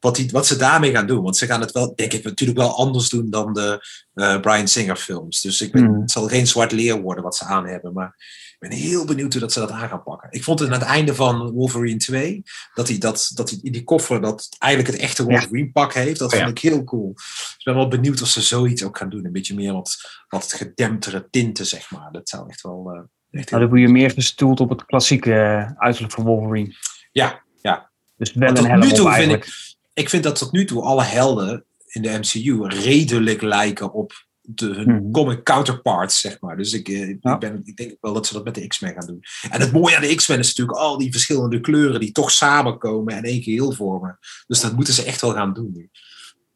[0.08, 1.24] wat, die, wat ze daarmee gaan doen.
[1.24, 3.80] Want ze gaan het wel, denk ik, natuurlijk wel anders doen dan de
[4.14, 5.41] eh, Brian Singer films.
[5.41, 6.01] Dus ik Hmm.
[6.01, 7.93] het zal geen zwart leer worden wat ze aan hebben.
[7.93, 8.16] Maar
[8.60, 10.32] Ik ben heel benieuwd hoe dat ze dat aan gaan pakken.
[10.32, 12.43] Ik vond het aan het einde van Wolverine 2,
[12.74, 16.20] dat hij, dat, dat hij in die koffer dat eigenlijk het echte Wolverine pak heeft.
[16.20, 17.12] Dat Oh, vond ik heel cool.
[17.14, 19.26] Dus ik ben wel benieuwd of ze zoiets ook gaan doen.
[19.26, 19.95] Een beetje meer wat,
[20.28, 22.12] wat gedemptere tinten, zeg maar.
[22.12, 23.08] Dat zou echt wel...
[23.32, 26.76] echt Nou, dan word je meer gestoeld op het klassieke eh, uiterlijk van Wolverine.
[27.12, 27.91] Ja, ja.
[28.18, 29.45] Dus wel een helm nu op toe vind eigenlijk.
[29.45, 29.66] ik,
[29.98, 34.66] ik vind dat tot nu toe alle helden in de MCU redelijk lijken op de,
[34.66, 35.12] hun Mhm.
[35.12, 36.58] comic counterparts, zeg maar.
[36.58, 37.34] Dus ik, eh, Ja.
[37.34, 39.24] ik, ben, ik denk wel dat ze dat met de X-Men gaan doen.
[39.50, 43.16] En het mooie aan de X-Men is natuurlijk al die verschillende kleuren die toch samenkomen
[43.16, 44.18] en één geheel vormen.
[44.48, 45.89] Dus dat moeten ze echt wel gaan doen nu.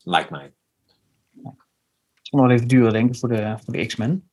[0.04, 0.54] Lijkt mij.
[1.44, 1.54] Het
[2.22, 4.30] zal nog wel even duren, denk ik, voor de, voor de X-Men.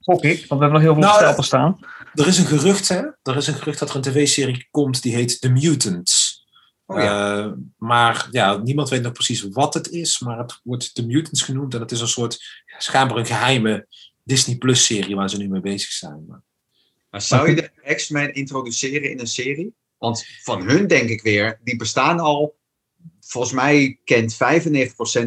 [0.00, 1.78] Gok ik, want we hebben nog heel veel Nou, staan.
[2.14, 3.00] Er is een gerucht, hè?
[3.22, 6.21] Er is een gerucht dat er een tv-serie komt die heet The Mutants.
[6.92, 7.44] Oh ja.
[7.44, 11.42] Eh, maar ja, niemand weet nog precies wat het is, maar het wordt The Mutants
[11.42, 13.86] genoemd en het is een soort, schijnbaar een geheime
[14.22, 16.24] Disney Plus serie waar ze nu mee bezig zijn.
[16.28, 16.42] Maar,
[17.10, 19.74] Maar zou je de X-Men introduceren in een serie?
[19.98, 22.60] Want van hun denk ik weer, die bestaan al.
[23.20, 24.36] Volgens mij kent 95%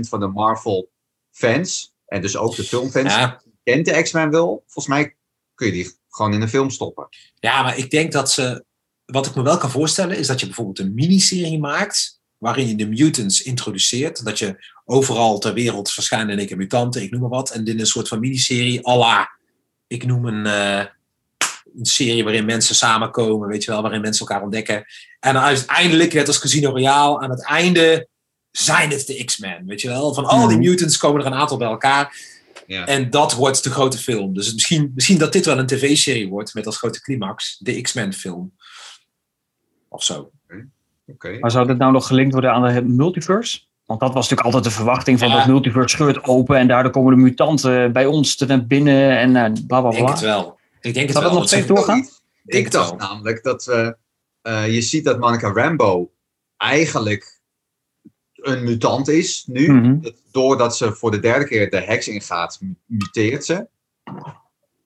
[0.10, 0.92] van de Marvel
[1.32, 4.64] fans, en dus ook de filmfans, ja, kent de X-Men wel.
[4.66, 5.16] Volgens mij
[5.54, 7.08] kun je die gewoon in een film stoppen.
[7.40, 8.66] ja, maar ik denk dat ze,
[9.06, 12.76] wat ik me wel kan voorstellen, is dat je bijvoorbeeld een miniserie maakt waarin je
[12.76, 14.26] de mutants introduceert.
[14.26, 17.50] Dat je overal ter wereld verschijnen in één keer mutanten, ik noem maar wat.
[17.50, 19.30] En dit is een soort van miniserie à la,
[19.88, 20.86] ik noem een, eh,
[21.78, 24.86] een serie waarin mensen samenkomen, weet je wel, waarin mensen elkaar ontdekken.
[25.20, 28.08] En uiteindelijk, net als Casino Royale, aan het einde
[28.52, 30.14] zijn het de X-Men, weet je wel.
[30.14, 30.68] Van al die Mhm.
[30.68, 32.34] mutants komen er een aantal bij elkaar.
[32.68, 32.86] Ja.
[32.86, 34.34] En dat wordt de grote film.
[34.34, 38.14] Dus misschien, misschien dat dit wel een tv-serie wordt met als grote climax de X-Men
[38.14, 38.54] film.
[39.96, 40.30] Of zo.
[41.08, 41.38] Oké.
[41.40, 43.60] Maar zou dit nou nog gelinkt worden aan de multiverse?
[43.86, 45.38] Want dat was natuurlijk altijd de verwachting van Ja.
[45.38, 49.36] dat multiverse scheurt open en daardoor komen de mutanten bij ons te naar binnen en
[49.36, 50.28] eh, bla bla Ik denk het bla.
[50.28, 50.60] wel.
[50.82, 51.40] Ik denk het Zal dat wel.
[51.40, 52.00] nog steeds doorgaan?
[52.02, 52.10] denk
[52.44, 53.00] Ik het dacht wel.
[53.00, 53.98] namelijk dat we,
[54.42, 56.12] eh, je ziet dat Monica Rambo
[56.58, 57.40] eigenlijk
[58.36, 59.72] een mutant is nu.
[59.74, 60.02] Mhm.
[60.02, 63.68] Dat doordat ze voor de derde keer de heks ingaat, mu- muteert ze.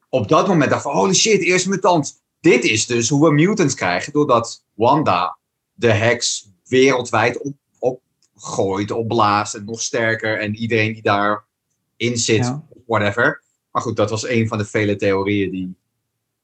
[0.10, 2.22] Op dat moment dacht ik van, holy shit, eerst mutant.
[2.40, 5.38] Dit is dus hoe we mutants krijgen, doordat Wanda
[5.74, 10.40] de heks wereldwijd op, opgooit, opblaast en nog sterker.
[10.40, 12.64] En iedereen die daarin zit, Ja.
[12.86, 13.44] whatever.
[13.72, 15.76] Maar goed, dat was een van de vele theorieën die,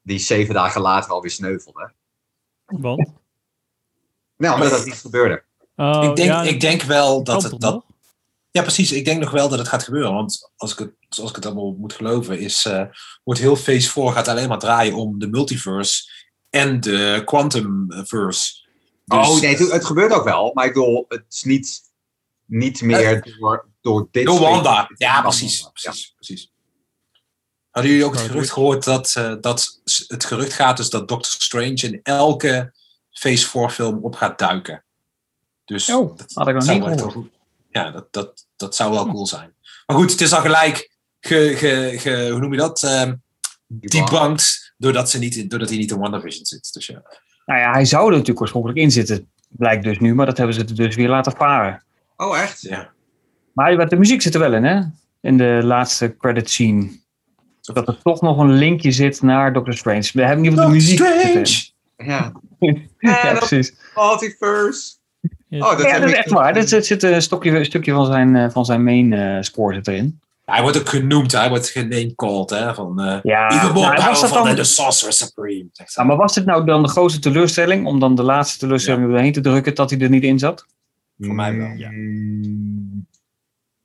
[0.02, 1.92] die zeven dagen later alweer sneuvelde.
[2.66, 3.12] Want?
[4.36, 5.42] Nou, omdat dat niet gebeurde.
[5.76, 7.60] Oh, ik, denk, ja, ik denk wel dat het.
[7.60, 7.84] Dat,
[8.50, 8.92] ja, precies.
[8.92, 10.12] Ik denk nog wel dat het gaat gebeuren.
[10.12, 12.84] Want als ik het, zoals ik het allemaal moet geloven, is, eh,
[13.24, 18.64] wordt heel Phase 4 gaat alleen maar draaien om de multiverse en de quantumverse.
[19.04, 20.50] Dus, oh nee, het, het gebeurt ook wel.
[20.54, 21.80] Maar ik bedoel, het is niet,
[22.46, 24.24] niet meer door, door dit...
[24.26, 24.90] Door soort- Wanda.
[24.94, 25.60] Ja, Door precies.
[25.60, 26.50] Wanda, precies, precies.
[27.70, 31.32] Hadden jullie ook het gerucht gehoord dat, eh, dat het gerucht gaat dus dat Doctor
[31.42, 32.72] Strange in elke
[33.10, 34.84] Phase 4 film op gaat duiken?
[35.64, 37.28] Dus Oh, dat had ik nog niet gehoord.
[37.70, 39.54] Ja, dat, dat, dat zou wel cool zijn.
[39.86, 42.82] Maar goed, het is al gelijk ge, ge, ge- hoe noem je dat?
[42.82, 43.14] Ehm
[43.66, 44.18] Die Wanda.
[44.18, 46.72] debunked doordat, ze niet, in- doordat hij niet in WandaVision zit.
[46.72, 47.02] Dus ja.
[47.46, 50.54] Nou ja, hij zou er natuurlijk oorspronkelijk in zitten, blijkt dus nu, maar dat hebben
[50.54, 51.82] ze er dus weer laten varen.
[52.16, 52.60] Oh, echt?
[52.60, 52.90] ja.
[53.52, 54.80] Maar de muziek zit er wel in, hè?
[55.20, 56.88] In de laatste credit scene.
[57.60, 60.10] Zodat er toch nog een linkje zit naar Doctor Strange.
[60.12, 61.74] We hebben in ieder geval de muziek Strange!
[62.10, 62.32] Ja.
[62.98, 63.74] Ja, dat- precies.
[63.94, 64.94] Multiverse.
[65.48, 66.56] Ja, Oh, dat Ja, dat is echt waar.
[66.56, 69.74] Er zit, zit een, stokje, een stukje van zijn, eh, van zijn main eh, score
[69.74, 70.20] zit erin.
[70.46, 72.74] Hij wordt ook genoemd, hij wordt genamecalled, hè?
[72.74, 75.66] Van, eh Ja, Even more nou, was dat powerful dan, than the Sorcerer Supreme.
[75.94, 79.32] Ja, maar was dit nou dan de grootste teleurstelling, om dan de laatste teleurstelling erheen
[79.32, 80.66] te drukken, dat hij er niet in zat?
[81.18, 81.68] Voor mij wel.
[81.76, 81.90] Ja.
[81.90, 83.06] Mm,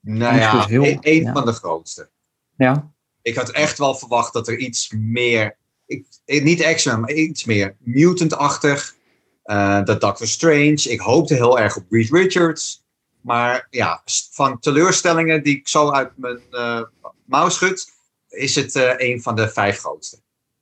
[0.02, 1.34] Nou ja, heel- een, een ja.
[1.34, 2.10] van de grootste.
[2.58, 2.92] Ja.
[3.22, 7.46] Ik had echt wel verwacht dat er iets meer, ik, eh, niet X-Men, maar iets
[7.46, 8.96] meer mutant-achtig.
[9.44, 10.82] eh, dat Doctor Strange.
[10.90, 12.81] Ik hoopte heel erg op Reed Richards.
[13.22, 14.02] Maar ja,
[14.32, 16.82] van teleurstellingen die ik zo uit mijn eh
[17.26, 17.92] mouw schud,
[18.30, 20.20] is het eh, een van de vijf grootste.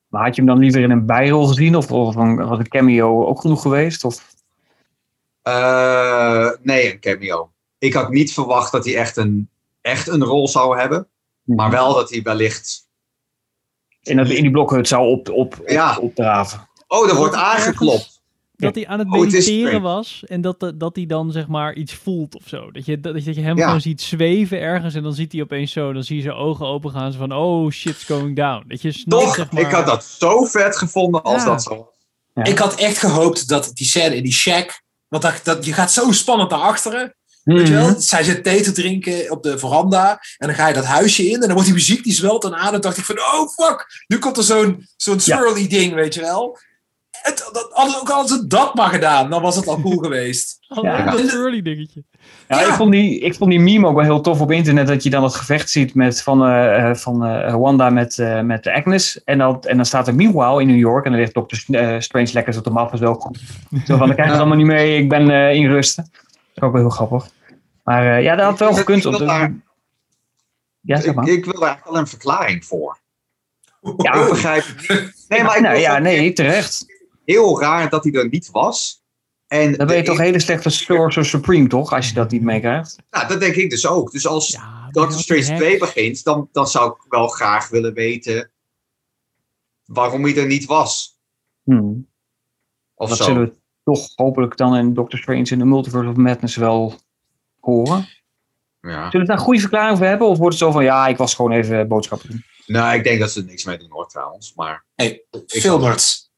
[0.07, 1.75] Maar had je hem dan liever in een bijrol gezien?
[1.75, 4.03] Of, of een, was een cameo ook genoeg geweest?
[4.03, 4.27] Of,
[5.41, 7.51] Eh, nee, een cameo.
[7.77, 9.49] Ik had niet verwacht dat hij echt een,
[9.81, 11.07] echt een rol zou hebben.
[11.43, 12.87] Maar wel dat hij wellicht.
[14.01, 15.97] in, dat, in die blokhut zou op, op, op, Ja.
[15.97, 16.69] opdraven.
[16.87, 18.18] Oh, er wordt aangeklopt.
[18.59, 21.93] Dat hij aan het Oh, mediteren was en dat, dat hij dan zeg maar iets
[21.93, 22.71] voelt of zo.
[22.71, 23.65] Dat je, dat, dat je hem Ja.
[23.65, 26.65] gewoon ziet zweven ergens en dan ziet hij opeens zo, dan zie je zijn ogen
[26.65, 27.11] open gaan.
[27.11, 28.63] Zo van, oh shit's going down.
[28.67, 29.35] Dat je snapt, Toch?
[29.35, 31.49] zeg maar, Ik had dat zo vet gevonden als Ja.
[31.49, 31.87] dat zo was.
[32.33, 32.43] Ja.
[32.51, 34.81] Ik had echt gehoopt dat die scène in die shack.
[35.07, 37.13] Want dat, dat, je gaat zo spannend naar achteren.
[37.43, 37.83] Weet je Mhm.
[37.85, 37.99] wel?
[38.01, 40.11] Zij zit thee te drinken op de veranda.
[40.37, 41.33] En dan ga je dat huisje in.
[41.33, 42.65] En dan wordt die muziek die zwelt dan aan.
[42.65, 44.03] En dan dacht ik van, oh fuck.
[44.07, 46.57] Nu komt er zo'n zo'n swirly ding, weet je wel.
[47.21, 49.97] Het, dat, hadden, ook al hadden ze dat maar gedaan, dan was het al cool
[50.07, 50.57] geweest.
[50.67, 51.11] Alleen Ja.
[51.11, 52.03] dat early dingetje.
[52.47, 52.67] Ja, Ja.
[52.67, 54.87] Ik, vond die, ik vond die meme ook wel heel tof op internet.
[54.87, 58.41] Dat je dan het gevecht ziet met, van, eh, eh, van eh, Wanda met, eh,
[58.41, 59.23] met Agnes.
[59.23, 61.05] En, dat, en dan staat er Meanwhile in New York.
[61.05, 61.55] En dan ligt Dr.
[62.01, 62.97] Strange lekker zo te mappen.
[62.97, 63.19] Zo,
[63.85, 64.97] zo van, ik krijg het allemaal niet mee.
[65.01, 65.95] Ik ben eh, in rust.
[65.95, 66.05] Dat
[66.55, 67.27] is ook wel heel grappig.
[67.83, 69.17] Maar eh, ja, dat had wel Ik- ik gekund.
[69.17, 69.53] de- daar-
[70.81, 71.27] Ja, zeg Ik, maar.
[71.27, 72.97] ik wil daar eigenlijk wel een verklaring voor.
[73.97, 75.25] Ja, Ik begrijp het niet.
[75.27, 76.85] Nee, maar ik nou, ja, nee, terecht.
[77.33, 79.03] Heel raar dat hij er niet was.
[79.47, 81.93] En Dan ben je de- toch een hele slechte Sorcerer Supreme, toch?
[81.93, 82.95] Als je dat niet meekrijgt.
[83.11, 84.11] Nou, dat denk ik dus ook.
[84.11, 88.51] Dus als Ja, Doctor Strange 2 begint, dan, dan zou ik wel graag willen weten
[89.85, 91.19] waarom hij er niet was.
[91.63, 92.07] Hmm.
[92.95, 93.23] Of Dat zo.
[93.23, 93.53] zullen we
[93.83, 96.93] toch hopelijk dan in Doctor Strange in the Multiverse of Madness wel
[97.59, 98.07] horen.
[98.81, 99.09] Ja.
[99.11, 100.27] Zullen we daar een goede verklaring voor hebben?
[100.27, 102.43] Of wordt het zo van, ja, ik was gewoon even boodschappen doen?
[102.65, 104.53] Nou, ik denk dat ze er niks mee doen hoor, trouwens.
[104.55, 106.28] Maar Hey, Filbert,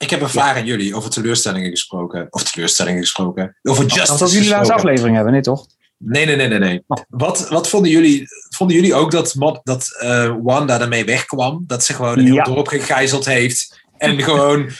[0.00, 2.26] ik heb een vraag aan jullie over teleurstellingen gesproken.
[2.30, 3.56] Of teleurstellingen gesproken.
[3.62, 5.66] Over Justice Alsof jullie laatste aflevering hebben, nee toch?
[5.96, 6.58] Nee, nee, nee, nee.
[6.58, 6.84] nee.
[7.08, 8.26] Wat, wat vonden jullie?
[8.56, 11.64] Vonden jullie ook dat, dat eh, Wanda ermee wegkwam?
[11.66, 12.42] Dat ze gewoon een heel Ja.
[12.42, 13.82] dorp gegijzeld heeft.
[13.98, 14.70] En gewoon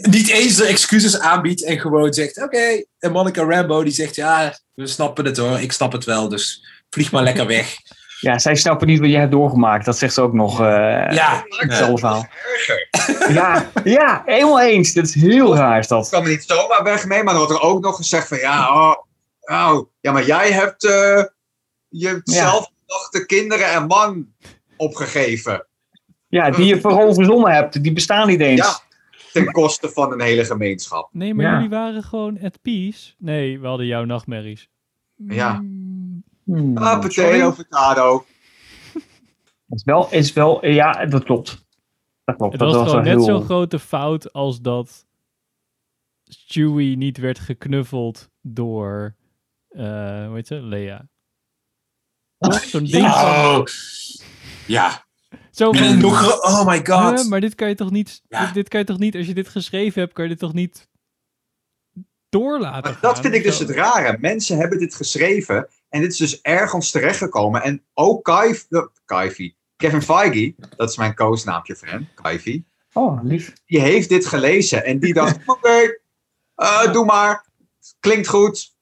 [0.00, 1.64] niet eens de excuses aanbiedt.
[1.64, 2.84] En gewoon zegt: Oké.
[2.98, 5.60] En Monica Rambo die zegt: Ja, we snappen het hoor.
[5.60, 6.28] Ik snap het wel.
[6.28, 7.76] Dus vlieg maar lekker weg.
[8.20, 9.84] Ja, zij snappen niet wat jij hebt doorgemaakt.
[9.84, 10.60] Dat zegt ze ook nog.
[10.60, 10.66] eh
[11.10, 12.26] Ja, Hetzelfde verhaal.
[12.56, 12.88] erger.
[13.34, 14.92] Ja, ja, helemaal eens.
[14.92, 16.08] Dat is heel raar is Ik dat.
[16.08, 18.68] kwam er niet zomaar weg mee, maar dan wordt er ook nog gezegd van ja,
[18.68, 18.94] oh,
[19.40, 21.22] oh, ja maar jij hebt eh
[21.88, 24.26] je zelfgedachte kinderen en man
[24.76, 25.66] opgegeven.
[26.28, 28.60] Ja, die je vooral verzonnen hebt, die bestaan niet eens.
[28.60, 28.78] Ja.
[29.32, 31.08] Ten koste van een hele gemeenschap.
[31.12, 31.52] Nee, maar Ja.
[31.54, 33.14] jullie waren gewoon at peace.
[33.18, 34.68] Nee, we hadden jouw nachtmerries.
[35.16, 35.62] Ja.
[36.50, 38.26] Mm, Hmm, Ah, potato, potato.
[39.68, 41.66] Is wel, is wel, ja, dat klopt.
[42.24, 42.52] Dat klopt.
[42.52, 43.24] Het dat was was gewoon net heel...
[43.24, 45.06] zo'n grote fout als dat
[46.24, 49.14] Chewie niet werd geknuffeld door,
[49.68, 51.08] eh hoe heet ze, Lea.
[52.38, 52.54] Toch?
[52.54, 53.56] Zo'n ding van...
[53.60, 53.64] Oh.
[54.66, 55.04] Ja.
[55.50, 57.20] Zo van, nog, oh my god.
[57.20, 58.44] "Huh, maar dit kan je toch niet, Ja.
[58.44, 60.52] dit, dit kan je toch niet, als je dit geschreven hebt, kan je dit toch
[60.52, 60.88] niet
[62.28, 63.00] door laten Maar gaan?
[63.14, 63.66] dat vind ik dus zo?
[63.66, 64.18] het rare.
[64.20, 67.62] Mensen hebben dit geschreven en dit is dus ergens terechtgekomen.
[67.62, 73.20] En ook Kaif, eh, Kaifi, Kevin Feige, dat is mijn koosnaampje voor hem, Kaifi, Oh,
[73.22, 73.52] lief.
[73.66, 75.96] die heeft dit gelezen en die dacht, oké,
[76.54, 77.44] eh, doe maar,
[78.00, 78.74] klinkt goed,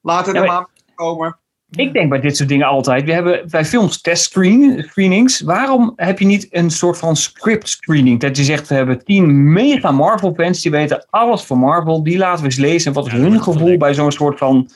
[0.00, 1.38] laat het Ja, er maar- komen.
[1.70, 3.04] Ik denk bij dit soort dingen altijd.
[3.04, 5.40] We hebben bij films testscreen screenings.
[5.40, 8.20] Waarom heb je niet een soort van script screening?
[8.20, 10.62] Dat je zegt, we hebben tien mega Marvel fans.
[10.62, 12.02] Die weten alles van Marvel.
[12.02, 12.86] Die laten we eens lezen.
[12.88, 14.70] En wat is Ja, hun gevoel bij zo'n soort van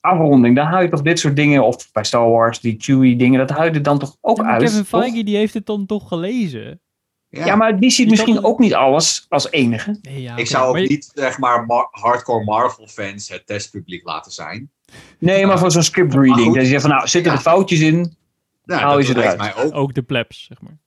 [0.00, 0.56] afronding?
[0.56, 1.64] Dan haal je toch dit soort dingen.
[1.64, 3.38] Of bij Star Wars, die Chewie dingen.
[3.46, 4.62] Dat haal je er dan toch ook uit?
[4.62, 4.86] Kevin toch?
[5.02, 6.80] Feige die heeft het dan toch gelezen?
[7.30, 9.98] Ja, maar die ziet Die misschien toch- ook niet alles als enige.
[10.02, 14.04] Nee, ja, Ik zou ook maar je- niet, zeg maar, mar- hardcore Marvel-fans het testpubliek
[14.04, 14.70] laten zijn.
[15.18, 16.40] Nee, maar voor zo'n script reading.
[16.46, 16.54] goed.
[16.54, 18.16] Dat je zegt van, nou, zitten er foutjes in?
[18.64, 19.54] Nou, Haal je dat ze lijkt eruit.
[19.56, 19.74] mij ook.
[19.74, 20.78] Ook de plebs, zeg maar.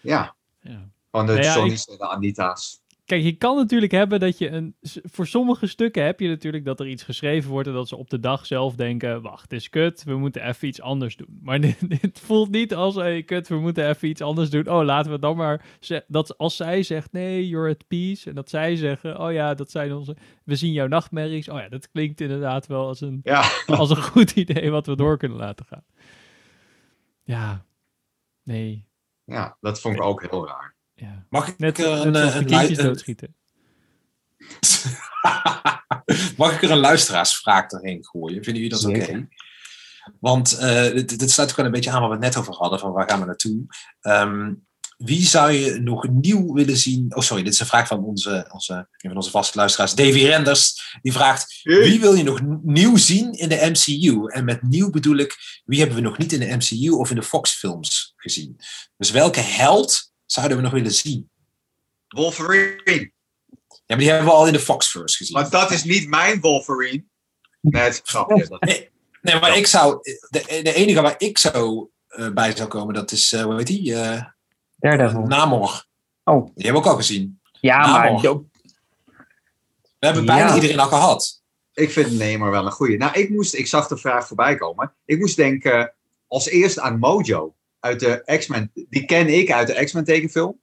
[0.00, 0.88] Ja, Ja.
[1.10, 2.82] van de Nou Johnny's en de Anita's.
[3.04, 4.76] Kijk, je kan natuurlijk hebben dat je een.
[5.02, 8.10] Voor sommige stukken heb je natuurlijk dat er iets geschreven wordt en dat ze op
[8.10, 11.38] de dag zelf denken: wacht, het is kut, we moeten even iets anders doen.
[11.42, 14.68] Maar dit, dit voelt niet als: hey, kut, we moeten even iets anders doen.
[14.68, 15.64] Oh, laten we dan maar.
[16.06, 18.28] Dat als zij zegt: nee, you're at peace.
[18.28, 20.16] En dat zij zeggen: oh ja, dat zijn onze.
[20.44, 21.48] We zien jouw nachtmerries.
[21.48, 24.96] Oh ja, dat klinkt inderdaad wel als een, Ja, als een goed idee wat we
[24.96, 25.84] door kunnen laten gaan.
[27.22, 27.64] Ja,
[28.42, 28.86] nee.
[29.24, 30.73] ja, dat vond ik ook heel raar.
[30.94, 31.26] Ja.
[31.30, 33.34] Mag ik Net, er net een, eh, de een, lui- doodschieten.
[36.36, 38.44] Mag ik er een luisteraarsvraag doorheen gooien?
[38.44, 39.28] Vinden jullie dat oké?
[40.20, 42.54] Want eh, dit, dit sluit ook wel een beetje aan waar we het net over
[42.54, 43.66] hadden, van waar gaan we naartoe?
[44.00, 44.54] Ehm,
[44.96, 47.16] wie zou je nog nieuw willen zien?
[47.16, 50.24] Oh, sorry, dit is een vraag van onze, onze, een van onze vaste luisteraars, Davy
[50.24, 50.96] Renders.
[51.02, 54.26] Die vraagt, wie wil je nog nieuw zien in de MCU?
[54.26, 57.16] En met nieuw bedoel ik, wie hebben we nog niet in de MCU of in
[57.16, 58.56] de Fox-films gezien?
[58.96, 61.30] Dus welke held zouden we nog willen zien?
[62.08, 63.12] Wolverine.
[63.66, 65.36] Ja, maar die hebben we al in de Fox-verse gezien.
[65.36, 67.04] Maar dat is niet mijn Wolverine.
[67.60, 68.48] Nee, het is.
[68.48, 68.88] Dat-
[69.22, 69.98] Nee, maar ik zou.
[70.30, 73.32] De, de enige waar ik zo eh, bij zou komen, dat is.
[73.32, 73.94] eh hoe heet die?
[73.94, 74.24] eh
[74.76, 75.20] Daredevil.
[75.26, 75.84] Namor.
[76.24, 76.44] Oh.
[76.44, 77.40] Die hebben we ook al gezien.
[77.60, 78.20] Ja, maar...
[78.20, 80.54] We hebben bijna Ja.
[80.54, 81.42] iedereen al gehad.
[81.72, 82.96] Ik vind Neymar wel een goeie.
[82.96, 84.94] Nou, ik, moest, ik zag de vraag voorbij komen.
[85.04, 85.94] Ik moest denken
[86.28, 88.70] als eerst aan Mojo uit de X-Men.
[88.88, 90.60] Die ken ik uit de X-Men tekenfilm.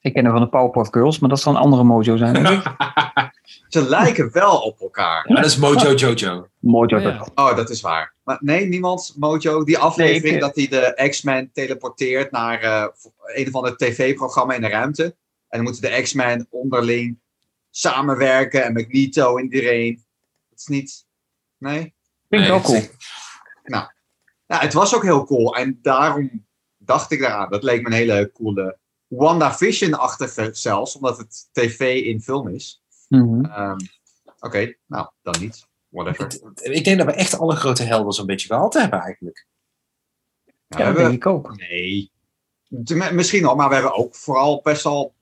[0.00, 2.34] Ik ken hem van de Powerpuff Girls, maar dat zal een andere mojo zijn.
[3.68, 5.24] Ze lijken wel op elkaar.
[5.28, 6.48] Maar dat is Mojo Jojo.
[6.58, 6.98] mojo.
[6.98, 7.10] Ja.
[7.18, 8.14] dat- Oh, dat is waar.
[8.24, 9.64] Maar nee, niemand, Mojo.
[9.64, 12.86] Die aflevering Nee, ik- dat hij de X-Men teleporteert naar eh,
[13.34, 15.04] een of ander tv-programma in de ruimte.
[15.04, 15.14] En
[15.48, 17.18] dan moeten de X-Men onderling
[17.70, 20.04] samenwerken en Magneto en iedereen.
[20.50, 21.06] Dat is niet...
[21.58, 21.78] Nee?
[21.80, 21.94] Vind
[22.28, 22.76] ik Nee, wel cool.
[22.76, 22.90] is-
[24.46, 25.56] Ja, het was ook heel cool.
[25.56, 26.46] En daarom
[26.76, 27.50] dacht ik daaraan.
[27.50, 28.78] Dat leek me een hele coole
[29.08, 30.96] WandaVision-achtige zelfs.
[30.96, 32.82] Omdat het tv in film is.
[33.08, 33.44] Mhm.
[33.44, 33.78] Ehm,
[34.40, 35.66] Oké, nou, dan niet.
[35.88, 36.40] Whatever.
[36.54, 39.46] Ik denk dat we echt alle grote helden zo'n beetje gehad hebben eigenlijk.
[40.44, 41.56] Ja, we Ja, dat hebben- denk ik ook.
[41.56, 42.10] Nee.
[43.12, 45.14] Misschien wel, maar we hebben ook vooral best wel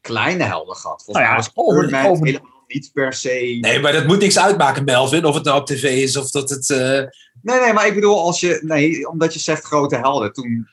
[0.00, 1.04] kleine helden gehad.
[1.04, 3.28] Volgens Nou ja, mij was over- Iron Man over- helemaal niet per se...
[3.28, 3.58] Nee.
[3.60, 5.24] Nee, maar dat moet niks uitmaken, Melvin.
[5.24, 6.70] Of het nou op tv is of dat het...
[6.70, 7.02] eh,
[7.42, 8.60] nee, maar ik bedoel, als je...
[8.62, 10.68] Nee, omdat je zegt grote helden, toen...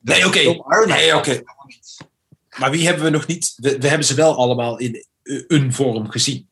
[0.00, 0.40] Nee, oké.
[0.86, 1.42] Nee, oké.
[2.58, 3.52] Maar wie hebben we nog niet...
[3.56, 5.06] We, we hebben ze wel allemaal in
[5.46, 6.48] een vorm gezien.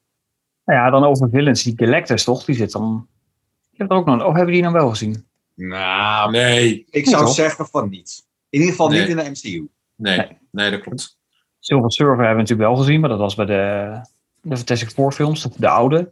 [0.64, 1.62] Nou ja, dan over villains.
[1.62, 2.44] Die Galactus toch?
[2.44, 3.08] Die zit dan...
[3.72, 4.16] Ik heb er ook nog...
[4.16, 5.26] Of hebben we die nou wel gezien?
[5.54, 8.24] Nou, Nee, ik zou zeggen van niet.
[8.50, 9.00] In ieder geval Nee.
[9.00, 9.68] niet in de MCU.
[9.96, 10.38] nee, Nee.
[10.50, 11.18] nee, dat klopt.
[11.58, 14.00] Silver Surfer hebben we natuurlijk wel gezien, maar dat was bij de,
[14.44, 16.10] de Fantastic Four films, de, de oude.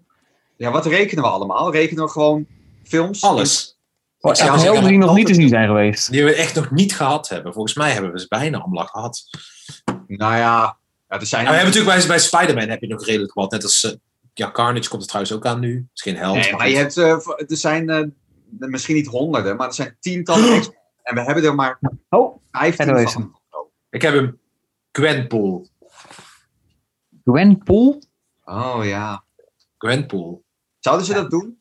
[0.56, 1.72] Ja, wat rekenen we allemaal?
[1.72, 2.46] Rekenen we gewoon
[2.84, 3.22] films?
[3.22, 3.78] Alles.
[4.20, 6.10] Oh, elke zeggen, helden die nog niet te zien zijn geweest.
[6.10, 7.52] Die we echt nog niet gehad hebben.
[7.52, 9.22] Volgens mij hebben we ze bijna allemaal gehad.
[10.06, 10.76] Nou ja, ja
[11.09, 11.44] er zijn...
[11.44, 13.50] Nou, we hebben natuurlijk bij, bij Spider-Man heb je nog redelijk wat.
[13.50, 13.84] Net als...
[13.84, 13.92] eh,
[14.34, 15.88] ja, Carnage komt er trouwens ook aan nu.
[15.94, 16.34] is geen held.
[16.34, 18.04] Nee, maar maar je hebt, eh, er zijn eh,
[18.59, 20.62] misschien niet honderden, maar er zijn tientallen.
[21.02, 21.78] En we hebben er maar
[22.09, 23.38] Oh, vijftien van.
[23.90, 24.38] Ik heb hem
[24.92, 25.68] Gwenpool.
[27.24, 28.02] Gwenpool?
[28.52, 29.24] Oh ja.
[29.78, 30.44] Gwenpool.
[30.78, 31.58] Zouden ze dat doen?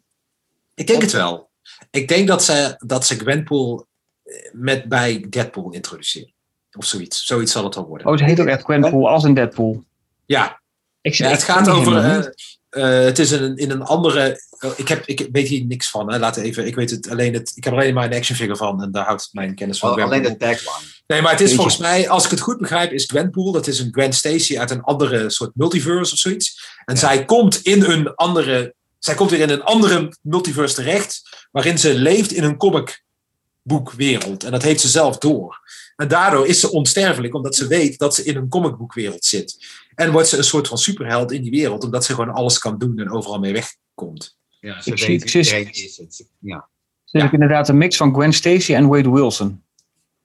[0.75, 1.49] Ik denk het wel.
[1.91, 3.87] Ik denk dat ze, dat ze Gwenpool
[4.23, 6.33] eh, met bij Deadpool introduceren.
[6.71, 7.25] Of zoiets.
[7.25, 8.07] Zoiets zal het wel worden.
[8.07, 9.83] Oh, ze heet ook echt Gwenpool als een Deadpool.
[10.25, 10.61] Ja,
[11.01, 11.97] Ik, ja ik het gaat over.
[11.97, 12.25] eh,
[12.69, 14.41] eh, het is een, in een andere.
[14.59, 16.11] oh, ik, heb, ik weet hier niks van.
[16.11, 16.17] Hè.
[16.19, 16.65] Laat even.
[16.65, 17.33] Ik weet het alleen.
[17.33, 18.81] Het, ik heb alleen maar een action figure van.
[18.83, 19.91] En daar houdt mijn kennis van.
[19.91, 20.91] Oh, alleen de tagline.
[21.11, 23.79] Nee, maar het is volgens mij, als ik het goed begrijp, is Gwenpool, dat is
[23.79, 26.75] een Gwen Stacy uit een andere soort multiverse of zoiets.
[26.85, 31.21] En zij komt in een andere, zij komt weer in een andere multiverse terecht,
[31.51, 34.43] waarin ze leeft in een comicboekwereld.
[34.43, 35.59] En dat heeft ze zelf door.
[35.95, 39.65] En daardoor is ze onsterfelijk, omdat ze weet dat ze in een comicboekwereld zit.
[39.95, 42.77] En wordt ze een soort van superheld in die wereld, omdat ze gewoon alles kan
[42.77, 44.37] doen en overal mee wegkomt.
[44.59, 45.39] Ja, ze Ik zie- weet zie-
[45.85, 46.25] is het.
[46.39, 46.67] Ja.
[47.05, 49.63] Ze is ook inderdaad een mix van Gwen Stacy en Wade Wilson.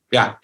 [0.08, 0.38] Ja.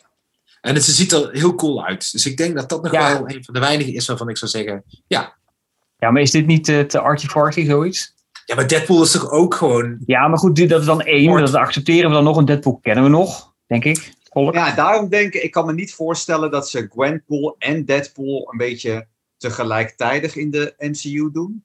[0.62, 2.12] En het, ze ziet er heel cool uit.
[2.12, 3.12] Dus ik denk dat dat nog Ja.
[3.12, 6.68] wel een van de weinigen is waarvan ik zou zeggen, Ja, maar is dit niet
[6.68, 8.14] eh, te arty-farty zoiets?
[8.46, 9.98] Ja, maar Deadpool is toch ook gewoon.
[10.06, 11.36] Ja, maar goed, dat is dan één.
[11.36, 12.36] Dat accepteren we dan nog.
[12.36, 14.12] Een Deadpool kennen we nog, denk ik.
[14.30, 14.54] Volk.
[14.54, 18.58] ja, daarom denk ik, ik kan me niet voorstellen dat ze Gwenpool en Deadpool een
[18.58, 19.06] beetje
[19.36, 21.64] tegelijkertijd in de MCU doen.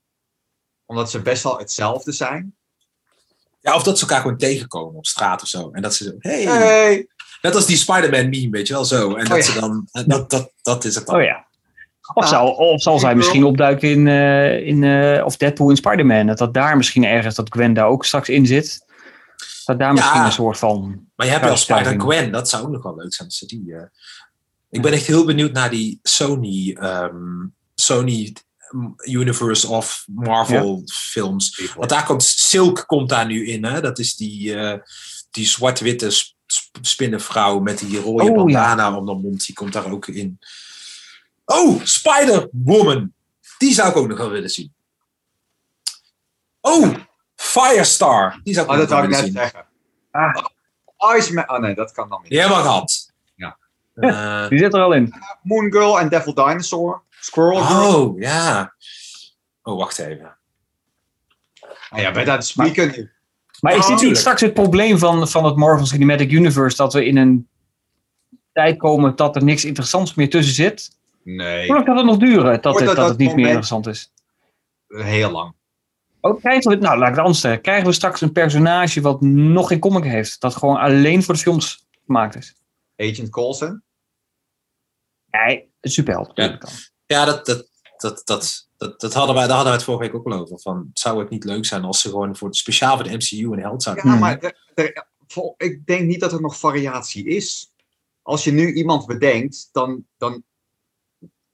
[0.85, 2.55] Omdat ze best wel hetzelfde zijn.
[3.59, 5.69] Ja, of dat ze elkaar gewoon tegenkomen op straat of zo.
[5.71, 6.11] En dat ze zo.
[6.19, 6.43] Hey.
[6.43, 7.07] Hey.
[7.41, 9.15] Net als die Spider-Man meme, weet je wel zo.
[9.15, 9.43] En dat ja.
[9.43, 9.87] ze dan.
[9.91, 11.15] en Dat, dat, dat is het dan.
[11.15, 11.45] Oh ja.
[12.13, 15.69] Of, Ah, zal, of zal zij wil- misschien opduiken in, eh, in eh, of Deadpool
[15.69, 16.25] in Spider-Man.
[16.27, 18.85] Dat, dat daar misschien ergens, dat Gwen daar ook straks in zit.
[19.65, 21.05] Dat daar misschien een soort van...
[21.15, 21.57] Maar je hebt wel.
[21.57, 22.31] Spider-Gwen.
[22.31, 23.27] Dat zou ook nog wel leuk zijn.
[23.27, 23.81] Als ze die, eh,
[24.69, 26.75] Ik ben echt heel benieuwd naar die Sony.
[26.79, 27.45] ehm,
[27.75, 28.33] Sony
[29.05, 31.71] Universe of Marvel films.
[31.75, 33.65] Want daar komt Silk komt daar nu in.
[33.65, 33.81] Hè?
[33.81, 34.79] Dat is die, eh,
[35.31, 36.11] die zwart-witte
[36.81, 39.45] spinnenvrouw met die rode Oh, bandana om de mond.
[39.45, 40.39] Die komt daar ook in.
[41.45, 43.13] Oh, Spider-Woman.
[43.57, 44.73] Die zou ik ook nog wel willen zien.
[46.61, 46.95] Oh,
[47.35, 48.39] Firestar.
[48.43, 49.33] Die zou ik Oh, ook dat nog ik willen net zien.
[49.51, 49.65] zeggen.
[50.11, 51.15] Ah.
[51.17, 51.49] Iceman.
[51.49, 52.29] Oh nee, dat kan dan niet.
[52.31, 53.13] Die hebben we gehad.
[53.35, 53.57] Ja.
[53.93, 55.13] Eh, Die zit er al in.
[55.41, 57.01] Moon Girl en Devil Dinosaur.
[57.09, 57.95] Squirrel Girl.
[58.05, 58.73] oh, ja.
[59.63, 60.37] Oh, wacht even.
[61.89, 63.11] Ah ja, bij dat spreken
[63.59, 66.77] Maar is Oh, dit niet straks het probleem van, van het Marvel Cinematic Universe?
[66.77, 67.47] Dat we in een
[68.51, 70.97] tijd komen dat er niks interessants meer tussen zit?
[71.23, 73.87] Nee, Hoe lang gaat het nog duren dat, het, dat dat het niet meer interessant
[73.87, 74.11] is?
[74.87, 75.55] heel lang.
[76.21, 77.61] Ook krijgen we, nou laat ik het anders stellen.
[77.61, 80.41] Krijgen we straks een personage wat nog geen comic heeft?
[80.41, 82.55] Dat gewoon alleen voor de films gemaakt is?
[82.95, 83.83] Agent Coulson.
[85.31, 86.31] Nee, een superheld.
[86.33, 86.59] Ja.
[87.05, 87.67] Ja, dat, dat,
[87.97, 90.59] dat, dat, dat, dat hadden wij, daar hadden wij het vorige week ook al over.
[90.59, 93.59] Van, zou het niet leuk zijn als ze gewoon voor, speciaal voor de MCU een
[93.59, 97.71] held zouden Ja, maar er- er- vol- ik denk niet dat er nog variatie is.
[98.21, 100.43] Als je nu iemand bedenkt, dan, dan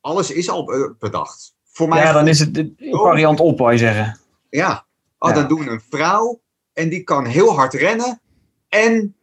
[0.01, 0.65] alles is al
[0.99, 1.55] bedacht.
[1.63, 4.19] Voor mij, Ja, dan is het de variant op, wou je zeggen.
[4.49, 4.85] ja.
[5.17, 5.35] Oh, Ja.
[5.35, 6.41] dan doen we een vrouw
[6.73, 8.21] en die kan heel hard rennen
[8.69, 9.15] en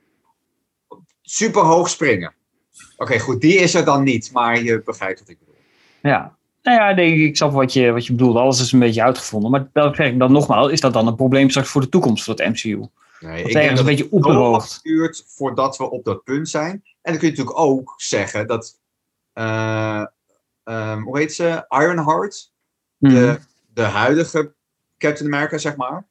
[1.23, 2.35] super hoog springen.
[2.97, 5.55] Oké, goed, die is er dan niet, maar je begrijpt wat ik bedoel.
[6.03, 6.37] Ja.
[6.63, 8.37] Nou ja, nee, ik snap wat je, wat je bedoelt.
[8.37, 9.51] Alles is een beetje uitgevonden.
[9.51, 12.25] Maar dat zeg ik dan nogmaals, is dat dan een probleem straks voor de toekomst
[12.25, 12.69] van het MCU?
[13.21, 14.81] Nee, Dat ik denk een dat beetje lang opgewoogd.
[14.83, 16.71] duurt voordat we op dat punt zijn.
[16.73, 18.81] En dan kun je natuurlijk ook zeggen dat,
[19.33, 20.05] eh,
[20.65, 22.53] ehm, hoe heet ze, Ironheart,
[22.99, 23.15] Mhm.
[23.15, 23.39] de,
[23.75, 24.55] de huidige
[24.99, 26.07] Captain America, zeg maar,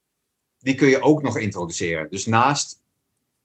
[0.60, 2.08] die kun je ook nog introduceren.
[2.10, 2.82] Dus naast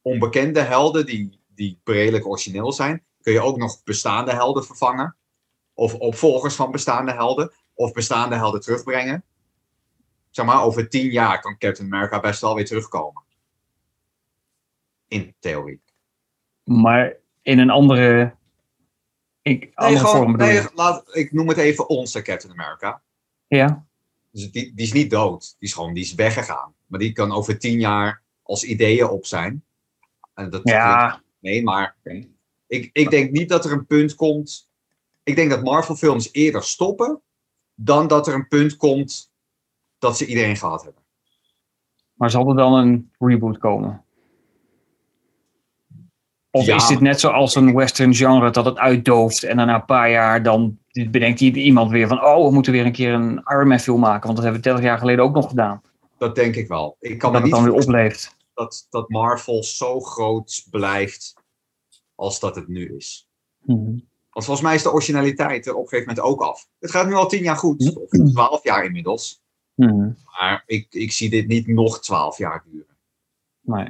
[0.02, 5.16] onbekende helden die, die redelijk origineel zijn, kun je ook nog bestaande helden vervangen.
[5.74, 7.52] Of opvolgers van bestaande helden.
[7.74, 9.24] Of bestaande helden terugbrengen.
[10.30, 13.22] Zeg maar, over tien jaar kan Captain America best wel weer terugkomen.
[15.08, 15.82] In theorie.
[16.64, 18.34] Maar in een andere,
[19.42, 23.02] ik, Nee, andere gewoon, vorm nee, laat, ik noem het even onze Captain America.
[23.46, 23.86] Ja.
[24.30, 25.40] Dus die, die is niet dood.
[25.40, 26.74] Die is gewoon die is weggegaan.
[26.86, 29.64] Maar die kan over tien jaar als ideeën op zijn.
[30.34, 31.22] En dat Ja.
[31.40, 31.96] Nee, maar
[32.66, 34.68] ik, ik denk niet dat er een punt komt.
[35.24, 37.22] Ik denk dat Marvel-films eerder stoppen.
[37.76, 39.32] dan dat er een punt komt
[39.98, 41.02] dat ze iedereen gehad hebben.
[42.14, 44.04] Maar zal er dan een reboot komen?
[46.50, 46.76] Of Ja.
[46.76, 50.10] is dit net zoals een western genre dat het uitdooft en dan na een paar
[50.10, 53.78] jaar dan bedenkt iemand weer van oh, we moeten weer een keer een Iron Man
[53.78, 55.82] film maken, want dat hebben we 30 jaar geleden ook nog gedaan.
[56.18, 56.96] Dat denk ik wel.
[57.00, 58.36] Ik kan dat me het niet dan weer opleeft.
[58.54, 61.34] dat, dat Marvel zo groot blijft
[62.14, 63.28] als dat het nu is.
[63.60, 63.98] Mhm.
[64.34, 66.68] Want volgens mij is de originaliteit er op een gegeven moment ook af.
[66.80, 69.42] Het gaat nu al tien jaar goed, of twaalf jaar inmiddels.
[69.74, 70.08] Mhm.
[70.40, 72.96] Maar ik, ik zie dit niet nog twaalf jaar duren.
[73.60, 73.88] Nee.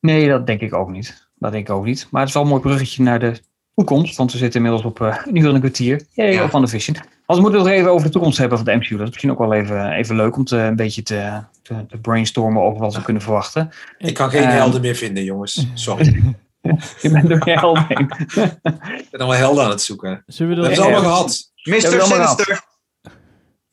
[0.00, 1.28] nee, dat denk ik ook niet.
[1.34, 2.08] Dat denk ik ook niet.
[2.10, 3.40] Maar het is wel een mooi bruggetje naar de
[3.74, 6.06] toekomst, want we zitten inmiddels op eh een uur en een kwartier.
[6.12, 6.48] Jee, Ja.
[6.50, 6.96] Van de Vision.
[7.26, 8.90] Als we moeten het nog even over de toekomst hebben van de MCU.
[8.90, 11.98] Dat is misschien ook wel even, even leuk om te, een beetje te, te, te
[11.98, 13.70] brainstormen over wat we kunnen verwachten.
[13.98, 14.50] Ik kan geen Ehm.
[14.50, 15.66] helden meer vinden, jongens.
[15.74, 16.22] Sorry.
[17.02, 18.08] Je bent door je heen.
[18.98, 20.22] Ik ben allemaal helden aan het zoeken.
[20.26, 21.52] Zullen we Dat hebben ze allemaal gehad.
[21.64, 21.80] Mr.
[21.80, 22.68] Sinister!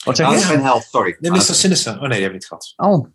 [0.06, 0.40] Wat zeg Ah, je?
[0.40, 1.18] is mijn held, sorry.
[1.20, 1.44] Nee, Ah, Mr.
[1.54, 1.94] Sinister.
[1.94, 2.74] Oh nee, die hebben we niet gehad.
[2.94, 3.08] Oh.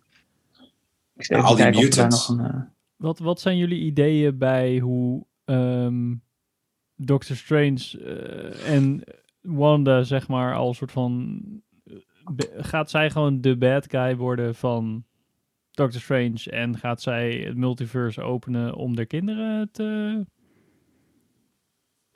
[1.16, 2.28] Ik al die mutants.
[2.28, 2.60] een, eh,
[2.96, 6.14] Wat, wat zijn jullie ideeën bij hoe ehm,
[6.96, 9.04] Doctor Strange eh, en
[9.40, 11.40] Wanda, zeg maar, al soort van.
[11.84, 11.94] eh,
[12.56, 15.04] Gaat zij gewoon de bad guy worden van
[15.72, 20.20] Doctor Strange en gaat zij het multiverse openen om de kinderen te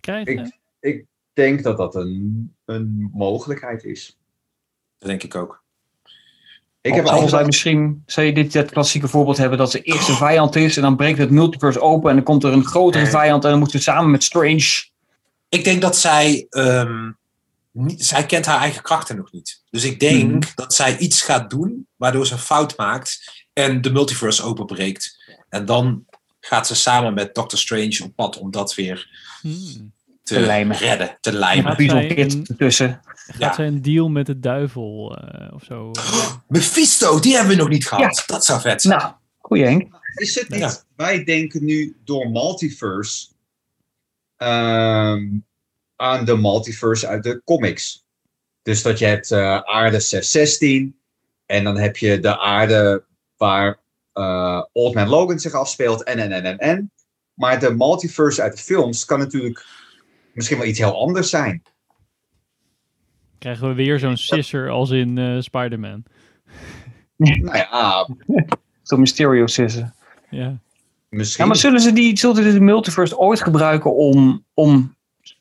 [0.01, 0.45] krijgen?
[0.45, 4.19] Ik- Ik denk dat dat een, een mogelijkheid is.
[4.99, 5.65] Dat denk ik ook.
[6.81, 7.47] Ik heb zal zij altijd...
[7.47, 10.83] misschien, zou je dit het klassieke voorbeeld hebben dat ze eerst een vijand is en
[10.83, 13.13] dan breekt het multiverse open en dan komt er een grotere Nee.
[13.13, 14.85] vijand en dan moeten ze samen met Strange.
[15.49, 16.47] Ik denk dat zij.
[16.51, 17.11] ehm,
[17.71, 19.63] niet, zij kent haar eigen krachten nog niet.
[19.71, 20.41] Dus ik denk Mhm.
[20.55, 25.17] dat zij iets gaat doen waardoor ze een fout maakt en de multiverse openbreekt.
[25.49, 26.05] En dan
[26.41, 29.93] gaat ze samen met Doctor Strange op pad om dat weer Hmm.
[30.23, 30.77] te, Te lijmen.
[30.77, 31.39] redden, te Ja.
[31.39, 31.81] lijmen.
[31.81, 33.01] Een- ertussen.
[33.05, 33.55] Gaat Ja.
[33.55, 35.91] zij een deal met de duivel eh, of zo?
[35.93, 36.31] eh?
[36.49, 38.23] Mephisto, die hebben we nog niet gehad.
[38.27, 38.99] Dat zou vet zijn.
[38.99, 39.95] Nou, goeie Henk.
[40.15, 40.59] Is het niet...
[40.61, 40.83] Ja.
[40.97, 43.27] Wij denken nu door multiverse
[44.37, 45.25] ehm,
[45.97, 48.05] aan de multiverse uit de comics.
[48.63, 50.99] Dus dat je hebt eh, aarde 616
[51.47, 53.05] en dan heb je de aarde
[53.37, 53.79] waar
[54.13, 56.91] eh, Old Man Logan zich afspeelt en en en en en.
[57.35, 59.67] Maar de multiverse uit de films kan natuurlijk
[60.33, 61.63] misschien wel iets heel anders zijn.
[63.39, 66.03] Krijgen we weer zo'n sisser als in eh, Spider-Man?
[67.17, 68.09] Nou ja,
[68.83, 69.95] Zo'n Mysterio sissen.
[70.31, 70.59] Ja.
[71.09, 71.45] misschien.
[71.45, 74.97] Ja, maar zullen ze die, zullen ze de multiverse ooit gebruiken om, om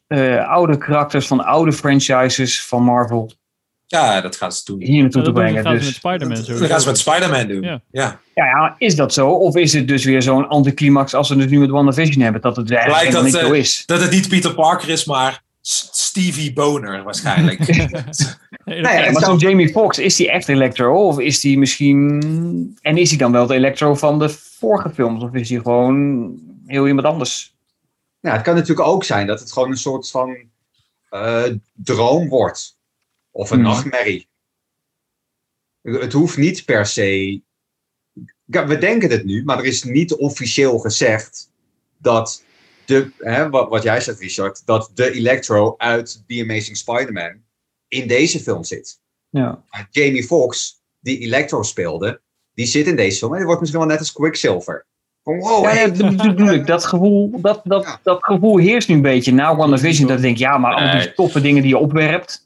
[0.08, 3.32] eh, oude karakters van oude franchises van Marvel
[3.88, 4.82] Ja, dat gaan ze doen.
[4.82, 5.64] hier naartoe dat te doen ze- brengen?
[5.64, 6.68] gaan ze Dus, met Spider-Man Dat sowieso.
[6.68, 7.62] gaan ze met Spider-Man doen.
[7.62, 7.82] Ja.
[7.92, 8.20] Ja.
[8.36, 9.30] ja, ja, is dat zo?
[9.30, 12.42] Of is het dus weer zo'n anticlimax als we het nu met WandaVision hebben?
[12.42, 13.84] Dat het eigenlijk dat, niet zo eh, is.
[13.86, 17.60] Dat het niet Peter Parker is, maar Stevie Boner waarschijnlijk.
[18.66, 21.08] Nee, dat- maar zou- zo'n Jamie Foxx, is die echt Electro?
[21.08, 22.78] Of is die misschien...
[22.82, 25.24] En is hij dan wel de Electro van de vorige films?
[25.24, 26.34] Of is hij gewoon
[26.66, 27.54] heel iemand anders?
[28.22, 30.36] Nou, het kan natuurlijk ook zijn dat het gewoon een soort van
[31.10, 31.44] eh,
[31.74, 32.78] droom wordt.
[33.36, 33.68] Of een Mhm.
[33.68, 34.28] nachtmerrie.
[35.82, 37.42] Het hoeft niet per se.
[38.46, 41.52] We denken het nu, maar er is niet officieel gezegd
[41.98, 42.44] dat
[42.86, 47.34] de, hè, wat, wat jij zegt, Richard, dat de Electro uit The Amazing Spider-Man
[47.88, 49.00] in deze film zit.
[49.30, 49.64] Ja.
[49.70, 52.22] Maar Jamie Foxx, die Electro speelde,
[52.54, 53.32] die zit in deze film.
[53.32, 54.86] En die wordt misschien wel net als Quicksilver.
[55.24, 56.68] Van wow, Ja, hey, dat bedoel ik.
[56.68, 58.00] Dat gevoel, dat, dat, Ja.
[58.04, 59.32] dat gevoel heerst nu een beetje.
[59.34, 62.44] Na WandaVision, dat ik denk, ja, maar al die toffe dingen die je opwerpt.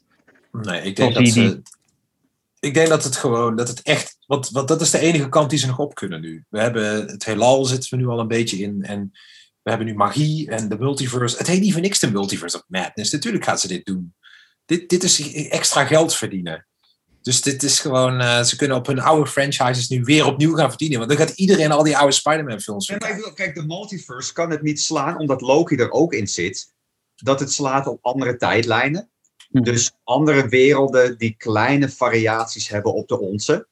[0.52, 1.62] Nee, ik denk dat die- ze...
[2.60, 4.18] Ik denk dat het gewoon, dat het echt...
[4.26, 6.44] Want, want dat is de enige kant die ze nog op kunnen nu.
[6.48, 8.82] We hebben het heelal zitten we nu al een beetje in.
[8.82, 9.10] En
[9.62, 11.36] we hebben nu magie en de multiverse.
[11.36, 13.12] Het heet niet voor niks de multiverse of madness.
[13.12, 14.14] Natuurlijk gaan ze dit doen.
[14.64, 16.66] Dit, dit is extra geld verdienen.
[17.22, 20.68] Dus dit is gewoon, uh, ze kunnen op hun oude franchises nu weer opnieuw gaan
[20.68, 20.98] verdienen.
[20.98, 24.62] Want dan gaat iedereen al die oude Spider-Man films maar Kijk, de multiverse kan het
[24.62, 26.72] niet slaan omdat Loki er ook in zit.
[27.14, 29.09] Dat het slaat op andere tijdlijnen.
[29.50, 29.62] Hm.
[29.62, 33.68] Dus andere werelden die kleine variaties hebben op de onze.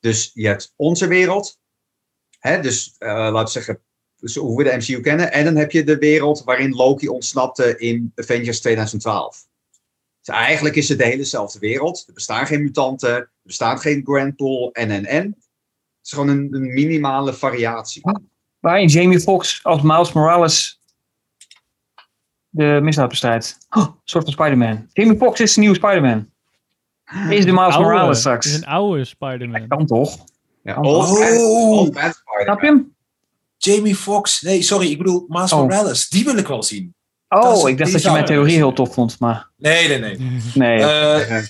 [0.00, 1.58] Dus je hebt onze wereld.
[2.38, 3.80] Hè, dus uh, laten we zeggen,
[4.16, 5.32] dus hoe we de MCU kennen.
[5.32, 9.48] En dan heb je de wereld waarin Loki ontsnapte in Avengers 2012.
[10.20, 12.04] Dus eigenlijk is het de helezelfde wereld.
[12.06, 15.24] Er bestaan geen mutanten, er bestaat geen Grand Pool, en, en, en.
[15.24, 18.02] Het is gewoon een, een minimale variatie.
[18.58, 20.79] Waarin Jamie Foxx als Miles Morales
[22.50, 23.58] de misdaad bestrijdt.
[23.70, 24.86] Oh, een soort van Spider-Man.
[24.92, 26.28] Jamie Foxx is de nieuwe Spider-Man.
[27.28, 28.46] Is de Miles Morales straks.
[28.46, 29.68] is een oude Spider-Man.
[29.68, 30.18] kan toch?
[30.62, 31.96] Ja, oh, oh.
[32.42, 32.94] Snap je hem?
[33.56, 34.40] Jamie Foxx.
[34.40, 35.60] Nee, sorry, ik bedoel Miles oh.
[35.60, 36.08] Morales.
[36.08, 36.94] Die wil ik wel zien.
[37.28, 39.48] Oh, ik dacht dat je mijn theorie heel tof vond, maar...
[39.56, 40.18] Nee, nee, nee.
[40.54, 40.78] nee.
[40.78, 41.40] Uh,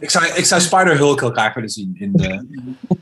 [0.00, 1.96] ik, zou, ik zou Spider-Hulk heel graag willen zien.
[1.98, 2.46] In de...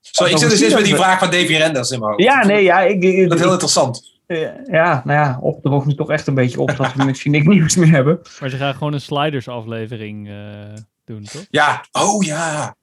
[0.00, 2.22] Sorry, ik zit dus eens met die vraag van Davy Renders in mijn hoofd.
[2.22, 2.80] Ja, nee, ja.
[2.80, 4.15] Ik, ik, dat is heel interessant.
[4.26, 7.46] Ja, nou ja, op de nu toch echt een beetje op dat we misschien niks
[7.54, 8.20] nieuws meer hebben.
[8.40, 10.74] Maar ze gaan gewoon een sliders aflevering uh,
[11.04, 11.46] doen, toch?
[11.50, 12.76] Ja, oh ja.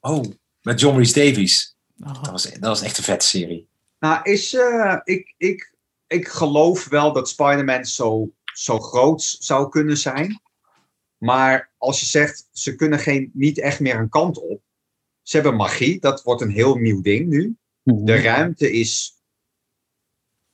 [0.00, 0.24] Oh,
[0.62, 1.76] met John Rhys Davies.
[2.00, 2.22] Oh.
[2.22, 3.68] Dat, was, dat was echt een vette serie.
[3.98, 5.74] Nou, is, uh, ik, ik,
[6.06, 10.40] ik geloof wel dat Spider-Man zo, zo groot zou kunnen zijn.
[11.18, 14.60] Maar als je zegt, ze kunnen geen, niet echt meer een kant op.
[15.22, 17.56] Ze hebben magie, dat wordt een heel nieuw ding nu.
[17.82, 18.04] Mhm.
[18.04, 19.15] De ruimte is.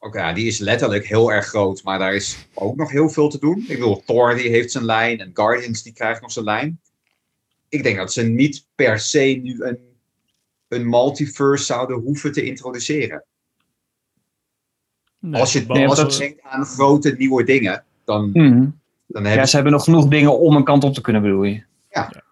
[0.04, 3.28] Oké, ja, die is letterlijk heel erg groot, maar daar is ook nog heel veel
[3.28, 3.58] te doen.
[3.58, 6.80] Ik bedoel, Thor die heeft zijn lijn en Guardians die krijgt nog zijn lijn.
[7.68, 9.78] Ik denk dat ze niet per se nu een,
[10.68, 13.24] een multiverse zouden hoeven te introduceren
[15.30, 18.80] als je, nee, als je denkt aan grote nieuwe dingen, dan, mm.
[19.06, 21.42] dan heb Ja, ze hebben nog genoeg dingen om een kant op te kunnen, bedoel
[21.42, 21.62] je?
[21.90, 22.10] Ja.
[22.12, 22.22] ja.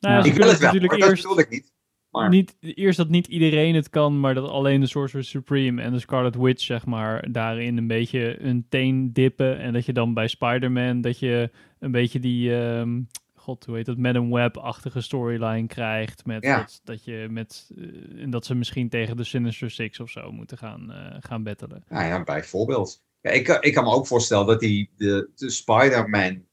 [0.00, 1.72] Nou, ik wil het wel, natuurlijk eerst, dat ik niet.
[2.20, 2.28] Maar...
[2.28, 2.56] niet.
[2.60, 6.36] Eerst dat niet iedereen het kan, maar dat alleen de Sorcerer Supreme en de Scarlet
[6.36, 9.58] Witch, zeg maar, daarin een beetje een teen dippen.
[9.58, 12.50] En dat je dan bij Spider-Man, dat je een beetje die...
[12.50, 16.26] Um, god, hoe heet dat, Madam Web-achtige storyline krijgt.
[16.26, 20.10] Met dat, dat, je met, uh, en dat ze misschien tegen de Sinister Six of
[20.10, 21.84] zo moeten gaan, uh, gaan battelen.
[21.88, 23.02] Nou ja, bijvoorbeeld.
[23.20, 26.44] Ja, ik, ik kan me ook voorstellen dat die, de, de Spider-Man,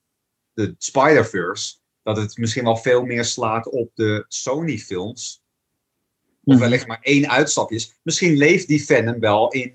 [0.53, 5.43] de Spider-Verse, dat het misschien wel veel meer slaat op de Sony-films.
[6.45, 6.59] Of mhm.
[6.59, 7.95] wellicht maar één uitstapje is.
[8.01, 9.73] Misschien leeft die Venom wel in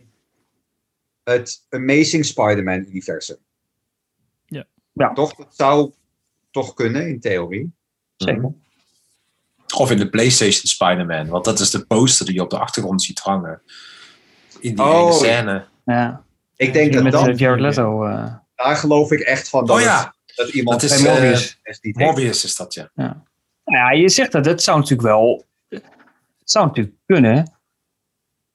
[1.25, 3.37] het Amazing Spider-Man-universum.
[4.47, 4.67] Ja.
[4.93, 5.13] ja.
[5.13, 5.35] Toch?
[5.35, 5.93] Dat zou
[6.51, 7.73] toch kunnen, in theorie.
[8.17, 8.53] Zeker.
[9.77, 13.03] Of in de PlayStation Spider-Man, want dat is de poster die je op de achtergrond
[13.03, 13.63] ziet hangen.
[14.61, 15.67] In die oh, scène.
[15.85, 16.25] Ja.
[16.57, 17.39] Ik denk dat met dat...
[17.39, 18.07] Jared Leto.
[18.07, 18.35] Uh...
[18.55, 19.67] Daar geloof ik echt van.
[19.67, 20.15] Dat oh ja.
[20.35, 21.61] dat iemand dat is, uh, Morbius.
[21.93, 22.91] Morbius is dat, ja.
[22.95, 23.23] ja.
[23.65, 25.49] Nou ja, je zegt dat, dat zou natuurlijk wel...
[26.51, 27.59] zou natuurlijk kunnen.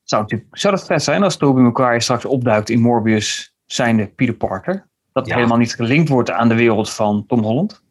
[0.03, 4.33] Zou, natuurlijk, zou dat vet zijn als Tobey Maguire straks opduikt in Morbius zijnde Peter
[4.33, 4.87] Parker?
[5.13, 7.83] Dat helemaal niet gelinkt wordt aan de wereld van Tom Holland?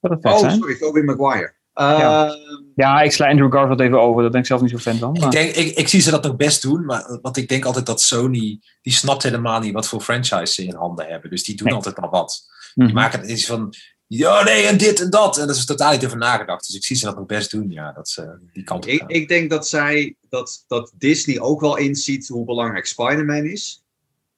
[0.00, 1.54] oh, sorry, Tobey Maguire.
[1.74, 2.26] ja.
[2.26, 4.22] Ehm, ja, ik sla Andrew Garfield even over.
[4.22, 5.12] Daar ben ik zelf niet zo fan van.
[5.12, 5.22] Maar...
[5.22, 6.84] Ik, denk, ik, ik zie ze dat nog best doen.
[6.84, 8.60] Maar, want ik denk altijd dat Sony...
[8.82, 11.30] Die snapt helemaal niet wat voor franchise ze in handen hebben.
[11.30, 12.42] Dus die doen altijd maar wat.
[12.74, 12.94] Die mhm.
[12.94, 13.74] maken het iets van...
[14.14, 15.38] Ja, nee, en dit en dat.
[15.38, 16.66] En dat is totaal niet over nagedacht.
[16.66, 17.70] Dus ik zie ze dat nog best doen.
[17.70, 20.16] Ja, dat ze die kant op ik, ik, denk dat zij...
[20.28, 23.84] Dat, dat Disney ook wel inziet hoe belangrijk Spider-Man is.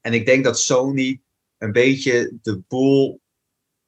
[0.01, 1.21] En ik denk dat Sony
[1.59, 3.21] een beetje de boel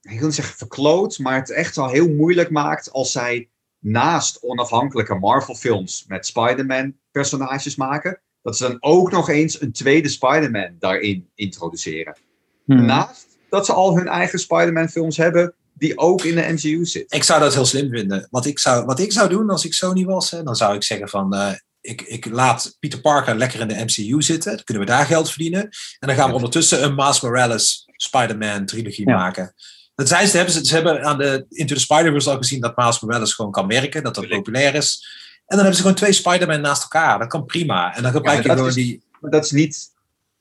[0.00, 3.48] ik wil niet zeggen verkloot, maar het echt wel heel moeilijk maakt als zij
[3.78, 10.76] naast onafhankelijke Marvel-films met Spider-Man-personages maken, dat ze dan ook nog eens een tweede Spider-Man
[10.78, 12.16] daarin introduceren.
[12.64, 12.84] Hmm.
[12.84, 17.18] Naast dat ze al hun eigen Spider-Man-films hebben, die ook in de MCU zitten.
[17.18, 18.26] Ik zou dat heel slim vinden.
[18.30, 20.82] Wat ik zou, wat ik zou doen als ik Sony was, hè, dan zou ik
[20.82, 21.34] zeggen van...
[21.34, 24.54] Uh, ik, ik, laat Peter Parker lekker in de MCU zitten.
[24.54, 25.62] Dan kunnen we daar geld verdienen.
[25.98, 29.54] En dan gaan we ondertussen een Miles Morales Spider-Man trilogie maken.
[29.94, 32.76] Dat zijn ze, hebben ze, ze hebben aan de Into the Spider-Verse al gezien dat
[32.76, 35.06] Miles Morales gewoon kan werken, dat dat populair is.
[35.34, 37.18] En dan hebben ze gewoon twee Spider-Man naast elkaar.
[37.18, 37.96] Dat kan prima.
[37.96, 39.04] En dan gebruik je gewoon die...
[39.20, 39.92] Maar dat is, niet,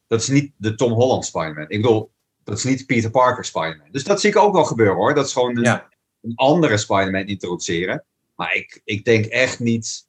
[0.08, 1.66] dat is niet de Tom Holland Spider-Man.
[1.68, 2.12] Ik bedoel,
[2.46, 3.88] dat is niet Peter Parker Spider-Man.
[3.92, 5.14] Dus dat zie ik ook wel gebeuren hoor.
[5.14, 5.82] Dat is gewoon een,
[6.22, 8.04] een andere Spider-Man introduceren.
[8.36, 10.08] Maar ik, ik denk echt niet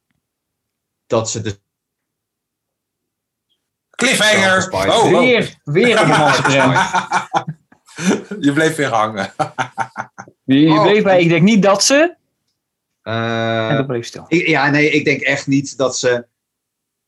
[1.06, 1.58] dat ze de
[3.90, 4.72] Cliffhanger!
[4.72, 6.08] Oh, weer, weer een
[8.46, 9.32] je bleef weer hangen.
[10.44, 12.16] je, je bleef bij, ik denk niet dat ze.
[13.02, 14.24] Uh, en dat bleef stil.
[14.28, 16.26] Ik, ja, nee, ik denk echt niet dat ze.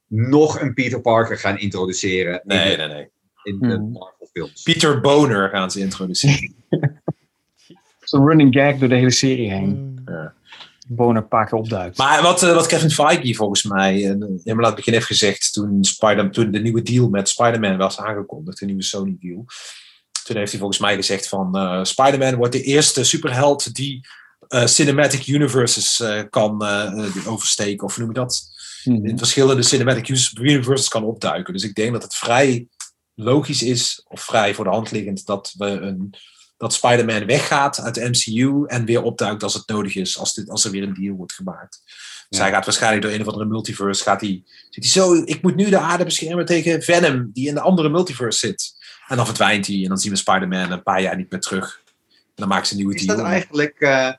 [0.06, 3.10] nog een Peter Parker gaan introduceren Nee, in, de, nee, nee.
[3.42, 3.92] in de Hmm.
[4.39, 4.62] Films.
[4.62, 6.55] Peter Boner gaan ze introduceren.
[8.01, 10.01] Zo'n running gag door de hele serie heen.
[10.06, 10.35] Ja.
[10.89, 11.98] Boner een paar keer opduikt.
[11.98, 15.52] Maar wat, eh, wat Kevin Feige volgens mij eh, helemaal aan het begin heeft gezegd
[15.52, 19.44] toen, Spider toen de nieuwe deal met Spider-Man was aangekondigd, de nieuwe Sony deal.
[20.24, 24.06] Toen heeft hij volgens mij gezegd van eh Spider-Man wordt de eerste superheld die
[24.48, 26.65] eh, cinematic universes kan
[27.27, 27.86] oversteken.
[27.86, 28.56] Of hoe noem je dat?
[28.85, 29.06] Mhm.
[29.06, 30.09] in verschillende cinematic
[30.39, 31.52] universes kan opduiken.
[31.52, 32.66] Dus ik denk dat het vrij
[33.18, 36.14] logisch is, of vrij voor de hand liggend, dat, we een,
[36.56, 40.48] dat Spider-Man weggaat uit de MCU en weer opduikt als het nodig is, als, dit,
[40.50, 41.80] als er weer een deal wordt gemaakt.
[42.28, 42.44] Dus Ja.
[42.44, 45.56] hij gaat waarschijnlijk door een of andere multiverse, gaat hij, zit hij zo, ik moet
[45.56, 48.76] nu de aarde beschermen tegen Venom, die in de andere multiverse zit.
[49.06, 51.82] En dan verdwijnt hij en dan zien we Spider-Man een paar jaar niet meer terug.
[52.08, 53.16] En dan maken ze een nieuwe Is deal.
[53.16, 54.12] dat eigenlijk, eh,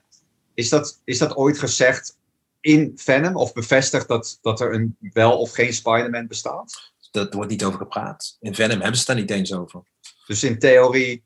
[0.53, 2.17] is, dat, is dat ooit gezegd
[2.61, 6.88] in Venom of bevestigd dat, dat er een wel of geen Spider-Man bestaat?
[7.11, 8.37] Dat wordt niet over gepraat.
[8.39, 9.81] In Venom hebben ze het daar niet eens over.
[10.27, 11.23] Dus in theorie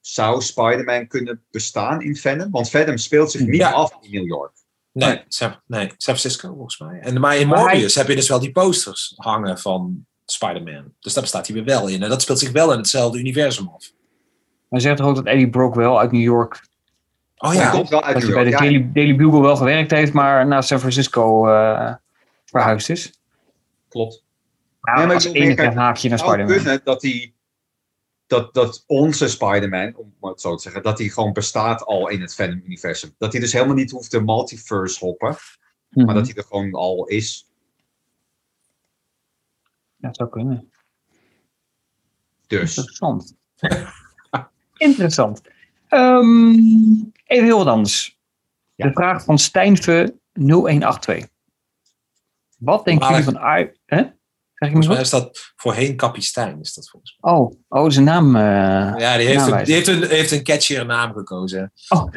[0.00, 2.50] zou Spider-Man kunnen bestaan in Venom?
[2.50, 3.70] Want Venom speelt zich niet Ja.
[3.70, 4.52] af in New York.
[4.92, 6.98] Nee, San, nee, San Francisco volgens mij.
[7.00, 10.94] En, maar in hij- Morbius heb je dus wel die posters hangen van Spider-Man.
[11.00, 12.02] Dus daar bestaat hij weer wel in.
[12.02, 13.92] En dat speelt zich wel in hetzelfde universum af.
[14.68, 16.70] Hij zegt toch ook dat Eddie Brock wel uit New York,
[17.36, 19.90] Oh ja, komt wel uit dat New hij bij de Daily, Daily Bugle wel gewerkt
[19.90, 21.94] heeft, maar naar San Francisco eh,
[22.44, 23.12] verhuisd is.
[23.88, 24.21] klopt.
[24.82, 26.62] Maar ik als bedoel, enige kijk, haakje naar Het zou Spider-Man.
[26.64, 27.34] kunnen dat hij
[28.26, 32.20] dat, dat onze Spider-Man, om het zo te zeggen, dat hij gewoon bestaat al in
[32.20, 33.14] het Venom-universum.
[33.18, 35.36] Dat hij dus helemaal niet hoeft de multiverse hoppen,
[35.88, 36.06] Mhm.
[36.06, 37.50] maar dat hij er gewoon al is.
[39.96, 40.72] Ja, dat zou kunnen.
[42.46, 42.76] Dus.
[42.76, 43.36] Interessant.
[44.76, 45.40] Interessant.
[45.88, 46.50] Ehm,
[47.24, 48.18] even heel wat anders.
[48.74, 48.86] Ja.
[48.86, 51.28] De vraag van Stijnve 0182.
[52.58, 53.58] Wat denken jullie van...
[53.58, 54.02] I- Hè?
[54.70, 56.60] Me volgens mij is dat voorheen kapitein.
[56.60, 58.26] Is dat volgens Oh, oh, is een naam.
[58.26, 59.00] eh, mij.
[59.00, 61.72] Ja, die heeft, een, die heeft, een, heeft een catchier naam gekozen.
[61.88, 62.04] Oh.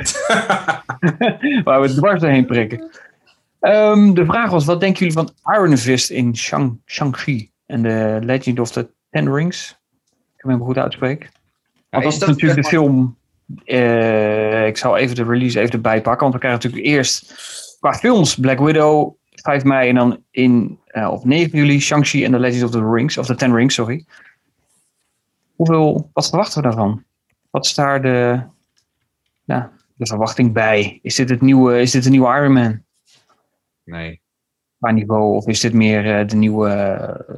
[1.63, 2.89] waar we dwars doorheen prikken.
[3.59, 8.19] Ehm, de vraag was, wat denken jullie van Iron Fist in Shang- Shang-Chi en The
[8.23, 9.69] Legend of the Ten Rings?
[10.35, 11.29] Ik hem helemaal goed uitspreek.
[11.89, 13.17] Want dat is dat natuurlijk de film.
[13.65, 16.21] eh, ik zal even de release even erbij pakken.
[16.21, 17.33] Want we krijgen natuurlijk eerst
[17.79, 19.89] qua films Black Widow 5 mei.
[19.89, 23.17] En dan in, eh, op 9 juli Shang-Chi en The Legend of the Rings.
[23.17, 24.05] Of the Ten Rings, sorry.
[25.55, 27.03] Hoeveel, wat verwachten we daarvan?
[27.49, 28.41] Wat is daar de,
[29.43, 30.99] ja, de verwachting bij?
[31.01, 32.83] Is dit, het nieuwe, is dit de nieuwe Iron Man?
[33.83, 34.21] Nee.
[34.79, 35.35] Qua niveau?
[35.35, 36.69] Of is dit meer eh, de nieuwe...
[36.69, 37.35] eh,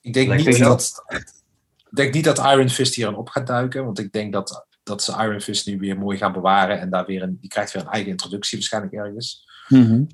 [0.00, 3.46] Ik denk, Black niet dat, ik denk niet dat Iron Fist hier aan op gaat
[3.46, 3.84] duiken.
[3.84, 6.80] Want ik denk dat, dat ze Iron Fist nu weer mooi gaan bewaren.
[6.80, 9.48] En daar weer een, die krijgt weer een eigen introductie waarschijnlijk ergens.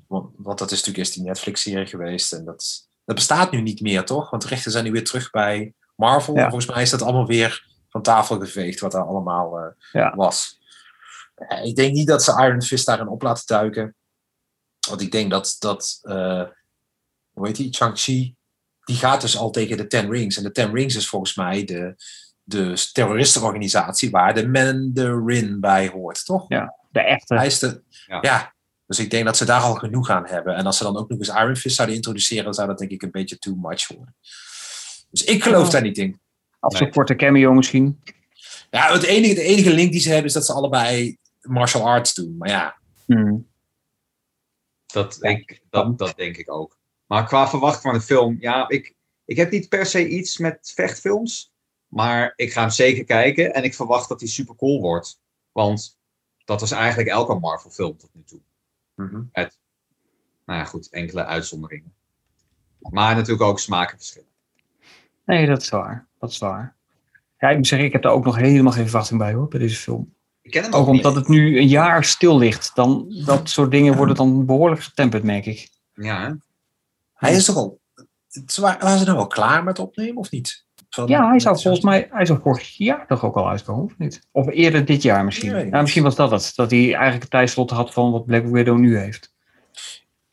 [0.07, 2.33] Want, want dat is natuurlijk eerst die Netflix-serie geweest.
[2.33, 4.29] En dat, dat bestaat nu niet meer, toch?
[4.29, 6.35] Want de rechten zijn nu weer terug bij Marvel.
[6.35, 6.43] Ja.
[6.43, 10.15] En volgens mij is dat allemaal weer van tafel geveegd, wat daar allemaal eh, Ja.
[10.15, 10.59] was.
[11.35, 13.95] Eh, ik denk niet dat ze Iron Fist daarin op laten duiken.
[14.89, 16.43] Want ik denk dat, dat eh,
[17.31, 18.35] hoe heet die, Chang-Chi,
[18.83, 20.37] die gaat dus al tegen de Ten Rings.
[20.37, 21.95] En de Ten Rings is volgens mij de,
[22.43, 26.45] de terroristenorganisatie waar de Mandarin bij hoort, toch?
[26.91, 27.35] de echte.
[27.35, 28.17] Hij is de, Ja.
[28.21, 28.53] ja.
[28.91, 30.55] Dus ik denk dat ze daar al genoeg aan hebben.
[30.55, 32.91] En als ze dan ook nog eens Iron Fist zouden introduceren, dan zou dat denk
[32.91, 34.15] ik een beetje too much worden.
[35.09, 36.19] Dus ik geloof daar niet in.
[36.59, 38.01] Als een korte cameo misschien.
[38.69, 42.13] Ja, het enige, de enige link die ze hebben is dat ze allebei martial arts
[42.13, 42.37] doen.
[42.37, 43.47] Maar ja, Hmm.
[44.85, 45.29] Dat, Ja.
[45.29, 46.77] ik, dat, dat denk ik ook.
[47.05, 48.95] Maar qua verwachting van de film, ja, ik,
[49.25, 51.51] ik heb niet per se iets met vechtfilms.
[51.87, 55.21] Maar ik ga hem zeker kijken en ik verwacht dat hij super cool wordt.
[55.51, 55.97] Want
[56.45, 58.39] dat was eigenlijk elke Marvel film tot nu toe.
[58.95, 59.21] Mhm.
[60.45, 61.93] Nou ja, goed, enkele uitzonderingen.
[62.79, 64.29] Maar natuurlijk ook smakenverschillen.
[65.25, 66.07] Nee, dat is waar.
[66.19, 66.75] Dat is waar.
[67.39, 69.59] Ja, ik moet zeggen, ik heb daar ook nog helemaal geen verwachting bij hoor, bij
[69.59, 70.13] deze film.
[70.41, 71.05] Ik ken hem Ook ook niet.
[71.05, 72.75] omdat het nu een jaar stil ligt.
[72.75, 75.69] Dan, dat soort dingen worden dan behoorlijk getemperd, merk ik.
[75.93, 76.33] Ja, hè?
[77.13, 77.79] hij is toch al.
[78.55, 80.65] Waren ze nou wel klaar met opnemen of niet?
[80.95, 83.97] Van- Ja, hij zou volgens mij, hij zou vorig jaar toch ook al uitkomen, of
[83.97, 84.27] niet?
[84.31, 85.51] Of eerder dit jaar misschien.
[85.51, 85.69] Nee.
[85.69, 86.51] Ja, misschien was dat het.
[86.55, 89.33] Dat hij eigenlijk een tijdslot had van wat Black Widow nu heeft.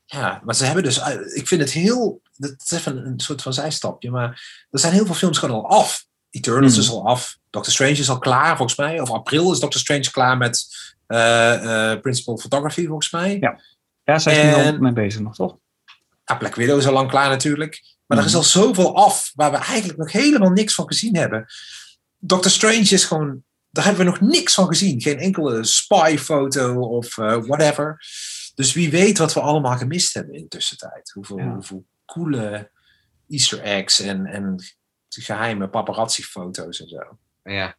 [0.05, 0.99] Ja, maar ze hebben dus.
[1.01, 2.21] eh, Ik vind het heel.
[2.37, 4.11] Dat is even een soort van zijstapje.
[4.11, 6.07] Maar er zijn heel veel films gewoon al af.
[6.31, 6.83] Eternals Hmm.
[6.83, 7.39] is al af.
[7.51, 9.01] Doctor Strange is al klaar, volgens mij.
[9.01, 10.67] Of april is Doctor Strange klaar met
[11.07, 13.37] eh, Principal Photography, volgens mij.
[13.41, 13.61] Ja.
[14.05, 15.57] Ja, zij is er nu al mee bezig nog, toch?
[16.29, 17.83] Ja, Black Widow is al lang klaar natuurlijk.
[18.07, 18.39] Maar er is Mhm.
[18.41, 21.47] al zoveel af waar we eigenlijk nog helemaal niks van gezien hebben.
[22.19, 23.43] Doctor Strange is gewoon.
[23.71, 25.01] Daar hebben we nog niks van gezien.
[25.01, 27.97] Geen enkele spy-foto of eh, whatever.
[28.55, 31.11] Dus wie weet wat we allemaal gemist hebben in de tussentijd.
[31.11, 31.53] Hoeveel, Ja.
[31.53, 32.71] hoeveel coole
[33.29, 34.65] easter eggs en, en
[35.09, 37.19] geheime paparazzi-foto's en zo.
[37.43, 37.77] Ja.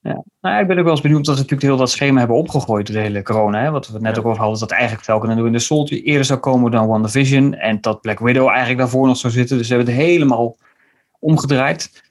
[0.00, 0.24] Ja.
[0.40, 2.86] Nou, ik ben ook wel eens benieuwd dat ze natuurlijk heel dat schema hebben opgegooid,
[2.86, 3.62] de hele corona.
[3.62, 3.70] Hè?
[3.70, 4.20] Wat we het net Ja.
[4.20, 7.54] ook over hadden, dat eigenlijk Falcon the Winter Soldier eerder zou komen dan WandaVision.
[7.54, 9.56] En dat Black Widow eigenlijk daarvoor nog zou zitten.
[9.58, 10.56] Dus ze hebben het helemaal
[11.18, 12.02] omgedraaid.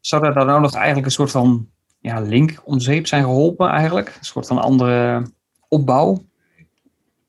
[0.00, 1.68] Zou daar dan nou nog eigenlijk een soort van
[2.00, 4.08] ja, link om zeep zijn geholpen eigenlijk?
[4.18, 5.22] Een soort van andere
[5.68, 6.24] opbouw?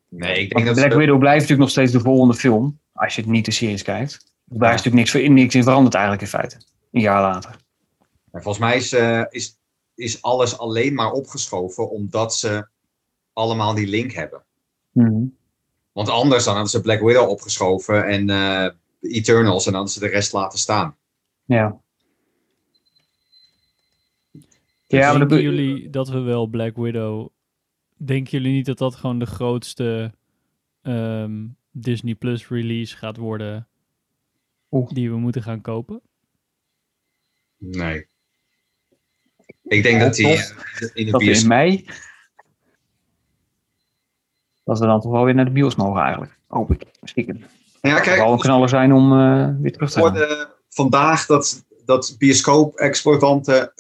[0.09, 3.15] Nee, ik denk Want dat Black Widow blijft natuurlijk nog steeds de volgende film, als
[3.15, 4.33] je het niet de series kijkt.
[4.45, 4.89] Daar is Ja.
[4.89, 6.57] natuurlijk niks, in veranderd eigenlijk in feite.
[6.91, 7.55] Een jaar later.
[8.31, 9.58] En volgens mij is, eh, is,
[9.99, 12.67] is alles alleen maar opgeschoven omdat ze
[13.33, 14.43] allemaal die link hebben.
[15.91, 18.69] Want anders dan hadden ze Black Widow opgeschoven en eh,
[19.01, 20.95] Eternals en dan hadden ze de rest laten staan.
[21.45, 21.81] Ja.
[24.87, 27.29] Ja, maar denken jullie dat we wel Black Widow...
[28.01, 30.13] Denken jullie niet dat dat gewoon de grootste
[30.81, 33.67] ehm, Disney Plus release gaat worden
[34.71, 34.89] Oeh.
[34.89, 36.01] die we moeten gaan kopen?
[37.57, 38.07] Nee.
[39.69, 40.53] Ik denk dat die Tof.
[40.93, 41.43] in de dat we in bios...
[41.43, 41.85] mei.
[44.63, 46.37] Dat we dan toch wel weer naar de bios mogen eigenlijk.
[46.47, 46.85] Hoop ik.
[47.03, 47.45] Stiekem.
[47.81, 50.47] Ja, kijk, wel een knaller zijn om eh, weer terug te gaan.
[50.69, 53.73] vandaag dat, dat bioscoop-exploitanten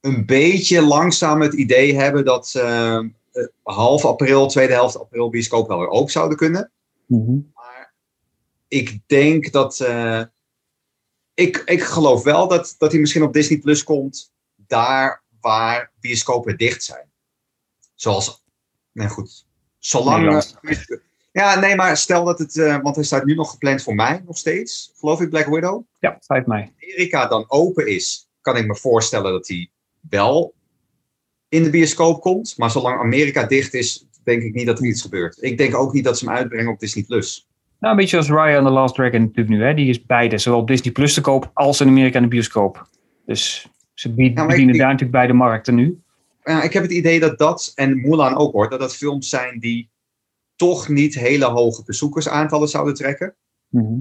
[0.00, 3.00] een beetje langzaam het idee hebben dat eh,
[3.62, 6.70] half april, tweede helft april bioscoop wel weer open zouden kunnen.
[7.06, 7.38] Mhm.
[7.54, 7.94] Maar
[8.68, 9.80] ik denk dat.
[9.80, 10.22] eh,
[11.34, 14.32] ik, ik geloof wel dat, dat hij misschien op Disney Plus komt.
[14.68, 17.10] Daar waar bioscopen dicht zijn.
[17.94, 18.44] Zoals.
[18.92, 19.46] Nee, goed.
[19.78, 20.42] Zolang.
[21.32, 22.56] Ja, nee, maar stel dat het.
[22.56, 24.92] eh, want hij staat nu nog gepland voor mij, nog steeds.
[24.96, 25.82] Geloof ik, Black Widow.
[25.98, 26.72] Ja, 5 mei.
[26.82, 29.70] Amerika dan open is, kan ik me voorstellen dat hij
[30.10, 30.54] wel
[31.48, 32.54] in de bioscoop komt.
[32.56, 35.42] Maar zolang Amerika dicht is, denk ik niet dat er iets gebeurt.
[35.42, 37.48] Ik denk ook niet dat ze hem uitbrengen op Disney Plus.
[37.80, 39.62] Nou, een beetje als Raya and the Last Dragon natuurlijk nu.
[39.64, 39.74] Hè.
[39.74, 42.88] Die is beide, zowel op Disney Plus te koop als in Amerika in de bioscoop.
[43.26, 43.68] Dus
[43.98, 46.02] ze bied- Ja, maar bedienen ik- daar natuurlijk beide markten nu.
[46.42, 49.58] Ja, ik heb het idee dat dat, en Mulan ook hoor, dat dat films zijn
[49.58, 49.90] die
[50.56, 53.36] toch niet hele hoge bezoekersaantallen zouden trekken
[53.68, 54.00] Mhm.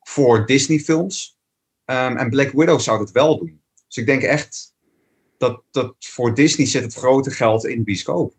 [0.00, 1.38] voor Disney-films.
[1.84, 3.62] Ehm, en Black Widow zou dat wel doen.
[3.86, 4.74] Dus ik denk echt
[5.38, 8.34] dat, dat voor Disney zit het grote geld in de bioscoop.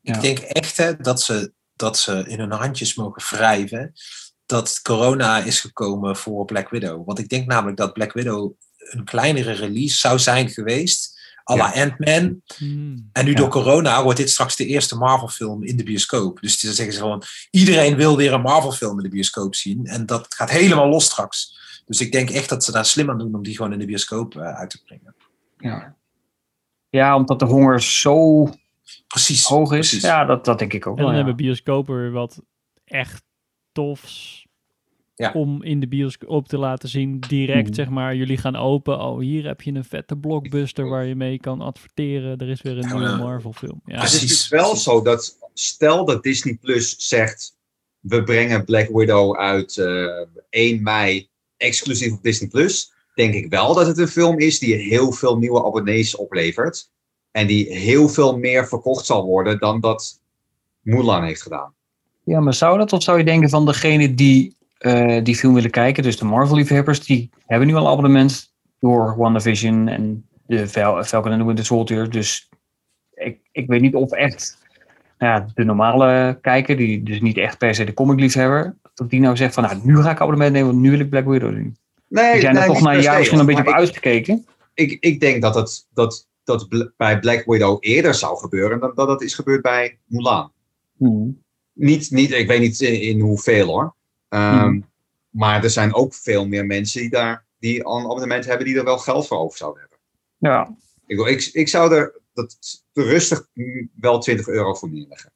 [0.00, 0.14] Ja.
[0.14, 3.92] Ik denk echt hè, dat, ze, dat ze in hun handjes mogen wrijven
[4.46, 7.06] dat corona is gekomen voor Black Widow.
[7.06, 8.52] Want ik denk namelijk dat Black Widow
[8.90, 11.12] een kleinere release zou zijn geweest.
[11.50, 12.42] à la Ant-Man.
[12.56, 13.08] Hmm.
[13.12, 13.36] En nu Ja.
[13.36, 16.40] door corona wordt dit straks de eerste Marvel-film in de bioscoop.
[16.40, 19.86] Dus dan zeggen ze gewoon: iedereen wil weer een Marvel-film in de bioscoop zien.
[19.86, 21.58] En dat gaat helemaal los straks.
[21.86, 23.86] Dus ik denk echt dat ze daar slim aan doen om die gewoon in de
[23.86, 25.14] bioscoop eh, uit te brengen.
[25.58, 25.96] Ja.
[26.90, 28.44] ja, omdat de honger zo
[29.08, 29.44] Precies.
[29.44, 29.88] hoog is.
[29.88, 30.02] precies.
[30.02, 31.18] Ja, dat, dat denk ik ook En dan wel.
[31.20, 31.24] ja.
[31.26, 32.42] hebben bioscopen weer wat
[32.84, 33.22] echt
[33.72, 34.43] tofs
[35.16, 35.32] Ja.
[35.32, 37.18] om in de bioscoop te laten zien.
[37.20, 37.74] Direct Mhm.
[37.74, 39.00] zeg maar, jullie gaan open.
[39.00, 42.38] Oh, hier heb je een vette blockbuster waar je mee kan adverteren.
[42.38, 43.80] Er is weer een Ja, nieuwe maar- Marvel film.
[43.84, 44.20] Ja, Precies.
[44.20, 47.56] Het is dus wel zo dat stel dat Disney Plus zegt
[48.00, 50.06] we brengen Black Widow uit eh
[50.50, 54.74] 1 mei exclusief op Disney Plus, denk ik wel dat het een film is die
[54.74, 56.90] heel veel nieuwe abonnees oplevert
[57.30, 60.20] en die heel veel meer verkocht zal worden dan dat
[60.80, 61.74] Mulan heeft gedaan.
[62.24, 62.92] Ja, maar zou dat?
[62.92, 67.00] Of zou je denken van degene die eh, die film willen kijken, dus de Marvel-liefhebbers,
[67.04, 72.10] die hebben nu al abonnement door WandaVision en de Falcon and the Winter Soldier.
[72.10, 72.48] Dus
[73.14, 74.58] ik, ik weet niet of echt
[75.18, 79.20] nou ja, de normale kijker, die dus niet echt per se de comic-liefhebber, dat die
[79.20, 81.54] nou zegt van nou, nu ga ik abonnement nemen, want nu wil ik Black Widow
[81.54, 81.76] zien.
[82.08, 84.46] Nee, Die zijn er nee, toch na een jaar misschien een beetje op ik- uitgekeken.
[84.74, 89.08] ik, ik denk dat het dat, dat bij Black Widow eerder zou gebeuren dan dat
[89.08, 90.52] het is gebeurd bij Mulan.
[90.96, 91.42] Hmm.
[91.72, 93.94] Niet, niet, ik weet niet in hoeveel hoor.
[94.34, 94.80] Ehm, Mhm.
[95.30, 98.84] Maar er zijn ook veel meer mensen die daar die een abonnement hebben die er
[98.84, 99.98] wel geld voor over zouden hebben.
[100.38, 100.74] Ja,
[101.06, 102.56] Ik, wil- ik, ik zou er dat,
[102.92, 105.32] rustig mm, wel 20 euro voor neerleggen.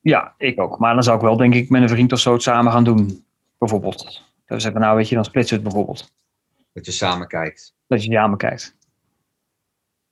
[0.00, 0.78] ja, ik ook.
[0.78, 2.84] Maar dan zou ik wel denk ik met een vriend of zo het samen gaan
[2.84, 3.24] doen,
[3.58, 4.02] bijvoorbeeld.
[4.04, 6.12] Dat we zeggen, nou weet je, dan splitsen we het bijvoorbeeld.
[6.72, 7.74] Dat je samen kijkt.
[7.86, 8.76] Dat je samen kijkt.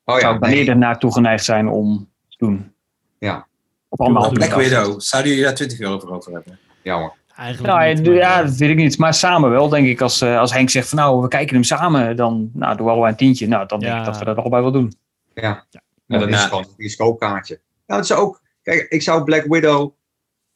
[0.05, 2.75] Oh zou ja, ik dan nee, eerder naartoe geneigd zijn om te doen.
[3.19, 3.47] Ja.
[3.89, 4.55] Op anderhalf Black.
[4.55, 5.01] Widow.
[5.01, 6.59] Zouden jullie daar 20 euro voor over hebben?
[6.83, 7.13] jammer.
[7.37, 8.99] Eigenlijk Nou, niet, ja, maar- ja, dat weet ik niet.
[8.99, 10.01] Maar samen wel, denk ik.
[10.01, 12.93] Als, eh, als Henk zegt van nou, we kijken hem samen, dan nou, doen we
[12.93, 13.47] allebei een tientje.
[13.47, 13.99] Nou, dan denk Ja.
[13.99, 14.93] ik dat we dat allebei wel doen.
[15.35, 16.19] Ja, is Ja.
[16.19, 17.61] het gewoon een bioscoopkaartje.
[17.87, 19.93] Nou, het is ook, kijk, ik zou Black Widow,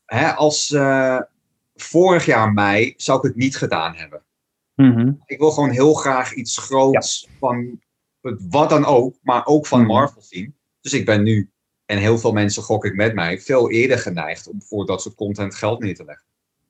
[0.05, 1.19] hè, als eh,
[1.75, 4.23] vorig jaar mei, zou ik het niet gedaan hebben.
[4.75, 5.13] Mhm.
[5.25, 7.81] Ik wil gewoon heel graag iets groots van
[8.21, 9.89] het- wat dan ook, maar ook van Mhm.
[9.89, 10.55] Marvel zien.
[10.81, 11.51] Dus ik ben nu,
[11.87, 15.15] en heel veel mensen gok ik met mij, veel eerder geneigd om voor dat soort
[15.15, 16.25] content geld neer te leggen.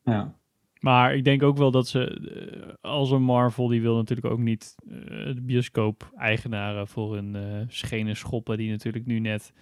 [0.05, 0.35] Ja.
[0.81, 4.39] Maar ik denk ook wel dat ze, eh, als een Marvel, die wil natuurlijk ook
[4.39, 4.95] niet eh,
[5.35, 9.53] de bioscoop-eigenaren voor hun eh, schenen schoppen, die natuurlijk nu net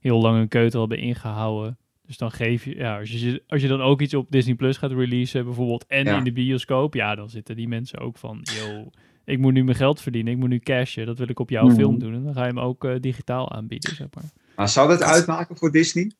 [0.00, 1.78] heel lang een keutel hebben ingehouden.
[2.06, 4.76] Dus dan geef je, ja, als je, als je dan ook iets op Disney Plus
[4.76, 6.16] gaat releasen, bijvoorbeeld, en Ja.
[6.18, 8.90] in de bioscoop, ja, dan zitten die mensen ook van, yo,
[9.24, 11.66] ik moet nu mijn geld verdienen, ik moet nu cashen, dat wil ik op jouw
[11.66, 11.74] Mhm.
[11.74, 12.14] film doen.
[12.14, 14.24] En dan ga je hem ook digitaal aanbieden, zeg maar.
[14.56, 16.12] Maar zou dat uitmaken voor Disney?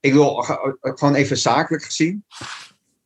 [0.00, 2.24] Ik wil ge- gewoon even zakelijk gezien.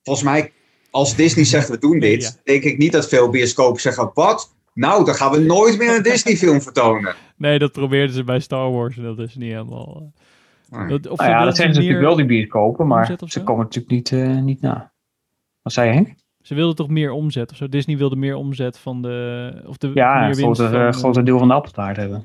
[0.07, 0.53] Volgens mij,
[0.91, 2.31] als Disney zegt we doen dit, Ja.
[2.45, 4.55] denk ik niet dat veel bioscopen zeggen: wat?
[4.75, 7.15] Nou, dan gaan we nooit meer een Disney-film vertonen.
[7.37, 10.13] Nee, dat probeerden ze bij Star Wars en dat is niet helemaal...
[10.71, 10.89] eh, Nee.
[10.89, 13.91] dat, of Nou ja, dat zeggen ze natuurlijk wel, die bioscopen, maar ze komen natuurlijk
[13.95, 14.93] niet, eh, niet na.
[15.63, 16.15] Wat zei je, Henk?
[16.43, 17.69] Ze wilden toch meer omzet of zo?
[17.69, 19.63] Disney wilde meer omzet van de...
[19.67, 20.61] Of de Ja, meer een winst
[21.01, 22.25] van, deel van de appeltaart hebben.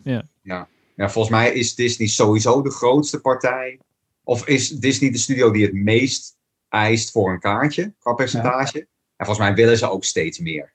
[0.96, 3.80] Ja, volgens mij is Disney sowieso de grootste partij.
[4.24, 6.38] Of is Disney de studio die het meest
[6.72, 8.80] eist voor een kaartje, qua percentage.
[9.16, 10.74] En volgens mij willen ze ook steeds meer.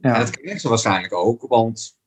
[0.00, 1.98] En Ja, dat krijgen ze waarschijnlijk ook, want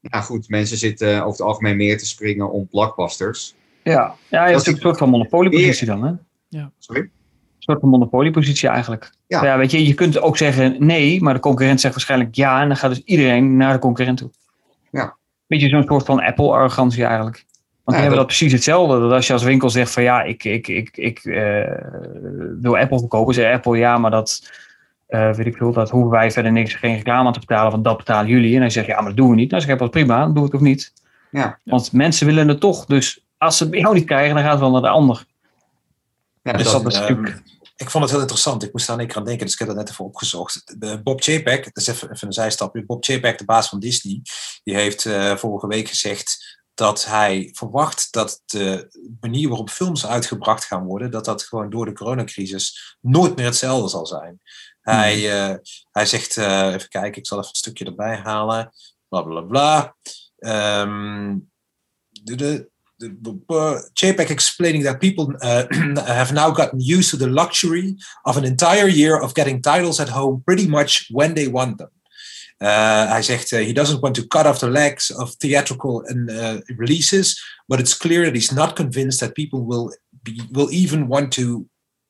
[0.00, 3.54] ja, goed, mensen zitten over het algemeen meer te springen om blockbusters.
[3.82, 4.16] ja.
[4.28, 6.12] ja je hebt een soort van monopoliepositie dan, hè?
[6.78, 7.00] Sorry?
[7.02, 7.10] Een
[7.58, 9.12] soort van monopoliepositie eigenlijk.
[9.26, 9.44] Ja.
[9.44, 9.58] Ja.
[9.58, 12.60] weet je, je kunt ook zeggen nee, maar de concurrent zegt waarschijnlijk ja.
[12.60, 14.30] En dan gaat dus iedereen naar de concurrent toe.
[14.90, 15.16] Ja.
[15.46, 17.44] Beetje zo'n soort van Apple-arrogantie eigenlijk.
[17.86, 19.00] Want Ja, die hebben dat- dat precies hetzelfde.
[19.00, 21.78] Dat als je als winkel zegt van ja, ik, ik, ik, ik eh,
[22.60, 23.34] wil Apple verkopen.
[23.34, 24.50] Zegt Apple ja, maar dat
[25.06, 25.72] eh, weet ik veel.
[25.72, 27.70] Dat hoeven wij verder niks, geen reclame aan te betalen.
[27.70, 28.54] Want dat betalen jullie.
[28.54, 29.50] En dan zeg je ja, maar dat doen we niet.
[29.50, 30.92] Dan zeg Apple prima, dan doe het ook niet.
[31.30, 31.58] Ja.
[31.64, 32.84] Want mensen willen het toch.
[32.84, 35.24] Dus als ze het bij jou niet krijgen, dan gaat het wel naar de ander.
[36.42, 37.42] Ja, Dus dat dat, is ehm, natuurlijk-
[37.76, 38.62] ik vond het heel interessant.
[38.62, 40.80] Ik moest daar één keer aan denken, dus ik heb dat net even opgezocht.
[40.80, 42.84] De Bob Chapek, dat is even, even een zijstapje.
[42.84, 44.20] Bob Chapek, de baas van Disney,
[44.64, 48.88] die heeft eh, vorige week gezegd dat hij verwacht dat de
[49.20, 53.88] manier waarop films uitgebracht gaan worden, dat dat gewoon door de coronacrisis nooit meer hetzelfde
[53.88, 54.40] zal zijn.
[54.80, 55.56] Hij, eh,
[55.90, 58.72] hij zegt, eh, even kijken, ik zal even een stukje erbij halen.
[59.08, 59.96] Bla bla bla.
[62.10, 65.64] De, de, the, uh, JPEG explaining that people uh,
[66.16, 70.08] have now gotten used to the luxury of an entire year of getting titles at
[70.08, 71.90] home pretty much when they want them.
[72.58, 76.30] Uh, hij zegt uh, he doesn't want to cut off the legs of theatrical and,
[76.30, 81.06] uh, releases, but it's clear that he's not convinced that people will be, will even
[81.06, 81.66] want to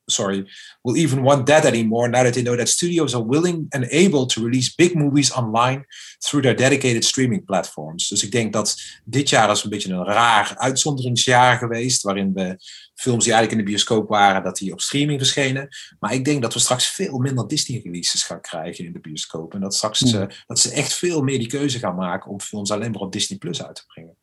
[0.09, 0.45] sorry
[0.83, 4.25] will even want that anymore now that they know that studios are willing and able
[4.25, 5.85] to release big movies online
[6.21, 8.07] through their dedicated streaming platforms.
[8.07, 8.75] Dus ik denk dat
[9.05, 12.57] dit jaar is een beetje een raar uitzonderingsjaar geweest, waarin we
[12.99, 15.69] films die eigenlijk in de bioscoop waren, dat die op streaming verschenen.
[15.99, 19.53] Maar ik denk dat we straks veel minder Disney releases gaan krijgen in de bioscoop.
[19.53, 20.21] En dat straks Hmm.
[20.21, 23.11] eh, dat ze echt veel meer die keuze gaan maken om films alleen maar op
[23.11, 24.17] Disney Plus uit te brengen.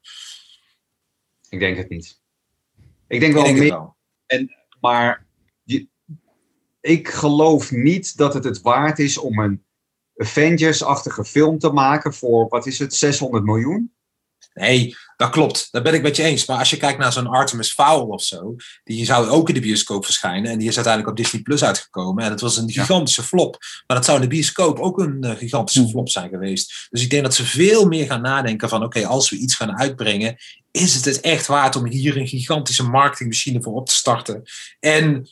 [1.49, 2.21] Ik denk het niet.
[3.09, 3.97] Ik denk wel ik denk het meer, wel.
[4.81, 5.27] maar
[5.63, 5.89] je-
[6.81, 9.65] ik geloof niet dat het het waard is om een
[10.17, 13.94] Avengers-achtige film te maken voor, wat is het, 600 miljoen?
[14.55, 15.69] Nee, dat klopt.
[15.71, 16.47] Dat ben ik met je eens.
[16.47, 19.61] Maar als je kijkt naar zo'n Artemis Fowl of zo, die zou ook in de
[19.61, 20.51] bioscoop verschijnen.
[20.51, 22.25] En die is uiteindelijk op Disney Plus uitgekomen.
[22.25, 23.59] En het was een gigantische flop.
[23.87, 25.91] Maar dat zou in de bioscoop ook een eh, gigantische Hmm.
[25.91, 26.87] flop zijn geweest.
[26.91, 29.79] Dus ik denk dat ze veel meer gaan nadenken van, oké, als we iets gaan
[29.79, 30.37] uitbrengen,
[30.71, 34.43] is het het echt waard om hier een gigantische marketingmachine voor op te starten?
[34.81, 35.29] En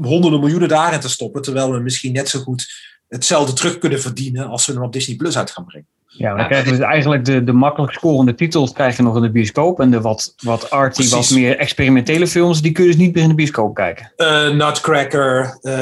[0.00, 2.66] honderden miljoenen daarin te stoppen, terwijl we misschien net zo goed
[3.08, 5.88] hetzelfde terug kunnen verdienen als we hem op Disney Plus uit gaan brengen.
[6.12, 9.02] Ja, maar dan Ja, krijgen we dus eigenlijk de, de makkelijk scorende titels krijg je
[9.02, 9.80] nog in de bioscoop.
[9.80, 11.12] En de wat, wat arty, Precies.
[11.30, 14.12] wat meer experimentele films, die kun je dus niet meer in de bioscoop kijken.
[14.16, 15.72] Eh, Nutcracker, uh,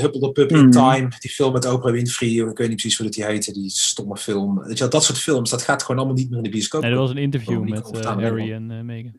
[0.00, 0.70] Huppel the Puppy in Mhm.
[0.70, 3.70] Time, die film met Oprah Winfrey, ik weet niet precies hoe dat die heette, die
[3.70, 4.58] stomme film.
[4.58, 6.82] Weet je, wel, dat soort films, dat gaat gewoon allemaal niet meer in de bioscoop.
[6.82, 9.18] Nee, er was een interview Oh, met eh, Harry en eh, Meghan.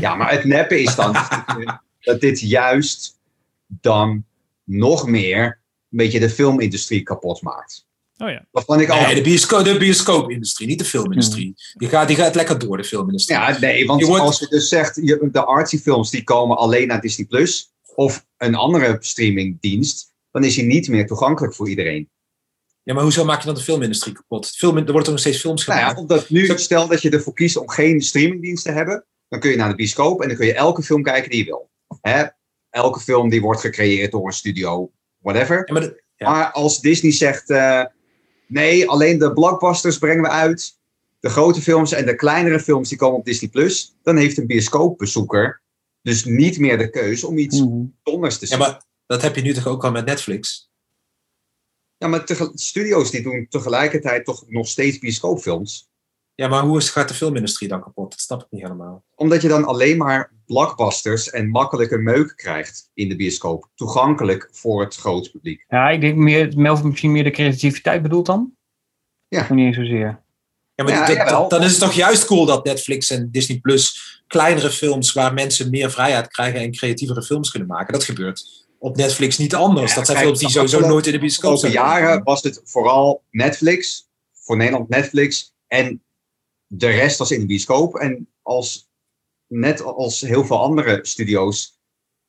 [0.00, 1.16] Ja, maar het neppe is dan
[2.00, 3.18] dat dit juist
[3.66, 4.24] dan
[4.64, 5.42] nog meer
[5.90, 7.88] een beetje de filmindustrie kapot maakt.
[8.22, 8.46] Oh ja.
[8.50, 9.00] Waarvan ik al...
[9.00, 11.54] Nee, de, bioscoop, de bioscoopindustrie, niet de filmindustrie.
[11.74, 13.38] Die, gaat, die gaat lekker door, de filmindustrie.
[13.38, 16.56] Ja, nee, want Je wordt- als je dus zegt, je, de artsy films die komen
[16.56, 21.68] alleen naar Disney Plus of een andere streamingdienst, dan is hij niet meer toegankelijk voor
[21.68, 22.10] iedereen.
[22.82, 24.46] Ja, maar hoezo maak je dan de filmindustrie kapot?
[24.50, 25.96] Film, er worden toch nog steeds films Nou gemaakt?
[25.96, 29.50] ja, omdat nu, stel dat je ervoor kiest om geen streamingdienst te hebben, dan kun
[29.50, 31.70] je naar de bioscoop en dan kun je elke film kijken die je wil.
[32.00, 32.24] Hè?
[32.70, 35.62] Elke film die wordt gecreëerd door een studio, whatever.
[35.66, 36.30] Ja, maar de- Ja.
[36.30, 37.84] Maar als Disney zegt, eh,
[38.50, 40.78] nee, alleen de blockbusters brengen we uit,
[41.20, 44.46] de grote films en de kleinere films die komen op Disney Plus, dan heeft een
[44.46, 45.60] bioscoopbezoeker
[46.02, 47.62] dus niet meer de keus om iets
[48.02, 48.58] bijzonders te ja, zien.
[48.58, 50.70] maar dat heb je nu toch ook al met Netflix?
[51.96, 52.24] Ja, maar
[52.54, 55.88] studio's die doen tegelijkertijd toch nog steeds bioscoopfilms.
[56.34, 58.10] Ja, maar hoe is, gaat de filmindustrie dan kapot?
[58.10, 59.04] Dat snap ik niet helemaal.
[59.14, 63.68] Omdat je dan alleen maar blockbusters en makkelijke meuk krijgt in de bioscoop.
[63.74, 65.64] Toegankelijk voor het grote publiek.
[65.68, 68.52] Ja, ik denk meer, Melvin misschien meer de creativiteit bedoelt dan?
[69.28, 69.40] Ja.
[69.40, 70.22] Of niet eens zozeer.
[70.74, 71.48] Ja, maar Ja, dat- jawel.
[71.48, 75.70] dan is het toch juist cool dat Netflix en Disney Plus kleinere films waar mensen
[75.70, 77.92] meer vrijheid krijgen en creatievere films kunnen maken.
[77.92, 79.90] Dat gebeurt op Netflix niet anders.
[79.90, 82.00] Ja, dat zijn kijk, films die de sowieso nooit in de bioscoop afgelopen zijn.
[82.02, 86.02] jaren was het vooral Netflix, voor Nederland Netflix, en
[86.66, 87.94] de rest was in de bioscoop.
[87.96, 88.89] En als,
[89.50, 91.80] net als heel veel andere studio's,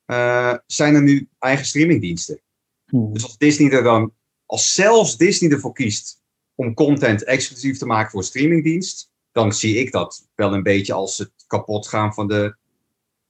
[0.06, 2.42] eh, zijn er nu eigen streamingdiensten.
[2.86, 3.14] Hmm.
[3.14, 4.14] Dus als Disney er dan,
[4.46, 6.22] als zelfs Disney ervoor kiest
[6.56, 10.94] om content exclusief te maken voor een streamingdienst, dan zie ik dat wel een beetje
[10.94, 12.56] als het kapotgaan van de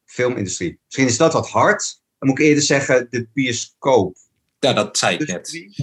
[0.05, 0.79] filmindustrie.
[0.85, 2.01] Misschien is dat wat hard.
[2.19, 4.17] Dan moet ik eerder zeggen de bioscoop.
[4.59, 5.73] Ja, dat zei ik net.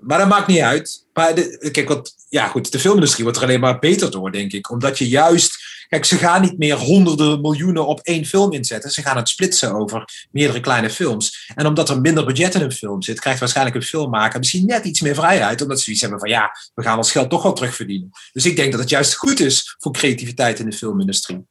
[0.00, 1.06] Maar dat maakt niet uit.
[1.12, 4.52] Maar de, kijk, wat, ja, goed, de filmindustrie wordt er alleen maar beter door, denk
[4.52, 4.70] ik.
[4.70, 5.59] Omdat je juist.
[5.90, 8.90] Kijk, ze gaan niet meer honderden miljoenen op één film inzetten.
[8.90, 11.52] Ze gaan het splitsen over meerdere kleine films.
[11.54, 14.84] En omdat er minder budget in een film zit, krijgt waarschijnlijk een filmmaker misschien net
[14.84, 15.62] iets meer vrijheid.
[15.62, 18.10] Omdat ze zoiets hebben van ja, we gaan ons geld toch wel terugverdienen.
[18.32, 21.46] Dus ik denk dat het juist goed is voor creativiteit in de filmindustrie.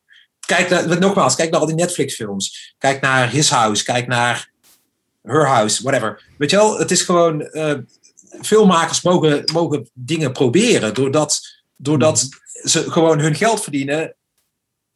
[0.45, 2.73] Kijk naar, nogmaals, kijk naar al die Netflix-films.
[2.77, 4.51] Kijk naar His House, kijk naar
[5.23, 6.23] Her House, whatever.
[6.37, 7.41] Weet je wel, het is gewoon.
[7.41, 7.73] eh,
[8.41, 10.93] filmmakers mogen, mogen dingen proberen.
[10.93, 11.39] Doordat,
[11.75, 12.27] doordat
[12.63, 14.13] ze gewoon hun geld verdienen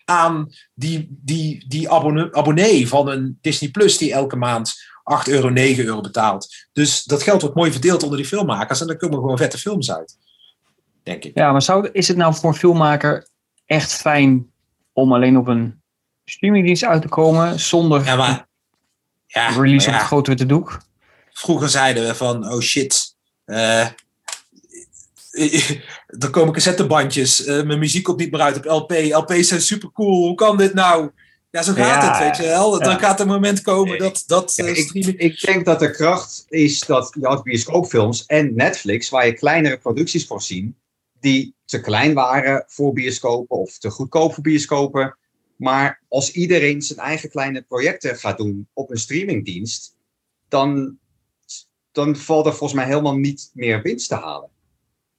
[0.06, 4.74] aan die, die, die abonne- abonnee van een Disney Plus die elke maand
[5.04, 6.68] 8 euro, 9 euro betaalt.
[6.74, 9.92] Dus dat geld wordt mooi verdeeld onder die filmmakers en dan komen gewoon vette films
[9.92, 10.18] uit.
[11.04, 11.38] Denk ik.
[11.38, 13.28] Ja, maar zou, is het nou voor een filmmaker
[13.66, 14.52] echt fijn
[14.94, 15.82] om alleen op een
[16.26, 18.48] streamingdienst uit te komen zonder Ja, maar.
[19.28, 20.82] Ja, release maar op het grote witte doek?
[21.32, 23.16] vroeger zeiden we van, oh shit,
[23.46, 23.88] eh,
[26.24, 29.92] er komen cassettebandjes, eh, mijn muziek komt niet meer uit op LP, LP's zijn super
[29.92, 31.12] cool, hoe kan dit nou?
[31.52, 32.84] Ja, zo gaat Ja, het, weet je wel.
[32.84, 32.92] ja.
[32.92, 35.18] Er gaat een moment komen dat, dat eh, ik, streaming...
[35.18, 39.78] ik denk dat de kracht is dat je had bioscoopfilms en Netflix, waar je kleinere
[39.78, 40.76] producties voor zien,
[41.20, 45.18] die te klein waren voor bioscopen of te goedkoop voor bioscopen.
[45.56, 49.96] Maar als iedereen zijn eigen kleine projecten gaat doen op een streamingdienst,
[50.48, 50.98] dan,
[51.92, 54.50] dan valt er volgens mij helemaal niet meer winst te halen.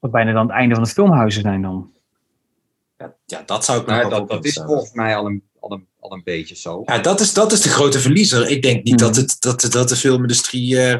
[0.04, 1.92] Wat bijna dan het einde van de filmhuizen zijn dan.
[2.98, 5.86] Ja, ja, dat zou ik Nou, dat, dat is volgens mij al een, al een,
[6.00, 6.82] al een beetje zo.
[6.86, 8.48] Ja, dat is, dat is de grote verliezer.
[8.50, 10.78] Ik denk niet dat, het, dat, dat de filmindustrie.
[10.80, 10.92] eh,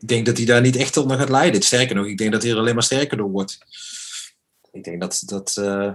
[0.00, 1.62] ik denk dat die daar niet echt onder gaat leiden.
[1.62, 3.58] Sterker nog, ik denk dat hij er alleen maar sterker door wordt.
[4.72, 5.22] Ik denk dat.
[5.26, 5.92] dat eh,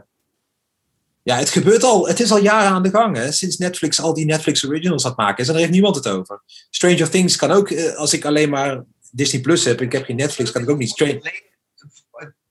[1.24, 2.08] ja, het gebeurt al.
[2.08, 3.16] Het is al jaren aan de gang.
[3.16, 3.32] Hè?
[3.32, 5.38] Sinds Netflix al die Netflix originals gaat maken.
[5.42, 6.42] is, En daar heeft niemand het over.
[6.70, 7.70] Stranger Things kan ook.
[7.70, 10.70] eh, als ik alleen maar Disney Plus heb en ik heb geen Netflix, kan ik
[10.70, 10.90] ook niet.
[10.90, 11.52] Stranger,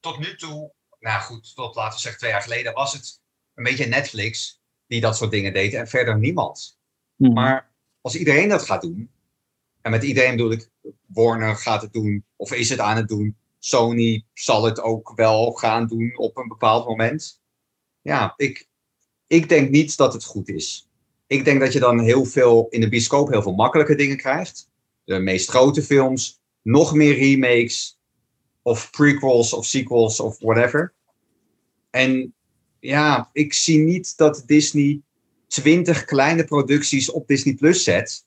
[0.03, 3.21] Tot nu toe, nou goed, tot laten we zeggen twee jaar geleden, was het
[3.55, 6.79] een beetje Netflix die dat soort dingen deed en verder niemand.
[7.17, 7.33] Mhm.
[7.33, 9.11] Maar als iedereen dat gaat doen,
[9.81, 10.71] en met iedereen bedoel ik,
[11.07, 15.53] Warner gaat het doen, of is het aan het doen, Sony zal het ook wel
[15.53, 17.41] gaan doen op een bepaald moment.
[18.01, 18.69] Ja, ik,
[19.27, 20.89] ik denk niet dat het goed is.
[21.27, 24.69] Ik denk dat je dan heel veel in de bioscoop heel veel makkelijke dingen krijgt.
[25.05, 27.99] De meest grote films, nog meer remakes,
[28.63, 30.95] of prequels of sequels of whatever.
[31.91, 32.35] En
[32.81, 35.03] ja, ik zie niet dat Disney
[35.47, 38.25] twintig kleine producties op Disney Plus zet.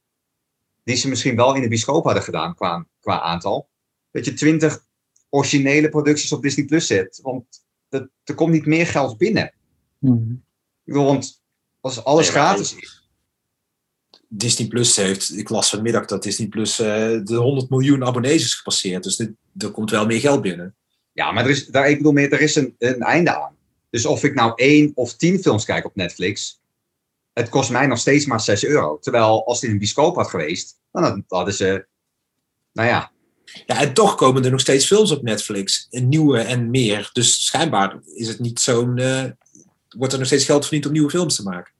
[0.83, 3.69] Die ze misschien wel in de bioscoop hadden gedaan qua, qua aantal.
[4.11, 4.85] Dat je twintig
[5.29, 7.19] originele producties op Disney Plus zet.
[7.21, 7.45] Want
[7.89, 9.53] dat, er komt niet meer geld binnen.
[9.99, 10.31] Mhm.
[10.31, 11.41] Ik bedoel, want
[11.81, 13.09] als alles Nee, gratis is.
[14.27, 15.37] Disney Plus heeft.
[15.37, 19.03] Ik las vanmiddag dat Disney Plus eh, de 100 miljoen abonnees is gepasseerd.
[19.03, 20.75] Dus dit, er komt wel meer geld binnen.
[21.11, 23.55] Ja, maar er is, daar, ik bedoel meer, er is een, een einde aan.
[23.89, 26.59] Dus of ik nou één of tien films kijk op Netflix,
[27.33, 28.99] het kost mij nog steeds maar 6 euro.
[28.99, 31.85] Terwijl als het in een bioscoop had geweest, dan had- hadden ze,
[32.73, 33.11] nou ja,
[33.65, 35.87] Ja, en toch komen er nog steeds films op Netflix.
[35.89, 37.09] Nieuwe en meer.
[37.13, 38.97] Dus schijnbaar is het niet zo'n.
[38.97, 39.23] eh,
[39.97, 41.73] wordt er nog steeds geld verdiend om nieuwe films te maken.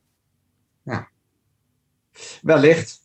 [2.42, 3.02] wellicht.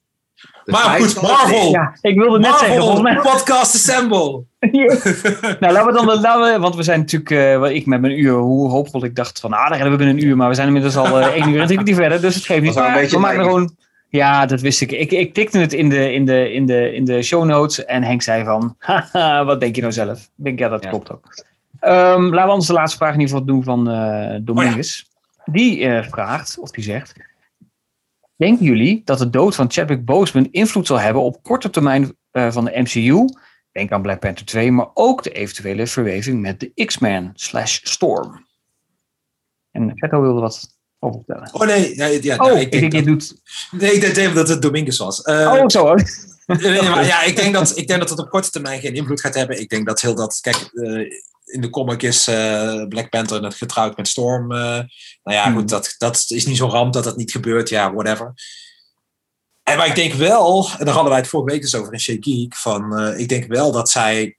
[0.65, 1.71] Maar goed, Marvel!
[1.71, 3.15] Ja, ik wilde net zeggen, volgens mij...
[3.17, 4.43] Podcast Assemble!
[5.61, 8.33] nou, laten we dan, laten we, want we zijn natuurlijk, wel, ik met mijn uur,
[8.33, 10.67] hoe hoopvol ik dacht van, ah, daar hebben we binnen een uur, maar we zijn
[10.67, 12.75] inmiddels al eh, één uur en drie kwartier verder, dus het geeft niet.
[12.75, 13.77] Maar we maken gewoon,
[14.09, 14.93] ja, dat wist ik.
[14.93, 15.11] ik.
[15.11, 18.23] Ik tikte het in de, in, de, in, de, in de show notes en Henk
[18.23, 20.19] zei van, haha, wat denk je nou zelf?
[20.19, 20.89] Ik denk, ja, dat Ja.
[20.91, 21.45] klopt ook.
[21.81, 25.09] Ehm, laten we anders de laatste vraag in ieder geval doen van eh Domingus.
[25.45, 27.13] Die vraagt, of die zegt,
[28.41, 32.53] denken jullie dat de dood van Chadwick Boseman invloed zal hebben op korte termijn eh,
[32.53, 33.25] van de MCU?
[33.73, 38.47] Denk aan Black Panther 2, maar ook de eventuele verweving met de X-Men slash Storm.
[39.71, 41.55] En Vetto wilde wat over vertellen.
[41.55, 43.35] Oh nee, ja, ja, Oh, ik denk je dat, doet...
[43.71, 45.23] nee, ik denk dat het Dominguez was.
[45.23, 45.95] Eh, Oh, zo.
[46.47, 49.21] Nee, maar ja, ik denk, dat, ik denk dat het op korte termijn geen invloed
[49.21, 49.61] gaat hebben.
[49.61, 50.39] Ik denk dat heel dat.
[50.41, 51.21] Kijk, eh,
[51.53, 54.53] in de comic is eh, Black Panther net getrouwd met Storm.
[54.53, 54.59] eh.
[54.59, 55.55] nou ja, Hmm.
[55.57, 57.69] goed, dat, dat is niet zo'n ramp dat dat niet gebeurt.
[57.69, 58.33] Ja, whatever.
[59.63, 62.01] En maar ik denk wel, en daar hadden wij het vorige week dus over in
[62.01, 64.37] Shake Geek, van eh, ik denk wel dat zij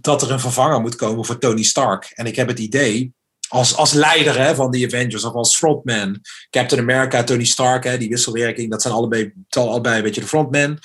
[0.00, 2.12] dat er een vervanger moet komen voor Tony Stark.
[2.14, 3.12] En ik heb het idee,
[3.48, 6.20] als, als leider hè, van de Avengers of als frontman,
[6.50, 10.78] Captain America, Tony Stark, hè, die wisselwerking, dat zijn allebei, allebei een beetje de frontman.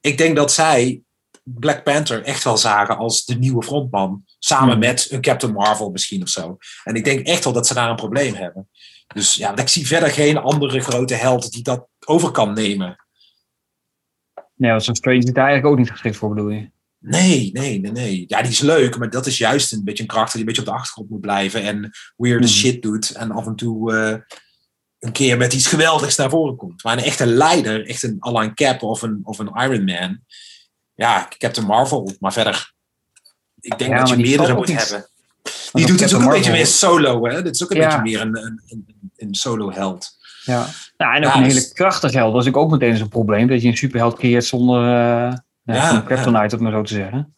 [0.00, 1.00] Ik denk dat zij
[1.44, 4.24] Black Panther echt wel zagen als de nieuwe frontman.
[4.38, 6.56] Samen met een Captain Marvel misschien of zo.
[6.84, 8.68] En ik denk echt wel dat ze daar een probleem hebben.
[9.14, 13.04] Dus ja, ik zie verder geen andere grote held die dat over kan nemen.
[14.54, 16.70] Nee, zo'n Strange is daar eigenlijk ook niet geschikt voor, bedoel je?
[16.98, 18.24] Nee, nee, nee, nee.
[18.26, 20.62] Ja, die is leuk, maar dat is juist een beetje een karakter die een beetje
[20.62, 22.48] op de achtergrond moet blijven en weird Hmm.
[22.48, 24.36] shit doet en af en toe eh,
[24.98, 26.84] een keer met iets geweldigs naar voren komt.
[26.84, 30.20] Maar een echte leider, echt een Alan Cap of een, of een Iron Man,
[30.94, 32.72] ja, Captain Marvel, maar verder,
[33.60, 35.08] ik denk Ja, dat je meerdere moet hebben.
[35.72, 37.42] Want Die doet het ook een beetje meer solo, hè?
[37.42, 37.86] Dit is ook een Ja.
[38.02, 40.16] beetje meer een, een, een, een solo-held.
[40.44, 40.66] Ja.
[40.96, 42.34] Nou, en ook Ja, een dus- hele krachtige held.
[42.34, 43.48] Dat is ook meteen zo'n probleem.
[43.48, 45.38] Dat je een superheld creëert zonder uh, Ja,
[45.74, 47.34] ja, kryptonite, om maar zo te zeggen.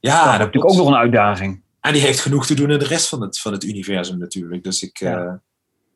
[0.00, 1.62] Ja, dat is natuurlijk ook nog een uitdaging.
[1.80, 4.64] En die heeft genoeg te doen in de rest van het, van het universum natuurlijk.
[4.64, 5.40] Dus ik, Ja.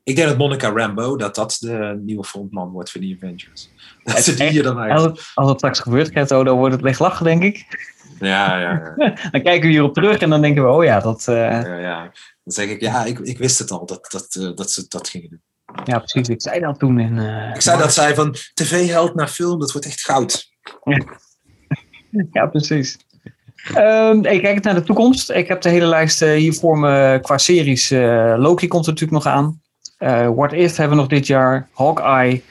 [0.06, 3.70] Ik denk dat Monica Rambo, dat dat de nieuwe frontman wordt voor de Avengers.
[4.04, 5.16] Dat ze is die hier dan Als eigenlijk...
[5.16, 7.66] het, als het straks gebeurt, dan wordt het licht lachen, denk ik.
[8.20, 9.14] Ja, ja, ja.
[9.30, 12.00] Dan kijken we hierop terug en dan denken we, oh ja, dat, eh, ja, ja.
[12.44, 15.08] Dan zeg ik, ja, ik, ik wist het al dat, dat, eh, dat ze dat
[15.08, 15.42] gingen doen.
[15.84, 16.28] ja, precies.
[16.28, 16.98] Ik zei dat toen.
[16.98, 20.44] In, eh, Ik zei dat zij van tv-held naar film, dat wordt echt goud.
[22.32, 22.96] Ja, precies.
[23.74, 25.30] Ehm ik kijk naar de toekomst.
[25.30, 27.90] Ik heb de hele lijst hier voor me qua series.
[28.36, 29.60] Loki komt er natuurlijk nog aan.
[29.96, 31.68] Eh, What If hebben we nog dit jaar.
[31.72, 32.42] Hawkeye.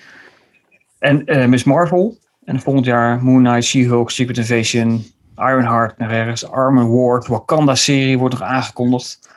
[1.00, 2.18] En eh, Miss Marvel.
[2.44, 5.06] En volgend jaar Moon Knight, She-Hulk, Secret Invasion,
[5.36, 6.50] Ironheart naar ergens.
[6.50, 9.30] Armor Ward, Wakanda-serie wordt nog aangekondigd.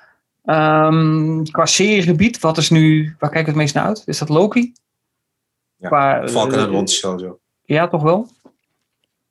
[0.44, 4.02] Ehm, qua seriegebied, wat is nu, waar kijken we het meest naar uit?
[4.06, 4.72] Is dat Loki?
[5.76, 7.36] Ja, Qua, eh, Falcon en Winter Soldier.
[7.64, 8.28] Ja, toch wel?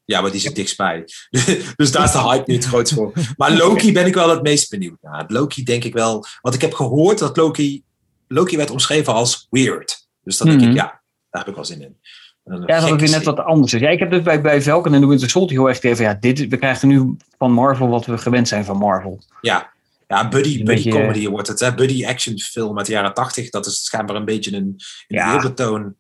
[0.06, 1.04] Ja, maar die zit dichtstbij.
[1.76, 3.12] dus daar is de hype nu het grootst voor.
[3.38, 5.26] Maar Loki ben ik wel het meest benieuwd naar.
[5.28, 6.26] Loki denk ik wel...
[6.42, 7.84] Want ik heb gehoord dat Loki...
[8.28, 10.08] Loki werd omschreven als weird.
[10.24, 10.70] Dus dan denk Mhm.
[10.70, 10.84] ik, ja,
[11.30, 11.98] daar heb ik wel zin in.
[12.44, 13.82] Ja, dat ook weer net wat anders is.
[13.82, 16.14] Ja, ik heb dus bij, bij Falcon en de Winter Soldier heel erg even, ja,
[16.14, 19.20] dit, we krijgen nu van Marvel wat we gewend zijn van Marvel.
[19.42, 19.72] Ja,
[20.08, 21.60] ja buddy, buddy beetje, comedy wordt het.
[21.60, 21.74] Hè?
[21.74, 23.50] Buddy action film uit de jaren tachtig.
[23.50, 24.76] Dat is schijnbaar een beetje een, een
[25.08, 25.94] Ja.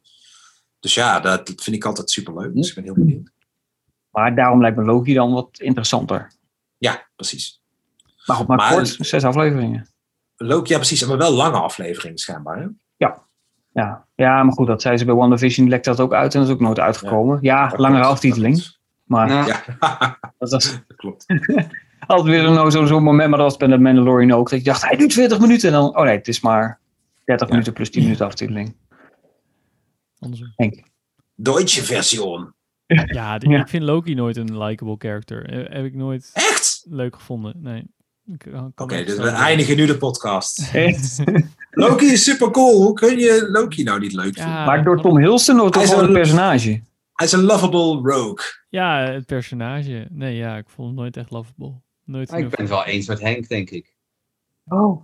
[0.79, 2.55] Dus ja, dat, dat vind ik altijd superleuk.
[2.55, 3.29] Dus ik ben heel benieuwd.
[4.11, 6.31] Maar daarom lijkt me Loki dan wat interessanter.
[6.77, 7.61] Ja, precies.
[8.25, 9.87] Maar goed, maar, Maar- kort, zes afleveringen.
[10.38, 11.05] Loki, ja precies.
[11.05, 12.57] Maar wel lange afleveringen schijnbaar.
[12.59, 12.68] Hè?
[12.97, 14.05] Ja.
[14.15, 16.53] ja, maar goed, dat zei ze bij WandaVision, lekt dat ook uit en dat is
[16.55, 17.38] ook nooit uitgekomen.
[17.41, 18.14] Ja, Dat langere klopt.
[18.15, 18.64] aftiteling.
[19.03, 19.64] Maar Nou, Ja,
[20.38, 21.26] dat was dat klopt.
[22.07, 24.49] altijd weer zo'n zo, zo'n moment, maar dat was bij de Mandalorian ook.
[24.49, 26.80] Dat ik dacht, hij duurt 20 minuten en dan, oh nee, het is maar
[27.26, 27.53] 30 Ja.
[27.53, 28.76] minuten plus 10 minuten aftiteling.
[30.55, 30.85] Denk ik.
[31.35, 32.53] Deutsche version.
[32.85, 33.05] Ja,
[33.39, 33.39] Ja.
[33.59, 35.43] ik vind Loki nooit een likable character.
[35.73, 36.85] Heb ik nooit Echt?
[36.89, 37.53] leuk gevonden.
[37.57, 37.84] Nee.
[38.51, 40.69] Eh, Oké, dus we eindigen nu de podcast.
[40.73, 41.17] Echt?
[41.71, 42.81] Loki is super cool.
[42.83, 44.53] Hoe kun je Loki nou niet leuk vinden?
[44.53, 46.81] Ja, maar door Tom Hiddleston of door een- personage?
[47.13, 48.45] Hij is een lovable rogue.
[48.69, 50.07] Ja, het personage.
[50.09, 51.73] Nee, ja, ik vond het nooit echt lovable.
[52.03, 53.93] Nooit ik ben het wel eens met Henk, denk ik.
[54.67, 55.01] Oh.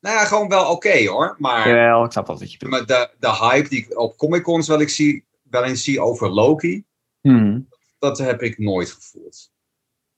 [0.00, 1.34] Nou ja, gewoon wel oké hoor.
[1.38, 2.88] Maar, Jawel, ik snap wel wat je bedoelt.
[2.88, 6.00] maar de, de hype die ik op Comic Cons wel, ik zie, wel eens zie
[6.00, 6.84] over Loki,
[7.20, 7.68] Hmm.
[7.98, 9.50] dat heb ik nooit gevoeld.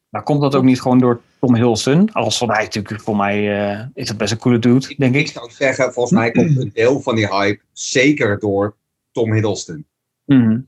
[0.09, 2.13] Maar komt dat ook niet gewoon door Tom Hiddleston?
[2.13, 5.21] Als van hij natuurlijk, voor mij eh, is het best een coole dude, denk Ik
[5.21, 5.29] ik.
[5.29, 8.77] zou zeggen, volgens mij komt een deel van die hype zeker door
[9.13, 9.87] Tom Hiddleston.
[10.25, 10.67] Hmm.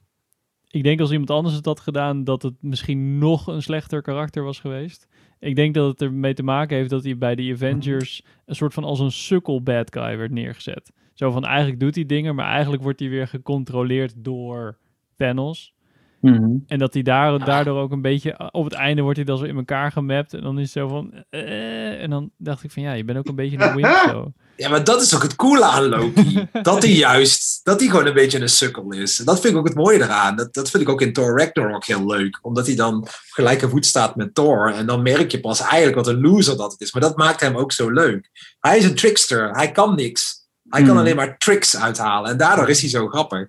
[0.71, 4.43] Ik denk als iemand anders het had gedaan, dat het misschien nog een slechter karakter
[4.43, 5.07] was geweest.
[5.41, 8.75] Ik denk dat het ermee te maken heeft dat hij bij de Avengers een soort
[8.75, 10.93] van als een sukkel bad guy werd neergezet.
[11.15, 14.79] Zo van eigenlijk doet hij dingen, maar eigenlijk wordt hij weer gecontroleerd door
[15.17, 15.75] Thanos.
[16.21, 16.65] Hmm.
[16.67, 19.45] En dat hij daar, daardoor ook een beetje, op het einde wordt hij dan zo
[19.45, 20.35] in elkaar gemapt.
[20.35, 23.19] En dan is het zo van, eh, en dan dacht ik van ja, je bent
[23.19, 24.33] ook een beetje een wimp zo.
[24.57, 26.47] Ja, maar dat is ook het coole aan Loki.
[26.63, 29.19] dat hij juist, dat hij gewoon een beetje een sukkel is.
[29.19, 30.37] En dat vind ik ook het mooie eraan.
[30.37, 32.39] Dat, dat vind ik ook in Thor Ragnarok heel leuk.
[32.43, 34.73] Omdat hij dan op gelijke voet staat met Thor.
[34.73, 36.93] En dan merk je pas eigenlijk wat een loser dat het is.
[36.93, 38.31] Maar dat maakt hem ook zo leuk.
[38.61, 39.51] Hij is een trickster.
[39.51, 40.47] Hij kan niks.
[40.69, 40.99] Hij kan Hmm.
[40.99, 42.31] alleen maar tricks uithalen.
[42.31, 43.49] En daardoor is hij zo grappig.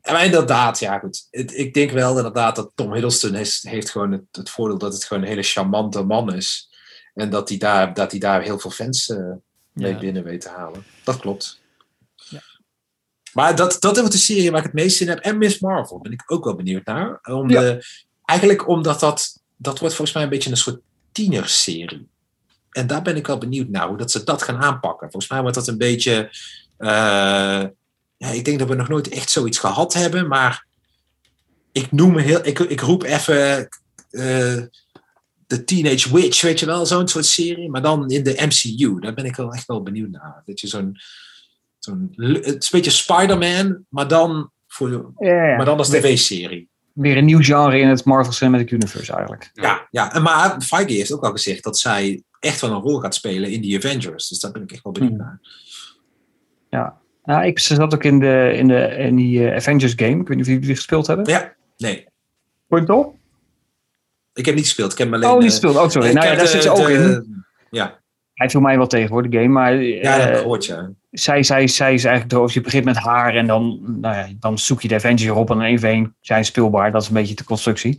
[0.00, 1.26] En maar inderdaad, ja goed.
[1.30, 5.04] Ik denk wel inderdaad dat Tom Hiddleston heeft, heeft gewoon het, het voordeel dat het
[5.04, 6.68] gewoon een hele charmante man is.
[7.14, 9.18] En dat hij daar, dat hij daar heel veel fans eh,
[9.72, 9.98] mee Ja.
[9.98, 10.84] binnen weet te halen.
[11.04, 11.60] Dat klopt.
[12.28, 12.42] Ja.
[13.32, 15.18] Maar dat, dat wordt de serie waar ik het meest in heb.
[15.18, 17.18] En Miss Marvel ben ik ook wel benieuwd naar.
[17.22, 17.84] Om de,
[18.24, 20.80] eigenlijk omdat dat, dat wordt volgens mij een beetje een soort
[21.12, 22.08] tienerserie.
[22.70, 25.10] En daar ben ik wel benieuwd naar, hoe dat ze dat gaan aanpakken.
[25.10, 26.30] Volgens mij wordt dat een beetje...
[26.76, 27.64] eh,
[28.18, 30.66] ja, ik denk dat we nog nooit echt zoiets gehad hebben, maar
[31.72, 32.46] ik noem me heel...
[32.46, 33.68] Ik, ik roep even...
[34.10, 34.62] eh,
[35.46, 37.70] de Teenage Witch, weet je wel, zo'n soort serie.
[37.70, 39.00] Maar dan in de MCU.
[39.00, 40.42] Daar ben ik wel echt wel benieuwd naar.
[40.46, 40.96] Dat je zo'n...
[41.78, 45.56] zo'n het is een beetje Spider-Man, maar dan, voor, Ja, ja.
[45.56, 46.68] maar dan als tv-serie.
[46.92, 49.50] Weer een nieuw genre in het Marvel Cinematic Universe eigenlijk.
[49.52, 50.12] Ja, ja.
[50.12, 53.50] En maar Feige heeft ook al gezegd dat zij echt wel een rol gaat spelen
[53.50, 54.28] in die Avengers.
[54.28, 55.20] Dus daar ben ik echt wel benieuwd Hmm.
[55.20, 55.40] naar.
[56.70, 57.00] Ja.
[57.28, 60.20] Nou, ik zat ook in, de, in, de, in die eh, Avengers game.
[60.20, 61.26] Ik weet niet of jullie die gespeeld hebben.
[61.26, 62.06] Ja, nee.
[62.68, 63.14] Vond je het op?
[64.34, 64.92] Ik heb niet gespeeld.
[64.92, 65.28] Ik heb hem alleen...
[65.30, 65.76] Oh, niet eh, gespeeld.
[65.76, 66.08] Oh, sorry.
[66.08, 67.44] ik Nou ja, daar de- zit ze ook de- in.
[67.70, 67.98] Ja,
[68.34, 69.48] Hij viel mij wel tegen hoor, de game.
[69.48, 70.90] Maar eh, ja dat heb ik gehoord, ja.
[71.10, 72.52] zij, zij, zij is eigenlijk droog.
[72.54, 75.60] Je begint met haar en dan, nou ja, dan zoek je de Avengers op en
[75.60, 76.92] één voor één zijn speelbaar.
[76.92, 77.98] Dat is een beetje de constructie.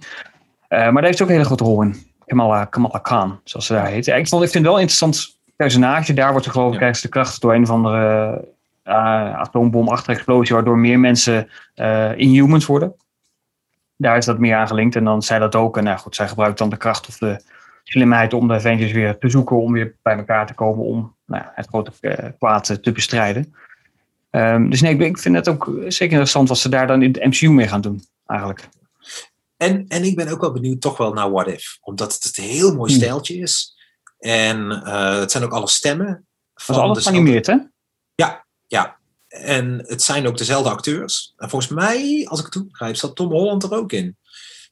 [0.67, 1.95] Eh, maar daar heeft ze ook een hele grote rol in.
[2.25, 4.07] Kamala, Kamala Khan, zoals ze daar heet.
[4.07, 6.13] Ik, vond, ik vind het wel een interessant personage.
[6.13, 6.91] Daar wordt ze geloof ik, Ja.
[7.01, 8.57] de kracht door een of andere
[8.89, 12.95] atoombomachtige explosie, waardoor meer mensen eh, inhumans worden.
[13.95, 14.95] Daar is dat meer aan gelinkt.
[14.95, 15.77] En dan zij dat ook.
[15.77, 17.41] En nou goed, zij gebruikt dan de kracht of de
[17.83, 21.43] slimheid om de Avengers weer te zoeken, om weer bij elkaar te komen om nou,
[21.53, 23.53] het grote eh, kwaad eh, te bestrijden.
[24.29, 27.27] Ehm, dus nee, ik, vind het ook zeker interessant wat ze daar dan in de
[27.27, 28.69] MCU mee gaan doen, eigenlijk.
[29.57, 31.77] En, en ik ben ook wel benieuwd toch wel naar What If.
[31.81, 33.01] Omdat het een heel mooi Hmm.
[33.01, 33.77] stijltje is.
[34.19, 36.05] En eh, het zijn ook alle stemmen.
[36.05, 36.17] Dat
[36.55, 37.55] is van alles dezelfde- geanimeerd, hè?
[38.15, 38.45] Ja.
[39.29, 41.33] En het zijn ook dezelfde acteurs.
[41.37, 44.17] En volgens mij, als ik het goed begrijp, zat Tom Holland er ook in.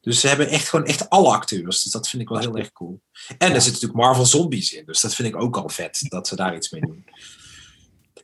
[0.01, 1.83] Dus ze hebben echt gewoon echt alle acteurs.
[1.83, 3.01] Dus dat vind ik wel heel erg cool.
[3.27, 4.85] En er zitten natuurlijk Marvel Zombies in.
[4.85, 6.05] Dus dat vind ik ook al vet.
[6.09, 7.05] Dat ze daar iets mee doen.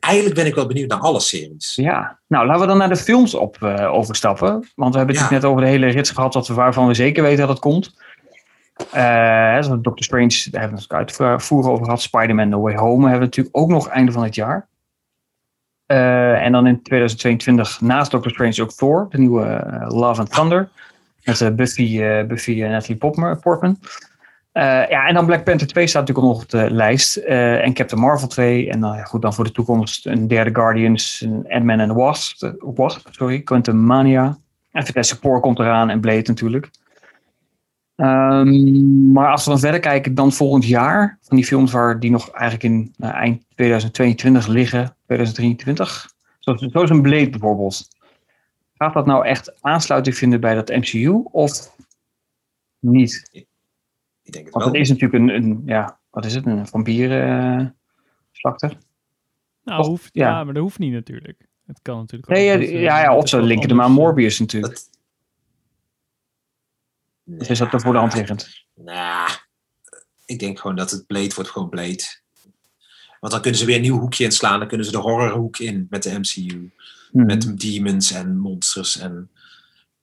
[0.00, 1.74] Eigenlijk ben ik wel benieuwd naar alle series.
[1.74, 2.18] Ja.
[2.26, 4.70] Nou, laten we dan naar de films op uh, overstappen.
[4.74, 5.30] Want we hebben het Ja.
[5.30, 7.94] net over de hele rits gehad dat we, waarvan we zeker weten dat het komt.
[8.94, 12.02] Uh, Doctor Strange, daar hebben we het uitvoerig over gehad.
[12.02, 14.68] Spider-Man No Way Home hebben we natuurlijk ook nog einde van het jaar.
[15.86, 20.32] Uh, en dan in 2022 naast Doctor Strange ook Thor, de nieuwe uh, Love and
[20.32, 20.68] Thunder.
[21.24, 22.96] Met uh, Buffy, Buffy en Natalie
[23.40, 23.78] Portman.
[24.52, 27.16] Ja, en dan Black Panther 2 staat natuurlijk nog op de lijst.
[27.16, 28.70] en Captain Marvel 2.
[28.70, 33.08] En dan, ja, goed, dan voor de toekomst een derde Guardians, Ant-Man en Wasp, Wasp,
[33.10, 34.38] sorry, Quantum Mania.
[34.72, 36.70] En Fantastic Four komt eraan en Blade natuurlijk.
[37.96, 42.10] Um, maar als we dan verder kijken, dan volgend jaar, van die films waar die
[42.10, 47.88] nog eigenlijk in nou, eind 2022 liggen, 2023, zoals, zoals een Blade bijvoorbeeld.
[48.74, 51.76] Gaat dat nou echt aansluiting vinden bij dat MCU of
[52.78, 53.28] niet?
[54.22, 54.74] Ik denk het Want wel.
[54.74, 58.78] het is natuurlijk een, een ja, wat is het, een vampierenslakter.
[59.62, 60.28] Nou, Of- hoeft, ja.
[60.28, 60.44] ja.
[60.44, 61.46] maar dat hoeft niet natuurlijk.
[61.66, 63.98] Het kan natuurlijk Nee, ja, eh, ja, ja, dat of ze linken hem aan anders,
[64.00, 64.72] eh, Morbius natuurlijk.
[64.74, 64.90] Dat-
[67.24, 68.64] Dus is dat dan voor de hand liggend?
[68.74, 69.30] Nou,
[70.24, 72.22] ik denk gewoon dat het Blade wordt gewoon Blade.
[73.24, 74.58] Want dan kunnen ze weer een nieuw hoekje inslaan.
[74.58, 76.70] Dan kunnen ze de horrorhoek in met de MCU.
[77.10, 77.26] Hmm.
[77.26, 79.30] Met demons en monsters en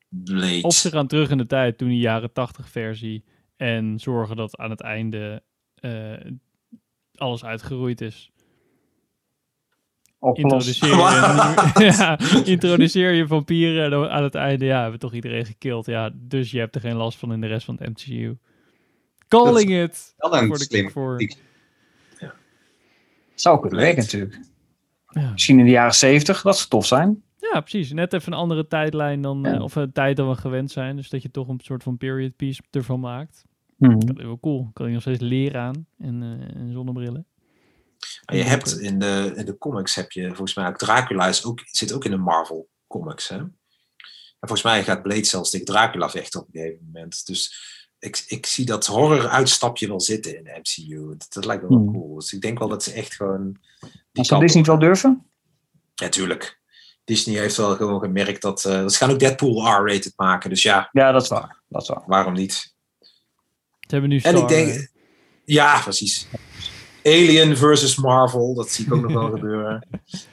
[0.10, 0.61] Blade.
[0.61, 3.23] Of ze gaan terug in de tijd, doen die jaren 80 versie.
[3.57, 5.43] En zorgen dat aan het einde
[5.76, 6.31] eh,
[7.15, 8.31] alles uitgeroeid is.
[10.34, 15.14] Introduceer je, ja, introduceer je vampieren en dan aan het einde, ja, hebben we toch
[15.14, 15.85] iedereen gekild.
[15.85, 18.38] Ja, dus je hebt er geen last van in de rest van het MCU.
[19.27, 20.14] Calling it.
[20.18, 21.49] Wel een Voor de- voor-.
[23.42, 24.40] Zou kunnen werken natuurlijk.
[25.08, 25.32] Ja.
[25.32, 27.24] Misschien in de jaren 70, dat zou tof zijn.
[27.54, 27.92] ja, precies.
[27.92, 29.62] Net even een andere tijdlijn dan, eh, Ja.
[29.62, 30.96] of een tijd dan we gewend zijn.
[30.96, 33.44] Dus dat je toch een soort van period piece ervan maakt.
[33.78, 34.06] Hmm.
[34.06, 34.70] Dat is wel cool.
[34.74, 37.26] Kan je nog steeds leren aan en, eh, en zonnebrillen.
[38.26, 41.46] Maar je hebt in de, in de comics heb je volgens mij ook Dracula is
[41.46, 43.28] ook, zit ook in de Marvel comics.
[43.30, 43.38] Hè?
[43.38, 43.54] En
[44.48, 47.26] volgens mij gaat Blade zelfs tegen Dracula vechten op een gegeven moment.
[47.26, 47.56] Dus
[48.02, 51.07] ik, ik zie dat horror uitstapje wel zitten in de MCU.
[51.18, 51.91] Dat, dat lijkt me wel Hmm.
[51.91, 52.15] cool.
[52.15, 53.57] Dus ik denk wel dat ze echt gewoon.
[54.11, 55.26] Die Zou Disney wel durven?
[55.95, 56.60] Ja, tuurlijk.
[57.03, 58.65] Disney heeft wel gewoon gemerkt dat.
[58.65, 60.49] eh ze gaan ook Deadpool R-rated maken.
[60.49, 61.61] Dus ja, Ja, dat is waar.
[61.68, 62.03] Dat is waar.
[62.07, 62.73] waarom niet?
[63.80, 64.90] Ze hebben nu En Star, ik denk.
[65.45, 66.28] Ja, precies.
[67.03, 69.88] Alien versus Marvel, dat zie ik ook nog wel gebeuren.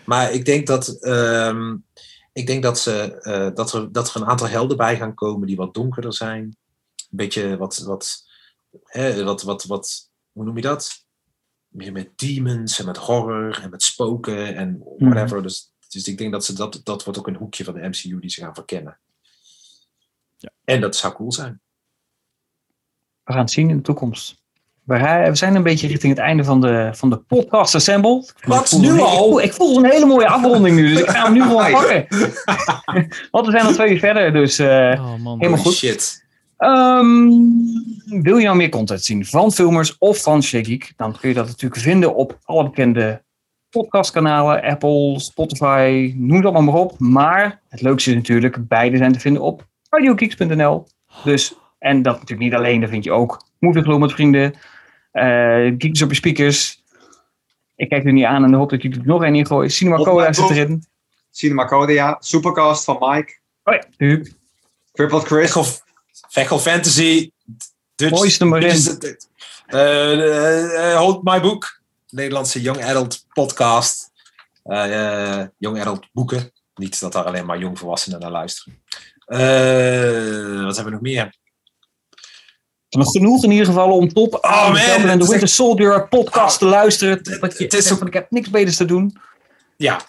[0.04, 0.88] Maar ik denk dat.
[0.88, 1.76] ehm,
[2.32, 5.46] ik denk dat, ze, eh, dat, er, dat er een aantal helden bij gaan komen
[5.46, 6.56] die wat donkerder zijn.
[7.10, 7.78] Een beetje wat.
[7.78, 8.16] wat,
[8.84, 11.06] hè, wat, wat, wat hoe noem je dat?
[11.68, 15.42] Meer met demons en met horror en met spoken en whatever.
[15.42, 16.80] Dus, dus ik denk dat ze dat.
[16.84, 18.98] Dat wordt ook een hoekje van de MCU die ze gaan verkennen.
[20.36, 20.50] Ja.
[20.64, 21.60] En dat zou cool zijn.
[23.22, 24.42] We gaan het zien in de toekomst.
[24.84, 28.28] we zijn een beetje richting het einde van de, van de podcast Assemble.
[28.46, 29.14] Wat, nu een- al?
[29.16, 31.70] Ik voel, ik voel een hele mooie afronding nu, dus ik ga hem nu gewoon
[31.80, 32.06] pakken.
[33.30, 34.58] Want we zijn al twee uur verder, dus...
[34.58, 35.38] eh, Oh man.
[35.38, 35.72] Helemaal goed.
[35.74, 36.26] Shit.
[36.58, 37.28] Ehm,
[38.22, 40.92] wil je nou meer content zien van filmers of van Shageek?
[40.96, 43.22] Dan kun je dat natuurlijk vinden op alle bekende
[43.70, 44.62] podcastkanalen.
[44.62, 46.98] Apple, Spotify, noem het allemaal maar op.
[46.98, 50.86] Maar het leukste is natuurlijk, beide zijn te vinden op audiogeeks.nl.
[51.24, 54.54] Dus, en dat natuurlijk niet alleen, daar vind je ook Movie Glow met vrienden,
[55.12, 56.82] eh Geeks op je speakers.
[57.76, 59.68] Ik kijk er niet aan en hoop dat ik er nog één in gooi.
[59.68, 60.84] Cinema mijn zit erin.
[61.30, 64.26] Cinema Codia, Supercast van Mike, Oh ja, Huub.
[64.92, 65.52] Crippled Chris.
[65.52, 65.64] Vechel,
[66.28, 67.30] Vechel Fantasy.
[67.94, 68.98] Dutch, Mooiste maar in.
[69.66, 71.80] Eh, eh, eh, Hold My Book.
[72.08, 74.10] Nederlandse Young Adult podcast.
[75.58, 76.52] Young Adult boeken.
[76.74, 78.82] Niet dat daar alleen maar jongvolwassenen naar luisteren.
[79.26, 81.36] Wat hebben we nog meer?
[82.88, 84.76] Nog genoeg in ieder geval om top Oh, man,
[85.08, 87.20] en de Winter Soldier podcast te luisteren.
[87.22, 89.18] je het is zegt ook- van, ik heb niks beters te doen.
[89.76, 90.00] Ja.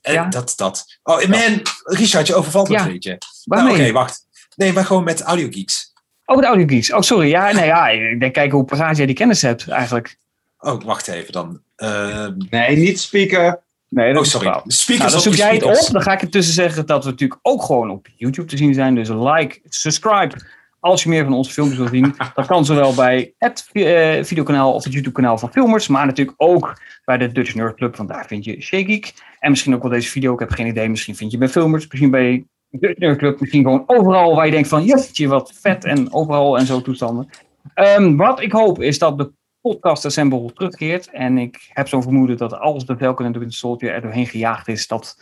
[0.00, 0.24] En Ja.
[0.28, 0.98] Dat, dat.
[1.02, 2.84] Oh man, Richard, je overvalt me Ja.
[2.84, 3.18] een beetje.
[3.44, 4.26] Nou, Oké, wacht.
[4.60, 5.92] Nee, maar gewoon met Audio Geeks.
[6.24, 6.92] Oh, de audiogeeks.
[6.92, 7.28] Oh, sorry.
[7.28, 10.16] Ja, nee, ja, ik denk kijken hoe paraat jij die kennis hebt eigenlijk.
[10.58, 11.60] Oh, wacht even dan.
[11.76, 13.62] Ehm, Nee, niet speaker.
[13.88, 14.60] Nee, dat oh, is sorry.
[14.66, 15.92] Speakers Nou, dan op zoek jij het op.
[15.92, 18.94] Dan ga ik ertussen zeggen dat we natuurlijk ook gewoon op YouTube te zien zijn.
[18.94, 20.34] Dus like, subscribe.
[20.80, 22.14] Als je meer van onze filmpjes wil zien.
[22.34, 25.88] Dat kan zowel bij het eh, videokanaal of het YouTube kanaal van Filmers.
[25.88, 27.96] Maar natuurlijk ook bij de Dutch Nerd Club.
[27.96, 29.14] Want daar vind je Shageek.
[29.38, 30.32] En misschien ook wel deze video.
[30.32, 30.88] Ik heb geen idee.
[30.88, 31.86] Misschien vind je bij Filmers.
[31.88, 33.40] Misschien bij Nerd Club.
[33.40, 34.84] Misschien gewoon overal waar je denkt van...
[34.84, 35.84] Jeetje, wat vet.
[35.84, 37.28] En overal en zo toestanden.
[37.74, 41.10] Ehm, wat ik hoop is dat de podcast Assemble terugkeert.
[41.10, 44.26] En ik heb zo'n vermoeden dat als de Falcon en de Winter Soldier er doorheen
[44.26, 45.16] gejaagd is, dat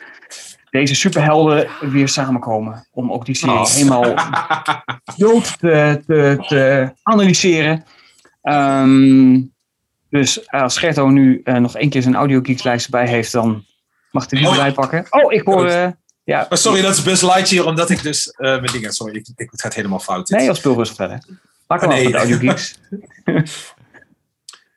[0.71, 2.87] deze superhelden weer samenkomen.
[2.93, 3.67] Om ook die serie Oh.
[3.67, 4.15] helemaal
[5.17, 7.85] dood te, te, te analyseren.
[8.43, 9.41] Ehm,
[10.11, 13.65] dus als Gerto nu eh, nog één keer zijn audiogeeks bij heeft, dan
[14.11, 15.07] mag hij die erbij pakken.
[15.11, 15.67] Oh, ik hoor...
[15.67, 15.89] eh,
[16.29, 18.93] ja, Maar sorry, dat is Buzz Lightyear, omdat ik dus eh, mijn dingen...
[18.93, 20.29] Sorry, ik, ik, het gaat helemaal fout.
[20.29, 21.19] nee, als speel rustig verder.
[21.67, 22.13] Maak hem Oh, af nee.
[22.13, 22.79] met de audiogeeks.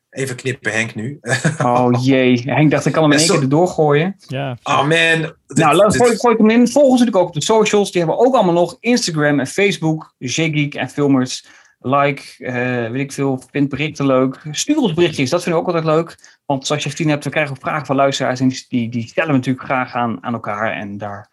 [0.09, 1.19] Even knippen, Henk, nu.
[1.63, 4.15] Oh jee, Henk dacht ik kan hem in één keer erdoor gooien.
[4.27, 4.57] Ja.
[4.63, 4.89] Oh man.
[4.89, 6.67] Dit- nou, laat, dit- gooi, gooi ik hem in.
[6.67, 7.91] Volg ons natuurlijk ook op de socials.
[7.91, 8.77] Die hebben we ook allemaal nog.
[8.79, 10.13] Instagram en Facebook.
[10.17, 11.45] J-Geek en Filmers.
[11.79, 13.43] Like, eh, weet ik veel.
[13.51, 14.39] Vind berichten leuk.
[14.51, 15.29] Stuur ons berichtjes.
[15.29, 16.39] Dat vinden we ook altijd leuk.
[16.45, 18.39] Want zoals je gezien hebt, we krijgen ook vragen van luisteraars.
[18.39, 20.71] En die, die, die stellen we natuurlijk graag aan, aan elkaar.
[20.71, 21.29] En daar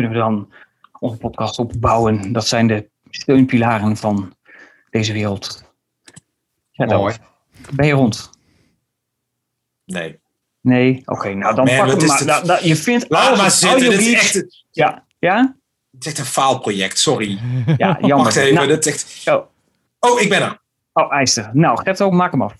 [0.00, 0.52] kunnen we dan
[0.98, 2.32] onze podcast op bouwen.
[2.32, 4.36] Dat zijn de steunpilaren van
[4.90, 5.64] deze wereld.
[6.70, 7.14] Ja, dan Mooi.
[7.74, 8.30] Ben je rond?
[9.84, 10.20] Nee.
[10.60, 11.02] Nee?
[11.04, 12.24] Oké, nou dan Man, pak hem maar.
[12.24, 13.90] Nou, nou, je vindt Laat alles maar zitten.
[13.90, 15.56] Dit is echt, Ja, ja?
[15.90, 17.38] dit is echt een faalproject, sorry.
[17.76, 18.24] Ja, jammer.
[18.24, 19.28] Wacht even, Nou, is echt...
[19.28, 19.46] oh,
[19.98, 20.60] Oh, ik ben er.
[20.92, 21.50] oh, IJster.
[21.52, 22.54] Nou, Gerto, maak hem af.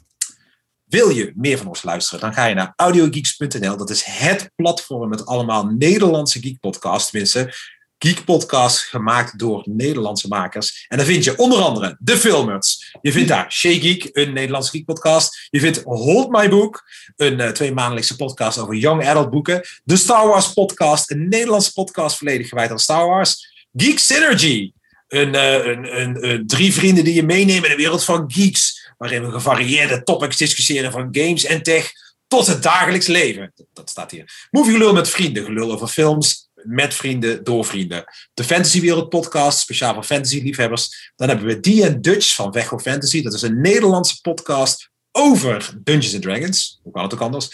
[0.90, 3.76] Wil je meer van ons luisteren, dan ga je naar audiogeeks.nl.
[3.76, 7.10] Dat is het platform met allemaal Nederlandse geek podcasts.
[7.10, 7.54] Tenminste,
[7.98, 10.86] geek podcasts gemaakt door Nederlandse makers.
[10.88, 12.96] En dan vind je onder andere De Filmers.
[13.02, 15.48] Je vindt daar Shea Geek, een Nederlandse geek podcast.
[15.50, 16.82] Je vindt Hold My Book,
[17.16, 19.60] een uh, tweemaandelijkse podcast over young adult boeken.
[19.84, 23.66] De Star Wars podcast, een Nederlandse podcast volledig gewijd aan Star Wars.
[23.72, 24.72] Geek Synergy,
[25.08, 28.69] een, een, een, drie vrienden die je meenemen in de wereld van geeks.
[29.00, 31.92] Waarin we gevarieerde topics discussiëren van games en tech
[32.26, 33.52] tot het dagelijks leven.
[33.72, 34.48] Dat, staat hier.
[34.50, 38.04] Movie gelul met vrienden, gelul over films met vrienden, door vrienden.
[38.34, 41.12] De Fantasy Wereld podcast, speciaal voor fantasy liefhebbers.
[41.16, 43.22] Dan hebben we Die Dutch van Vecho Fantasy.
[43.22, 46.80] Dat is een Nederlandse podcast over Dungeons and Dragons.
[46.82, 47.48] Hoe kan het ook anders?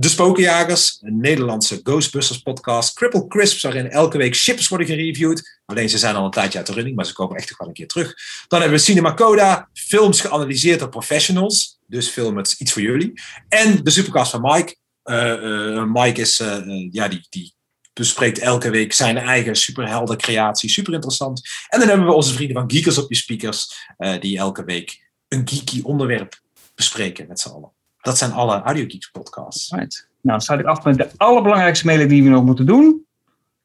[0.00, 2.94] De Spokenjagers, een Nederlandse Ghostbusters podcast.
[2.94, 5.60] Cripple Crisps, waarin elke week ships worden gereviewd.
[5.64, 7.68] Alleen ze zijn al een tijdje uit de running, maar ze komen echt toch wel
[7.68, 8.14] een keer terug.
[8.48, 11.78] Dan hebben we Cinema Coda, films geanalyseerd door professionals.
[11.86, 13.12] Dus film met iets voor jullie.
[13.48, 14.76] En de supercast van Mike.
[15.04, 17.54] Uh, uh, Mike is, uh, ja, die, die
[17.92, 20.70] bespreekt elke week zijn eigen superhelden creatie.
[20.70, 21.48] Super interessant.
[21.68, 23.86] En dan hebben we onze vrienden van Geekers op je speakers.
[24.20, 26.40] Die elke week een geeky onderwerp
[26.74, 27.76] bespreken met z'n allen.
[28.00, 29.70] Dat zijn alle Audio Geeks podcasts.
[29.70, 30.08] Right.
[30.20, 33.06] Nou, dan sluit ik af met de allerbelangrijkste mailing die we nog moeten doen.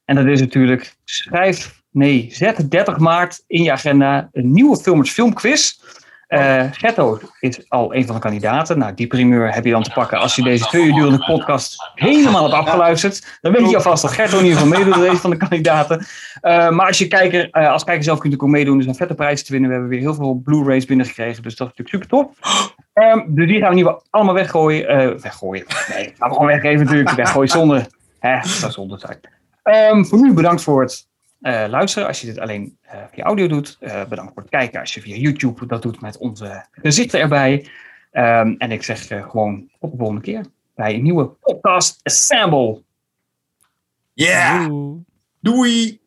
[0.06, 5.12] En dat is natuurlijk schrijf, nee, zet 30 maart in je agenda een nieuwe Filmers
[5.12, 5.80] Filmquiz.
[6.28, 8.78] Uh, Getto is al een van de kandidaten.
[8.78, 11.92] Nou, die primeur heb je dan te pakken als je deze twee uur durende podcast
[11.96, 13.38] helemaal hebt afgeluisterd.
[13.42, 16.00] Dan weet je alvast dat Gerto in ieder geval meedoet met deze van de kandidaten.
[16.00, 19.14] Uh, maar als je kijker, uh, als kijker zelf kunt ook meedoen, dus een vette
[19.14, 19.70] prijs te winnen.
[19.70, 22.72] We hebben weer heel veel Blu-rays binnengekregen, dus dat is natuurlijk super tof.
[22.94, 24.92] Um, dus die gaan we in ieder geval allemaal weggooien.
[24.92, 25.66] Uh, weggooien.
[25.90, 27.10] Nee, gaan we gewoon weggeven natuurlijk.
[27.10, 27.88] Weggooien zonder.
[28.20, 29.20] Hè, dat zou zonde zijn.
[29.94, 31.08] Um, voor nu bedankt voor het
[31.42, 32.08] uh, luisteren.
[32.08, 33.78] Als je dit alleen uh, via audio doet.
[33.82, 34.80] Uh, bedankt voor het kijken.
[34.80, 37.68] Als je via YouTube dat doet met onze gezichten erbij.
[38.14, 40.46] Ehm, en ik zeg eh, gewoon tot de volgende keer
[40.76, 42.82] bij een nieuwe podcast Assemble.
[44.14, 44.72] Yeah!
[45.40, 46.03] Doei!